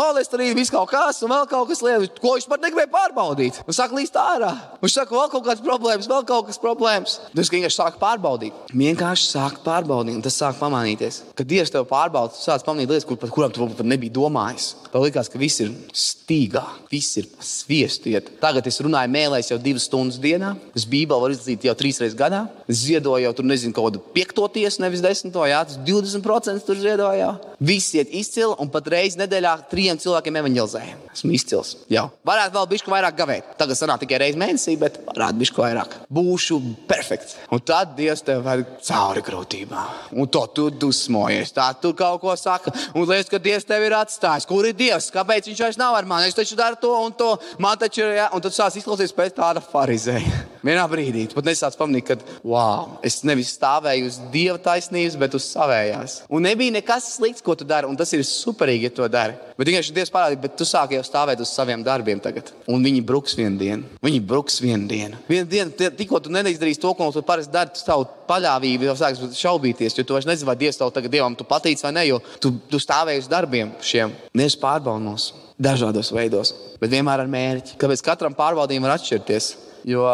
holesterīna, 0.51 0.59
viss 0.59 0.71
kaut 0.71 0.89
kas, 0.91 1.21
un 1.23 1.31
vēl 1.31 1.47
kaut 1.49 1.69
kas 1.69 1.81
lietas, 1.81 2.19
ko 2.19 2.35
viņš 2.35 2.47
pat 2.49 2.61
negribēja 2.61 2.91
pārbaudīt. 2.91 3.59
Un 3.65 3.75
sāk 3.75 3.93
līst 3.95 4.15
ārā. 4.15 4.51
Viņš 4.81 4.95
saka, 4.95 5.15
vēl 5.15 5.29
kaut 5.31 5.45
kādas 5.45 5.63
problēmas, 5.63 6.09
vēl 6.09 6.25
kaut 6.27 6.47
kas 6.47 6.59
problēmas. 6.61 7.19
Tas 7.35 7.51
vienkārši 7.51 7.77
sāk 7.77 7.99
pārbaudīt. 8.01 8.53
Vienkārši 8.73 9.29
sāk 9.31 9.61
pārbaudīt, 9.65 10.17
un 10.17 10.25
tas 10.25 10.37
sāk 10.37 10.59
pamanīties, 10.59 11.21
ka 11.35 11.45
Dievs 11.47 11.71
tev 11.71 11.87
pārbauda, 11.89 12.33
tu 12.35 12.41
sāc 12.43 12.65
pamanīt 12.65 12.91
lietas, 12.91 13.07
kur, 13.07 13.19
par 13.19 13.31
kurām 13.33 13.53
tu 13.53 13.67
pat 13.67 13.87
nebija 13.87 14.13
domājis. 14.13 14.73
Tev 14.91 15.05
likās, 15.05 15.29
ka 15.31 15.39
viss 15.39 15.61
ir 15.63 15.71
stīgā, 15.95 16.63
viss 16.91 17.19
ir 17.21 17.29
sviestu. 17.39 18.11
Tagad 18.41 18.67
es 18.67 18.81
runāju 18.83 19.11
mēlēs 19.13 19.51
jau 19.51 19.59
divas 19.61 19.87
stundas 19.87 20.19
dienā. 20.21 20.55
Es 20.75 20.87
Bībeli 20.89 21.23
varu 21.23 21.35
izlasīt 21.35 21.67
jau 21.67 21.75
trīs 21.77 22.01
reizes 22.01 22.17
gadā. 22.17 22.43
Es 22.67 22.83
ziedoju 22.85 23.23
jau 23.23 23.33
tur 23.37 23.47
nezinu, 23.47 23.75
kaut 23.75 23.91
kādu 23.91 24.03
piekto 24.15 24.47
tiesu, 24.51 24.81
nevis 24.83 25.03
desmito, 25.03 25.43
jā, 25.47 25.61
tas 25.67 25.79
20% 25.87 26.65
tur 26.67 26.79
ziedoju. 26.79 27.31
Viss 27.61 27.93
iet 27.95 28.11
izcili, 28.15 28.51
un 28.59 28.71
pat 28.73 28.89
reizes 28.91 29.19
nedēļā 29.19 29.53
trijiem 29.71 29.99
cilvēkiem 30.01 30.40
evanģelizēju. 30.41 30.97
Esmu 31.11 31.33
izcils. 31.35 31.73
Jā. 31.91 32.05
Varētu 32.27 32.55
vēl 32.57 32.67
bišķi 32.73 32.93
vairāk 32.93 33.17
gavēt. 33.17 33.49
Tagad 33.59 33.79
sanāk 33.79 34.03
tikai 34.03 34.19
reizi 34.23 34.39
mēnesī, 34.41 34.75
bet 34.81 34.99
varētu 35.07 35.41
bišķi 35.41 35.61
vairāk. 35.63 35.97
Būšu 36.11 36.59
perfekts. 36.89 37.37
Un 37.53 37.63
tad 37.65 37.95
Dievs 37.97 38.23
tev 38.27 38.43
ved 38.45 38.65
cauri 38.87 39.23
grūtībām. 39.25 40.13
Un 40.15 40.31
to 40.31 40.45
tu 40.55 40.69
dusmojies. 40.83 41.53
Tā 41.55 41.71
tu 41.81 41.93
kaut 41.97 42.21
ko 42.23 42.35
saka. 42.39 42.73
Un 42.95 43.07
liekas, 43.07 43.31
ka 43.31 43.41
Dievs 43.41 43.67
tev 43.67 43.87
ir 43.87 43.97
atstājis. 43.97 44.47
Kur 44.49 44.67
ir 44.67 44.77
Dievs? 44.77 45.11
Kāpēc 45.13 45.51
viņš 45.51 45.65
vairs 45.65 45.81
nav 45.81 45.99
ar 45.99 46.09
mani? 46.09 46.31
Es 46.31 46.37
taču 46.37 46.59
daru 46.59 46.79
to 46.81 46.95
un 47.01 47.15
to. 47.17 47.33
Man 47.61 47.79
taču 47.81 48.05
ir, 48.05 48.17
ja? 48.21 48.31
un 48.35 48.43
tad 48.43 48.55
sāc 48.55 48.79
izklausīties 48.79 49.15
pēc 49.17 49.37
tāda 49.39 49.63
farizēja. 49.63 50.50
Vienā 50.61 50.83
brīdī 50.89 51.25
pat 51.33 51.47
nesāc 51.47 51.75
pamanīt, 51.79 52.05
ka, 52.05 52.17
wow, 52.45 52.99
es 53.05 53.21
nevis 53.25 53.55
stāvēju 53.55 54.09
uz 54.09 54.19
Dieva 54.33 54.59
taisnības, 54.61 55.17
bet 55.21 55.37
uz 55.37 55.47
savējās. 55.49 56.17
Un 56.29 56.45
nebija 56.45 56.75
nekas 56.75 57.15
slikts, 57.15 57.41
ko 57.45 57.55
tu 57.57 57.65
dari, 57.65 57.89
un 57.89 57.97
tas 57.97 58.11
ir 58.13 58.21
superīgi, 58.27 58.89
ja 58.89 58.93
to 58.93 59.07
dari. 59.09 59.33
Bet 59.57 59.69
vienkārši 59.69 59.95
Dievs 59.95 60.13
parādīja, 60.13 60.41
bet 60.43 60.55
tu 60.59 60.67
sāki 60.67 60.99
jau 60.99 61.05
stāvēt 61.05 61.41
uz 61.41 61.49
saviem 61.49 61.81
darbiem 61.85 62.21
tagad. 62.21 62.53
Un 62.69 62.85
viņi 62.85 63.01
bruks 63.05 63.33
vienu 63.37 63.57
dienu. 63.57 63.89
Viņi 64.05 64.21
bruks 64.29 64.61
vienu 64.61 64.89
dienu. 64.89 65.21
Vienu 65.29 65.49
dienu, 65.49 65.91
tikko 65.97 66.21
tu 66.21 66.33
nedarīsi 66.33 66.81
to, 66.81 66.93
ko 66.97 67.09
tu 67.13 67.25
parasti 67.25 67.53
dari, 67.53 67.73
tu 67.73 67.81
savu 67.81 68.05
paļāvību 68.29 68.91
jau 68.91 68.97
sāks 69.01 69.41
šaubīties, 69.41 69.97
jo 69.97 70.05
tu 70.05 70.17
vairs 70.17 70.29
nezini, 70.29 70.49
vai 70.49 70.57
Dievs 70.61 70.77
tev 70.77 70.93
tagad 70.93 71.13
Dievam 71.13 71.35
tu 71.37 71.47
patīc 71.47 71.81
vai 71.85 71.93
ne, 71.97 72.05
jo 72.09 72.21
tu, 72.41 72.53
tu 72.69 72.81
stāvēji 72.81 73.25
uz 73.25 73.31
darbiem 73.31 73.73
šiem. 73.85 74.13
Nevis 74.37 74.59
pārbaudos 74.61 75.31
dažādos 75.61 76.09
veidos, 76.13 76.53
bet 76.81 76.93
vienmēr 76.93 77.25
ar 77.25 77.29
mērķi. 77.29 77.77
Kāpēc 77.81 78.01
katram 78.05 78.37
pārbaudījumam 78.37 78.89
var 78.89 78.97
atšķirties? 78.97 79.51
Jo, 79.87 80.05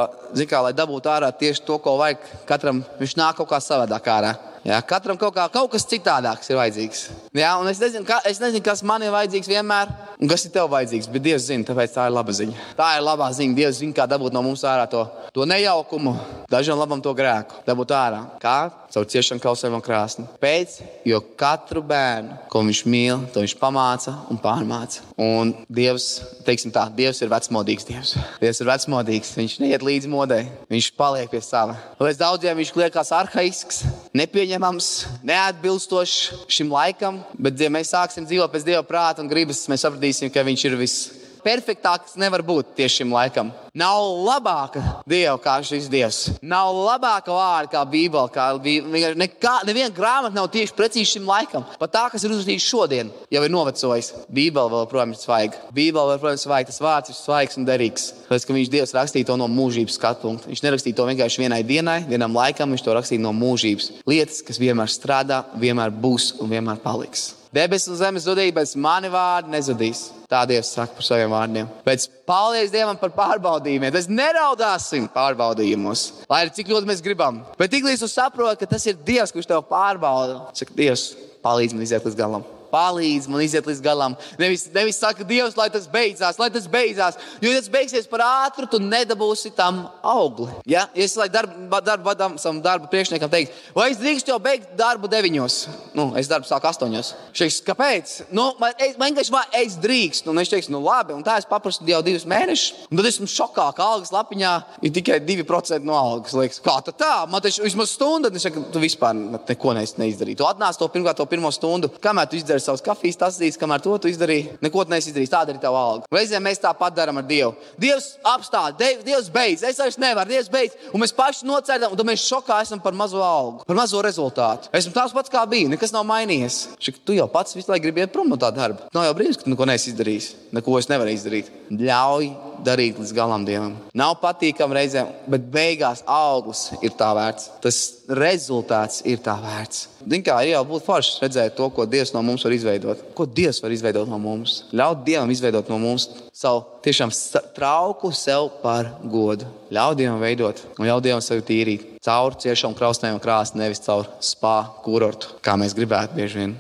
kā, 0.48 0.62
lai 0.64 0.74
dabūtu 0.76 1.12
ārā 1.12 1.32
tieši 1.36 1.66
to, 1.68 1.80
ko 1.84 1.98
vajag, 2.00 2.22
katram 2.48 2.84
viņš 3.00 3.18
nāk 3.20 3.40
kaut 3.40 3.50
kā 3.52 3.60
savādāk 3.64 4.12
ārā. 4.14 4.36
Jā, 4.68 4.82
katram 4.84 5.16
kaut, 5.16 5.32
kā, 5.32 5.46
kaut 5.48 5.70
kas 5.72 5.86
citādāks 5.88 6.50
ir 6.52 6.58
vajadzīgs. 6.60 7.04
Jā, 7.38 7.54
es, 7.72 7.80
nezinu, 7.80 8.04
ka, 8.08 8.18
es 8.28 8.42
nezinu, 8.44 8.60
kas 8.66 8.82
man 8.84 9.06
ir 9.06 9.14
vajadzīgs 9.14 9.48
vienmēr, 9.48 9.94
un 10.20 10.28
kas 10.28 10.44
ir 10.44 10.52
tev 10.56 10.68
vajadzīgs, 10.74 11.08
bet 11.14 11.24
Dievs 11.24 11.46
zina, 11.48 11.64
tāpēc 11.70 11.94
tā 11.96 12.08
ir 12.10 12.16
laba 12.16 12.36
ziņa. 12.36 12.66
Tā 12.76 12.90
ir 12.98 13.06
labā 13.06 13.30
ziņa. 13.38 13.56
Dievs 13.56 13.80
zina, 13.80 13.96
kā 13.96 14.08
dabūt 14.12 14.36
no 14.36 14.44
mums 14.44 14.66
ārā 14.68 14.84
to, 14.92 15.06
to 15.32 15.48
nejaukumu, 15.48 16.18
dažam 16.52 16.82
labam 16.82 17.00
to 17.04 17.14
grēku. 17.16 17.62
Dabūt 17.68 17.96
ārā. 17.96 18.20
Kā? 18.44 18.58
Caur 18.94 19.08
ciešanu 19.10 19.44
kausēm 19.44 19.76
un 19.76 19.84
krāsni. 19.84 20.24
Pēc, 20.42 20.78
jo 21.08 21.20
katru 21.40 21.82
bērnu, 21.86 22.38
ko 22.52 22.62
viņš 22.64 22.82
mīl, 22.88 23.26
to 23.34 23.44
viņš 23.44 23.56
pamāca 23.60 24.14
un 24.32 24.40
pārmāca. 24.42 25.04
Un 25.20 25.52
Dievs, 25.68 26.08
teiksim 26.48 26.72
tā, 26.72 26.86
Dievs 26.96 27.20
ir 27.22 27.32
vecmodīgs 27.32 27.88
Dievs. 27.88 28.16
Dievs 28.42 28.64
ir 28.64 28.72
vecmodīgs, 28.72 29.34
viņš 29.36 29.58
neiet 29.64 29.84
līdzi 29.84 30.12
modei, 30.12 30.48
viņš 30.72 30.90
paliek 31.00 31.30
pie 31.32 31.44
sava. 31.44 31.76
Līdz 32.00 32.22
daudziem 32.24 32.62
viņš 32.62 32.74
liekas 32.80 33.14
arhaisks, 33.18 33.84
nepieņemams, 34.18 34.92
neatbilstošs 35.28 36.48
šim 36.58 36.72
laikam, 36.72 37.22
bet 37.36 37.60
ja 37.60 37.72
mēs 37.74 37.92
sāksim 37.92 38.28
dzīvot 38.28 38.56
pēc 38.56 38.68
Dieva 38.68 38.84
prāta 38.88 39.24
un 39.24 39.32
gribas, 39.32 39.66
mēs 39.68 39.84
sapratīsim, 39.84 40.32
ka 40.32 40.48
viņš 40.48 40.70
ir 40.70 40.80
viss 40.80 41.27
perfektāks 41.44 42.18
nevar 42.20 42.44
būt 42.46 42.76
tieši 42.78 43.02
šim 43.02 43.14
laikam. 43.16 43.52
Nav 43.78 44.02
labāka 44.26 44.82
dieva 45.06 45.36
kā 45.42 45.60
šis 45.66 45.86
dievs. 45.92 46.20
Nav 46.42 46.72
labāka 46.74 47.34
vārda 47.34 47.76
kā 47.76 47.84
Bībele. 47.86 48.32
Kā 48.34 48.48
nekā, 48.58 49.54
neviena 49.68 49.94
grāmata 49.94 50.34
nav 50.34 50.50
tieši 50.54 50.74
precīzi 50.78 51.18
šim 51.18 51.30
laikam. 51.30 51.66
Pat 51.78 51.94
tā, 51.94 52.06
kas 52.14 52.26
ir 52.26 52.34
uzrakstīta 52.34 52.64
šodien, 52.66 53.12
jau 53.34 53.44
ir 53.46 53.54
novecojis. 53.54 54.14
Bībele 54.34 54.74
vēl 54.74 54.86
joprojām 54.86 55.14
ir 55.14 55.22
svaiga. 55.22 55.62
Bībele 55.70 56.10
vēl 56.10 56.18
joprojām 56.18 56.40
ir 56.40 56.44
svaiga. 56.44 56.72
Tas 56.72 56.82
vārds 56.82 57.14
ir 57.14 57.20
svaigs 57.20 57.62
un 57.62 57.70
derīgs. 57.70 58.10
Tāpēc, 58.26 58.48
ka 58.48 58.58
viņš 58.58 58.74
Dievs 58.74 58.98
rakstīja 58.98 59.30
to 59.30 59.38
no 59.38 59.50
mūžības 59.52 60.02
skatu 60.02 60.26
punkta. 60.26 60.50
Viņš 60.50 60.66
nerakstīja 60.66 60.98
to 60.98 61.10
vienkārši 61.12 61.46
vienai 61.46 61.64
dienai, 61.68 62.00
vienam 62.10 62.34
laikam. 62.38 62.74
Viņš 62.74 62.86
to 62.88 62.98
rakstīja 62.98 63.24
no 63.24 63.36
mūžības. 63.38 63.92
Lietas, 64.10 64.42
kas 64.48 64.62
vienmēr 64.62 64.90
strādā, 64.90 65.44
vienmēr 65.62 65.94
būs 65.94 66.34
un 66.42 66.50
vienmēr 66.50 66.82
paliks. 66.82 67.36
Debesis 67.58 67.90
un 67.90 67.98
zemes 67.98 68.26
zudīs, 68.28 68.54
bet 68.54 68.74
mani 68.78 69.10
vārdi 69.10 69.50
nezudīs. 69.50 70.04
Tā 70.30 70.44
Dievs 70.46 70.74
saka 70.76 70.94
par 70.94 71.06
saviem 71.08 71.32
vārdiem. 71.34 71.70
Pēc 71.86 72.06
paldies 72.28 72.74
Dievam 72.74 73.00
par 73.00 73.14
pārbaudījumiem. 73.16 73.96
Mēs 73.96 74.10
neraudāsim 74.12 75.08
pārbaudījumos, 75.14 76.04
lai 76.30 76.44
arī 76.44 76.54
cik 76.58 76.70
ļoti 76.74 76.92
mēs 76.92 77.02
gribam. 77.06 77.40
Bet 77.58 77.74
tiklīdz 77.74 78.04
jūs 78.06 78.14
saprotat, 78.20 78.60
ka 78.62 78.76
tas 78.76 78.86
ir 78.92 79.00
Dievs, 79.08 79.34
kurš 79.34 79.50
tev 79.50 79.64
pārbauda, 79.72 80.44
saka, 80.60 80.76
Dievs, 80.78 81.10
palīdz 81.46 81.74
man 81.74 81.88
iziet 81.88 82.06
līdz 82.06 82.20
galam. 82.20 82.46
Palīdz 82.72 83.30
man 83.32 83.44
iziet 83.46 83.68
līdz 83.68 83.82
galam. 83.84 84.18
Nevis, 84.40 84.68
nevis 84.74 85.00
saka, 85.02 85.26
Dievs, 85.28 85.58
lai 85.58 85.70
tas 85.74 85.88
beidzās, 85.92 86.40
lai 86.40 86.50
tas 86.54 86.68
beidzās. 86.72 87.18
Jo, 87.42 87.52
ja 87.52 87.62
tas 87.62 87.72
beigsies 87.72 88.10
par 88.10 88.24
ātru, 88.26 88.68
tu 88.70 88.82
nedabūsi 88.84 89.54
tam 89.58 89.86
augli. 90.04 90.50
Ja, 90.66 90.88
ja 90.94 91.08
es 91.08 91.16
lai 91.20 91.30
darba, 91.32 91.82
darba 91.82 92.16
savam 92.38 92.62
darba 92.64 92.90
priekšniekam 92.92 93.32
teikt, 93.32 93.56
vai 93.76 93.90
es 93.94 94.02
drīkstu 94.02 94.34
jau 94.34 94.40
beigt 94.44 94.76
darbu 94.80 95.10
deviņos? 95.12 95.58
Nu, 95.98 96.10
es 96.20 96.30
darbu 96.32 96.50
sāku 96.50 96.70
astoņos. 96.70 97.14
Viņš 97.32 97.44
teiks, 97.44 97.60
kāpēc? 97.68 98.16
Nu, 98.36 98.50
man, 98.62 98.76
es, 98.84 98.98
man 99.00 99.12
vienkārši 99.12 99.34
vai 99.34 99.46
es 99.62 99.78
drīkstu. 99.82 100.32
Un 100.32 100.42
viņš 100.42 100.54
teiks, 100.54 100.72
nu 100.74 100.82
labi, 100.84 101.16
un 101.16 101.26
tā 101.26 101.38
es 101.42 101.48
paprasu 101.48 101.86
jau 101.88 102.04
divus 102.06 102.28
mēnešus. 102.30 102.88
Un 102.92 103.00
tad 103.00 103.10
esmu 103.10 103.30
šokā, 103.32 103.70
ka 103.78 103.88
algas 103.96 104.14
lapiņā 104.16 104.54
ir 104.86 104.94
tikai 104.96 105.20
2% 105.24 105.88
no 105.88 105.98
algas. 105.98 106.36
Liekas, 106.38 106.62
kā 106.64 106.78
tā? 106.86 106.96
tā? 106.98 107.14
Man 107.30 107.44
taču 107.44 107.66
vismaz 107.66 107.94
stunda, 107.94 108.32
viņš 108.34 108.48
saka, 108.48 108.64
tu 108.74 108.82
vispār 108.84 109.16
neko 109.18 109.74
neizdarīji. 109.78 110.38
Tu 110.40 110.48
atnāc 110.48 110.80
to 110.80 110.90
pirmkārt, 110.92 111.20
to 111.20 111.28
pirmo 111.30 111.52
stundu, 111.54 111.90
kamēr 112.04 112.30
tu 112.30 112.40
izdari 112.58 112.66
savus 112.66 112.84
kafijas 112.84 113.18
tasītes, 113.18 113.58
kamēr 113.60 113.82
to 113.84 113.96
tu 114.02 114.10
izdarīji, 114.10 114.58
neko 114.62 114.86
neesi 114.90 115.12
izdarījis. 115.12 115.32
Tāda 115.32 115.54
ir 115.54 115.60
tava 115.62 115.80
alga. 115.80 116.08
Reizēm 116.14 116.44
mēs 116.44 116.62
tāpat 116.64 116.96
darām 116.98 117.20
ar 117.22 117.26
Dievu. 117.28 117.54
Dievs 117.80 118.18
apstāda, 118.26 118.76
Diev, 118.80 119.04
Dievs 119.06 119.30
beidz, 119.34 119.64
es 119.68 119.80
vairs 119.82 120.00
nevaru, 120.02 120.30
Dievs 120.30 120.50
beidz. 120.50 120.78
Un 120.94 121.04
mēs 121.04 121.14
paši 121.16 121.48
nocēlām, 121.48 121.94
un 121.94 122.00
tad 122.00 122.10
mēs 122.10 122.26
šokā 122.26 122.62
esam 122.66 122.82
par 122.84 122.96
mazo 122.98 123.22
algu, 123.24 123.66
par 123.68 123.78
mazo 123.78 124.02
rezultātu. 124.06 124.72
Esmu 124.76 124.96
tāds 124.96 125.16
pats, 125.16 125.32
kā 125.34 125.44
bija, 125.50 125.70
nekas 125.74 125.94
nav 125.96 126.08
mainījies. 126.10 126.60
Šik, 126.82 127.02
tu 127.06 127.18
jau 127.18 127.30
pats 127.32 127.56
visu 127.58 127.72
laiku 127.72 127.88
gribi 127.88 128.06
iet 128.06 128.14
prom 128.14 128.30
no 128.32 128.40
tā 128.40 128.52
darba. 128.56 128.90
Nav 128.96 129.10
jau 129.10 129.16
brīnums, 129.18 129.40
ka 129.40 129.48
tu 129.48 129.54
neko 129.54 129.70
neesi 129.70 129.92
izdarījis. 129.94 130.34
Neko 130.58 130.78
es 130.82 130.90
nevaru 130.92 131.14
izdarīt. 131.14 131.52
Ļauj 131.78 132.32
darīt 132.66 133.00
līdz 133.00 133.14
galam 133.16 133.46
Dievam. 133.48 133.76
Nav 133.98 134.18
patīkami 134.22 134.78
reizēm, 134.78 135.12
bet 135.30 135.46
beigās 135.54 136.04
auglis 136.08 136.70
ir 136.82 136.96
tā 136.98 137.10
vērts. 137.18 137.50
Tas 137.64 137.80
rezultāts 138.08 139.02
ir 139.08 139.22
tā 139.24 139.36
vērts. 139.42 139.88
Zini, 140.08 140.24
kā 140.24 140.38
ir 140.46 140.54
jau 140.54 140.64
būt 140.70 140.86
forši 140.86 141.18
redzēt 141.24 141.58
to, 141.58 141.68
ko 141.74 141.86
Dievs 141.90 142.14
no 142.16 142.22
mums 142.24 142.46
var 142.48 142.56
izveidot. 142.56 143.02
Ko 143.18 143.26
Dievs 143.28 143.60
var 143.64 143.74
izveidot 143.76 144.08
no 144.10 144.20
mums? 144.22 144.62
Ļaut 144.72 145.04
Dievam 145.08 145.32
izveidot 145.34 145.70
no 145.72 145.80
mums 145.82 146.08
savu 146.38 146.64
tiešām 146.86 147.12
trauku 147.58 148.14
sev 148.16 148.52
par 148.62 148.94
godu. 149.04 149.50
Ļaut 149.74 150.00
Dievam 150.00 150.22
veidot 150.24 150.62
un 150.78 150.88
ļaut 150.88 151.04
Dievam 151.04 151.24
sevi 151.26 151.44
tīrīt. 151.48 151.90
Caur 152.08 152.38
ciešanu 152.40 152.78
kraustēm 152.78 153.18
un 153.18 153.24
krāsni, 153.24 153.60
nevis 153.64 153.84
caur 153.84 154.08
spā 154.24 154.62
kurortu, 154.86 155.36
kā 155.44 155.58
mēs 155.60 155.76
gribētu 155.76 156.16
bieži 156.16 156.44
vien. 156.44 156.56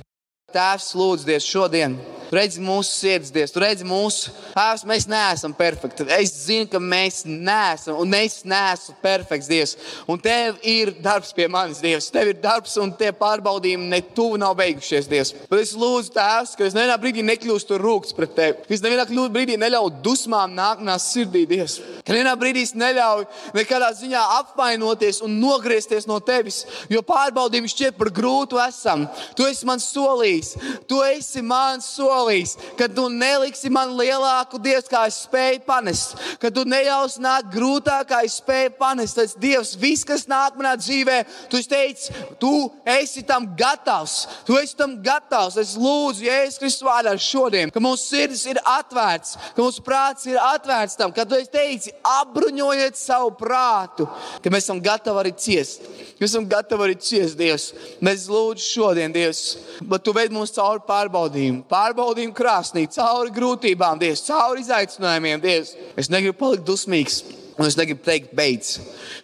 Tēvs, 0.51 0.93
lūdzu, 0.97 1.27
Dievs, 1.27 1.47
šodien 1.47 1.97
Tu 2.27 2.35
redzi 2.35 2.59
mūsu 2.59 2.91
sirds, 2.91 3.29
Dievs, 3.31 3.53
tu 3.55 3.61
redzi 3.63 3.85
mūsu 3.87 4.33
tēvs. 4.51 4.83
Mēs 4.87 5.05
neesam 5.07 5.53
perfekti. 5.55 6.03
Es 6.17 6.33
zinu, 6.43 6.67
ka 6.71 6.79
mēs 6.83 7.21
neesam, 7.23 8.01
un 8.03 8.15
es 8.17 8.41
neesmu 8.47 8.97
perfekts, 9.03 9.47
Dievs. 9.47 9.75
Un 10.11 10.19
tev 10.19 10.57
ir 10.67 10.91
darbs 11.03 11.31
pie 11.35 11.47
manis, 11.51 11.79
Dievs. 11.83 12.09
Tev 12.11 12.33
ir 12.33 12.41
darbs, 12.43 12.75
un 12.83 12.91
tie 12.99 13.13
pārbaudījumi 13.15 13.87
ne 13.93 14.01
tuvu 14.17 14.39
nav 14.41 14.57
beigušies, 14.59 15.07
Dievs. 15.07 15.31
Bet 15.47 15.63
es 15.63 15.71
lūdzu, 15.79 16.11
Tēvs, 16.17 16.55
ka 16.59 16.67
es 16.67 16.75
nevienā 16.75 16.97
brīdī 16.99 17.23
nekļūstu 17.29 17.79
rūkts 17.79 18.17
pret 18.17 18.35
tevi. 18.35 18.67
Es 18.75 18.83
nevienā 18.83 19.07
brīdī 19.31 19.55
neļauju 19.61 19.95
dusmām 20.03 20.51
nākt 20.57 20.83
manā 20.83 20.97
sirdī, 20.99 21.45
Dievs. 21.47 21.79
Ka 22.03 22.11
nevienā 22.11 22.35
brīdī 22.39 22.65
es 22.67 22.75
neļauju 22.75 23.55
nekādā 23.55 23.93
ziņā 24.01 24.25
apvainoties 24.41 25.21
un 25.23 25.39
nogriezties 25.39 26.09
no 26.11 26.19
tevis, 26.19 26.65
jo 26.91 26.99
pārbaudījumi 27.07 27.71
šķiet 27.71 27.95
par 27.99 28.11
grūtu 28.11 28.59
esam. 28.67 29.07
Tu 29.37 29.47
esi 29.47 29.67
man 29.69 29.79
solījis, 29.83 30.53
tu 30.91 30.99
esi 31.07 31.45
man 31.45 31.79
solījis 31.79 32.16
solījis, 32.17 32.55
ka 32.77 32.87
tu 32.91 33.07
neliksi 33.13 33.69
man 33.73 33.93
lielāku 33.97 34.59
dievu, 34.61 34.85
kā 34.89 35.05
es 35.09 35.21
spēju 35.25 35.63
panest, 35.67 36.17
ka 36.41 36.51
tu 36.53 36.63
neļaus 36.67 37.17
nākt 37.21 37.51
grūtāk, 37.53 38.07
kā 38.11 38.21
es 38.25 38.39
spēju 38.41 38.75
panest. 38.79 39.17
Tas 39.17 39.35
Dievs, 39.37 39.75
viss, 39.79 40.05
kas 40.07 40.27
nāk 40.29 40.57
manā 40.57 40.75
dzīvē, 40.79 41.17
tu 41.51 41.61
teici, 41.61 42.13
tu 42.41 42.51
esi 42.87 43.23
tam 43.27 43.47
gatavs. 43.57 44.43
Tu 44.47 44.57
esi 44.59 44.77
tam 44.77 44.97
gatavs. 45.03 45.57
Es 45.61 45.75
lūdzu, 45.79 46.27
Jēzus 46.27 46.61
Kristus 46.61 46.85
vārdā 46.85 47.15
šodien, 47.21 47.71
ka 47.73 47.81
mūsu 47.83 48.11
sirds 48.11 48.45
ir 48.49 48.59
atvērts, 48.61 49.37
ka 49.55 49.63
mūsu 49.63 49.83
prāts 49.85 50.27
ir 50.29 50.39
atvērts 50.41 50.97
tam, 50.99 51.13
ka 51.15 51.25
tu 51.27 51.39
teici, 51.51 51.93
apbruņojiet 52.05 52.99
savu 52.99 53.33
prātu, 53.37 54.07
ka 54.43 54.53
mēs 54.53 54.67
esam 54.67 54.81
gatavi 54.83 55.23
arī 55.23 55.33
ciest. 55.37 55.85
Mēs 56.17 56.31
esam 56.31 56.47
gatavi 56.49 56.87
arī 56.87 56.97
ciest, 57.01 57.37
Dievs. 57.37 57.71
Mēs 58.03 58.27
lūdzam 58.31 58.63
šodien, 58.63 59.13
Dievs, 59.13 59.57
bet 59.81 60.05
tu 60.05 60.13
veid 60.15 60.33
mums 60.33 60.53
cauri 60.55 60.81
pārbaudījumu. 60.87 61.65
Pārbaudījumu 61.69 62.06
pārbaudījumu 62.07 62.35
krāsnī, 62.35 62.87
cauri 62.87 63.31
grūtībām, 63.35 63.99
Dievs, 63.99 64.23
cauri 64.27 64.61
izaicinājumiem, 64.63 65.41
Dievs. 65.41 65.75
Es 65.97 66.09
negribu 66.09 66.37
palikt 66.39 66.65
dusmīgs. 66.67 67.23
Un 67.57 67.65
es 67.65 67.75
negribu 67.77 68.03
teikt, 68.05 68.33
beidz. 68.37 68.75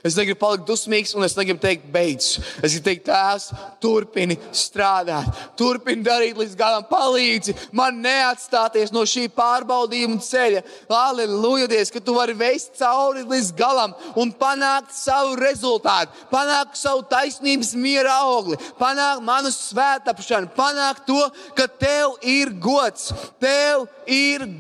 Es 0.01 0.15
negribu 0.17 0.39
palikt 0.41 0.65
dusmīgs, 0.65 1.11
un 1.13 1.21
es 1.25 1.35
negribu 1.37 1.61
teikt, 1.61 1.83
beidz. 1.93 2.39
Es 2.65 2.73
gribu 2.73 2.87
teikt, 2.87 3.03
Tēvs, 3.05 3.51
turpini 3.83 4.37
strādāt, 4.55 5.29
turpini 5.59 6.01
darīt 6.05 6.39
līdz 6.39 6.55
galam, 6.57 6.87
palīdzi 6.89 7.53
man 7.77 7.99
neatstāties 8.01 8.93
no 8.95 9.03
šī 9.05 9.27
pārbaudījuma 9.37 10.17
ceļa. 10.25 10.63
Aleluja, 10.89 11.67
Dievs, 11.69 11.91
ka 11.93 12.01
tu 12.01 12.15
vari 12.17 12.33
veist 12.37 12.73
cauri 12.79 13.21
līdz 13.21 13.53
galam 13.59 13.93
un 14.17 14.33
panākt 14.33 14.95
savu 14.97 15.37
rezultātu, 15.37 16.25
panākt 16.33 16.79
savu 16.79 17.05
taisnības 17.13 17.75
miera 17.77 18.17
augli, 18.25 18.57
panākt 18.81 19.21
manu 19.29 19.53
svētāpšanu, 19.53 20.49
panākt 20.57 21.05
to, 21.05 21.21
ka 21.53 21.69
tev 21.69 22.17
ir 22.25 22.55
gods. 22.57 23.11
Tev 23.37 23.85
ir 23.85 24.02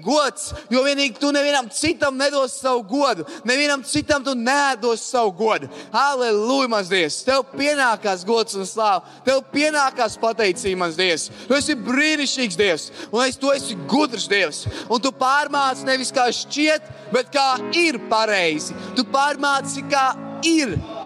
gods, 0.03 0.53
jo 0.71 0.83
vienīgi 0.85 1.19
tu 1.19 1.31
nevienam 1.33 1.69
citam 1.73 2.17
nedos 2.17 2.55
savu 2.59 2.83
godu. 2.87 3.25
Nevienam 3.45 3.83
citam 3.83 4.23
tu 4.23 4.35
nedos 4.35 5.01
savu 5.01 5.31
godu. 5.37 5.69
Aleluja, 5.91 6.69
mans 6.71 6.89
Dievs! 6.91 7.21
Tev 7.23 7.45
pienākās 7.53 8.25
gods 8.25 8.55
un 8.55 8.67
slāva. 8.67 9.03
Tev 9.25 9.43
pienākās 9.53 10.17
pateicība, 10.21 10.83
mans 10.85 10.97
Dievs. 10.99 11.29
Tu 11.47 11.57
esi 11.57 11.75
brīnišķīgs 11.75 12.59
Dievs, 12.59 12.89
un 13.11 13.23
es, 13.25 13.39
tu 13.39 13.51
esi 13.53 13.77
gudrs 13.89 14.27
Dievs. 14.31 14.65
Un 14.89 15.01
tu 15.03 15.13
pārmāci 15.15 15.87
nevis 15.87 16.13
kā 16.13 16.29
šķiet, 16.33 16.91
bet 17.13 17.31
kā 17.33 17.47
ir 17.77 18.01
pareizi. 18.11 18.75
Tu 18.97 19.05
pārmāci 19.13 19.85
kā 19.91 20.11
ir 20.43 20.75
pareizi, 20.77 21.02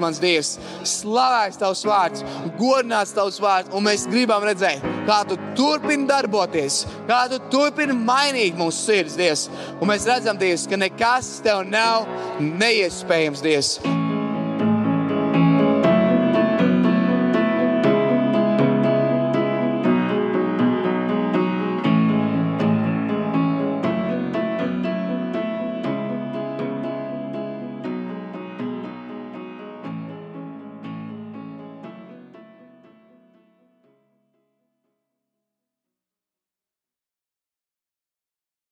mans 0.00 0.20
Dievs. 0.22 0.58
Slavēts 0.88 1.60
tavs 1.60 1.84
vārds, 1.86 2.24
godināts 2.58 3.14
tavs 3.16 3.40
vārds, 3.42 3.72
un 3.74 3.84
mēs 3.86 4.06
gribam 4.10 4.44
redzēt, 4.44 4.84
kā 5.08 5.22
tu 5.28 5.38
turpini 5.58 6.08
darboties, 6.08 6.84
kā 7.08 7.24
tu 7.32 7.40
turpini 7.52 7.96
mainīt 7.96 8.56
mūsu 8.58 8.86
sirds, 8.86 9.18
Dievs. 9.18 9.48
Un 9.80 9.88
mēs 9.88 10.08
redzam, 10.10 10.38
Dievs, 10.40 10.68
ka 10.70 10.80
nekas 10.80 11.36
tev 11.44 11.66
nav 11.68 12.08
neiespējams, 12.40 13.44
Dievs. 13.44 13.78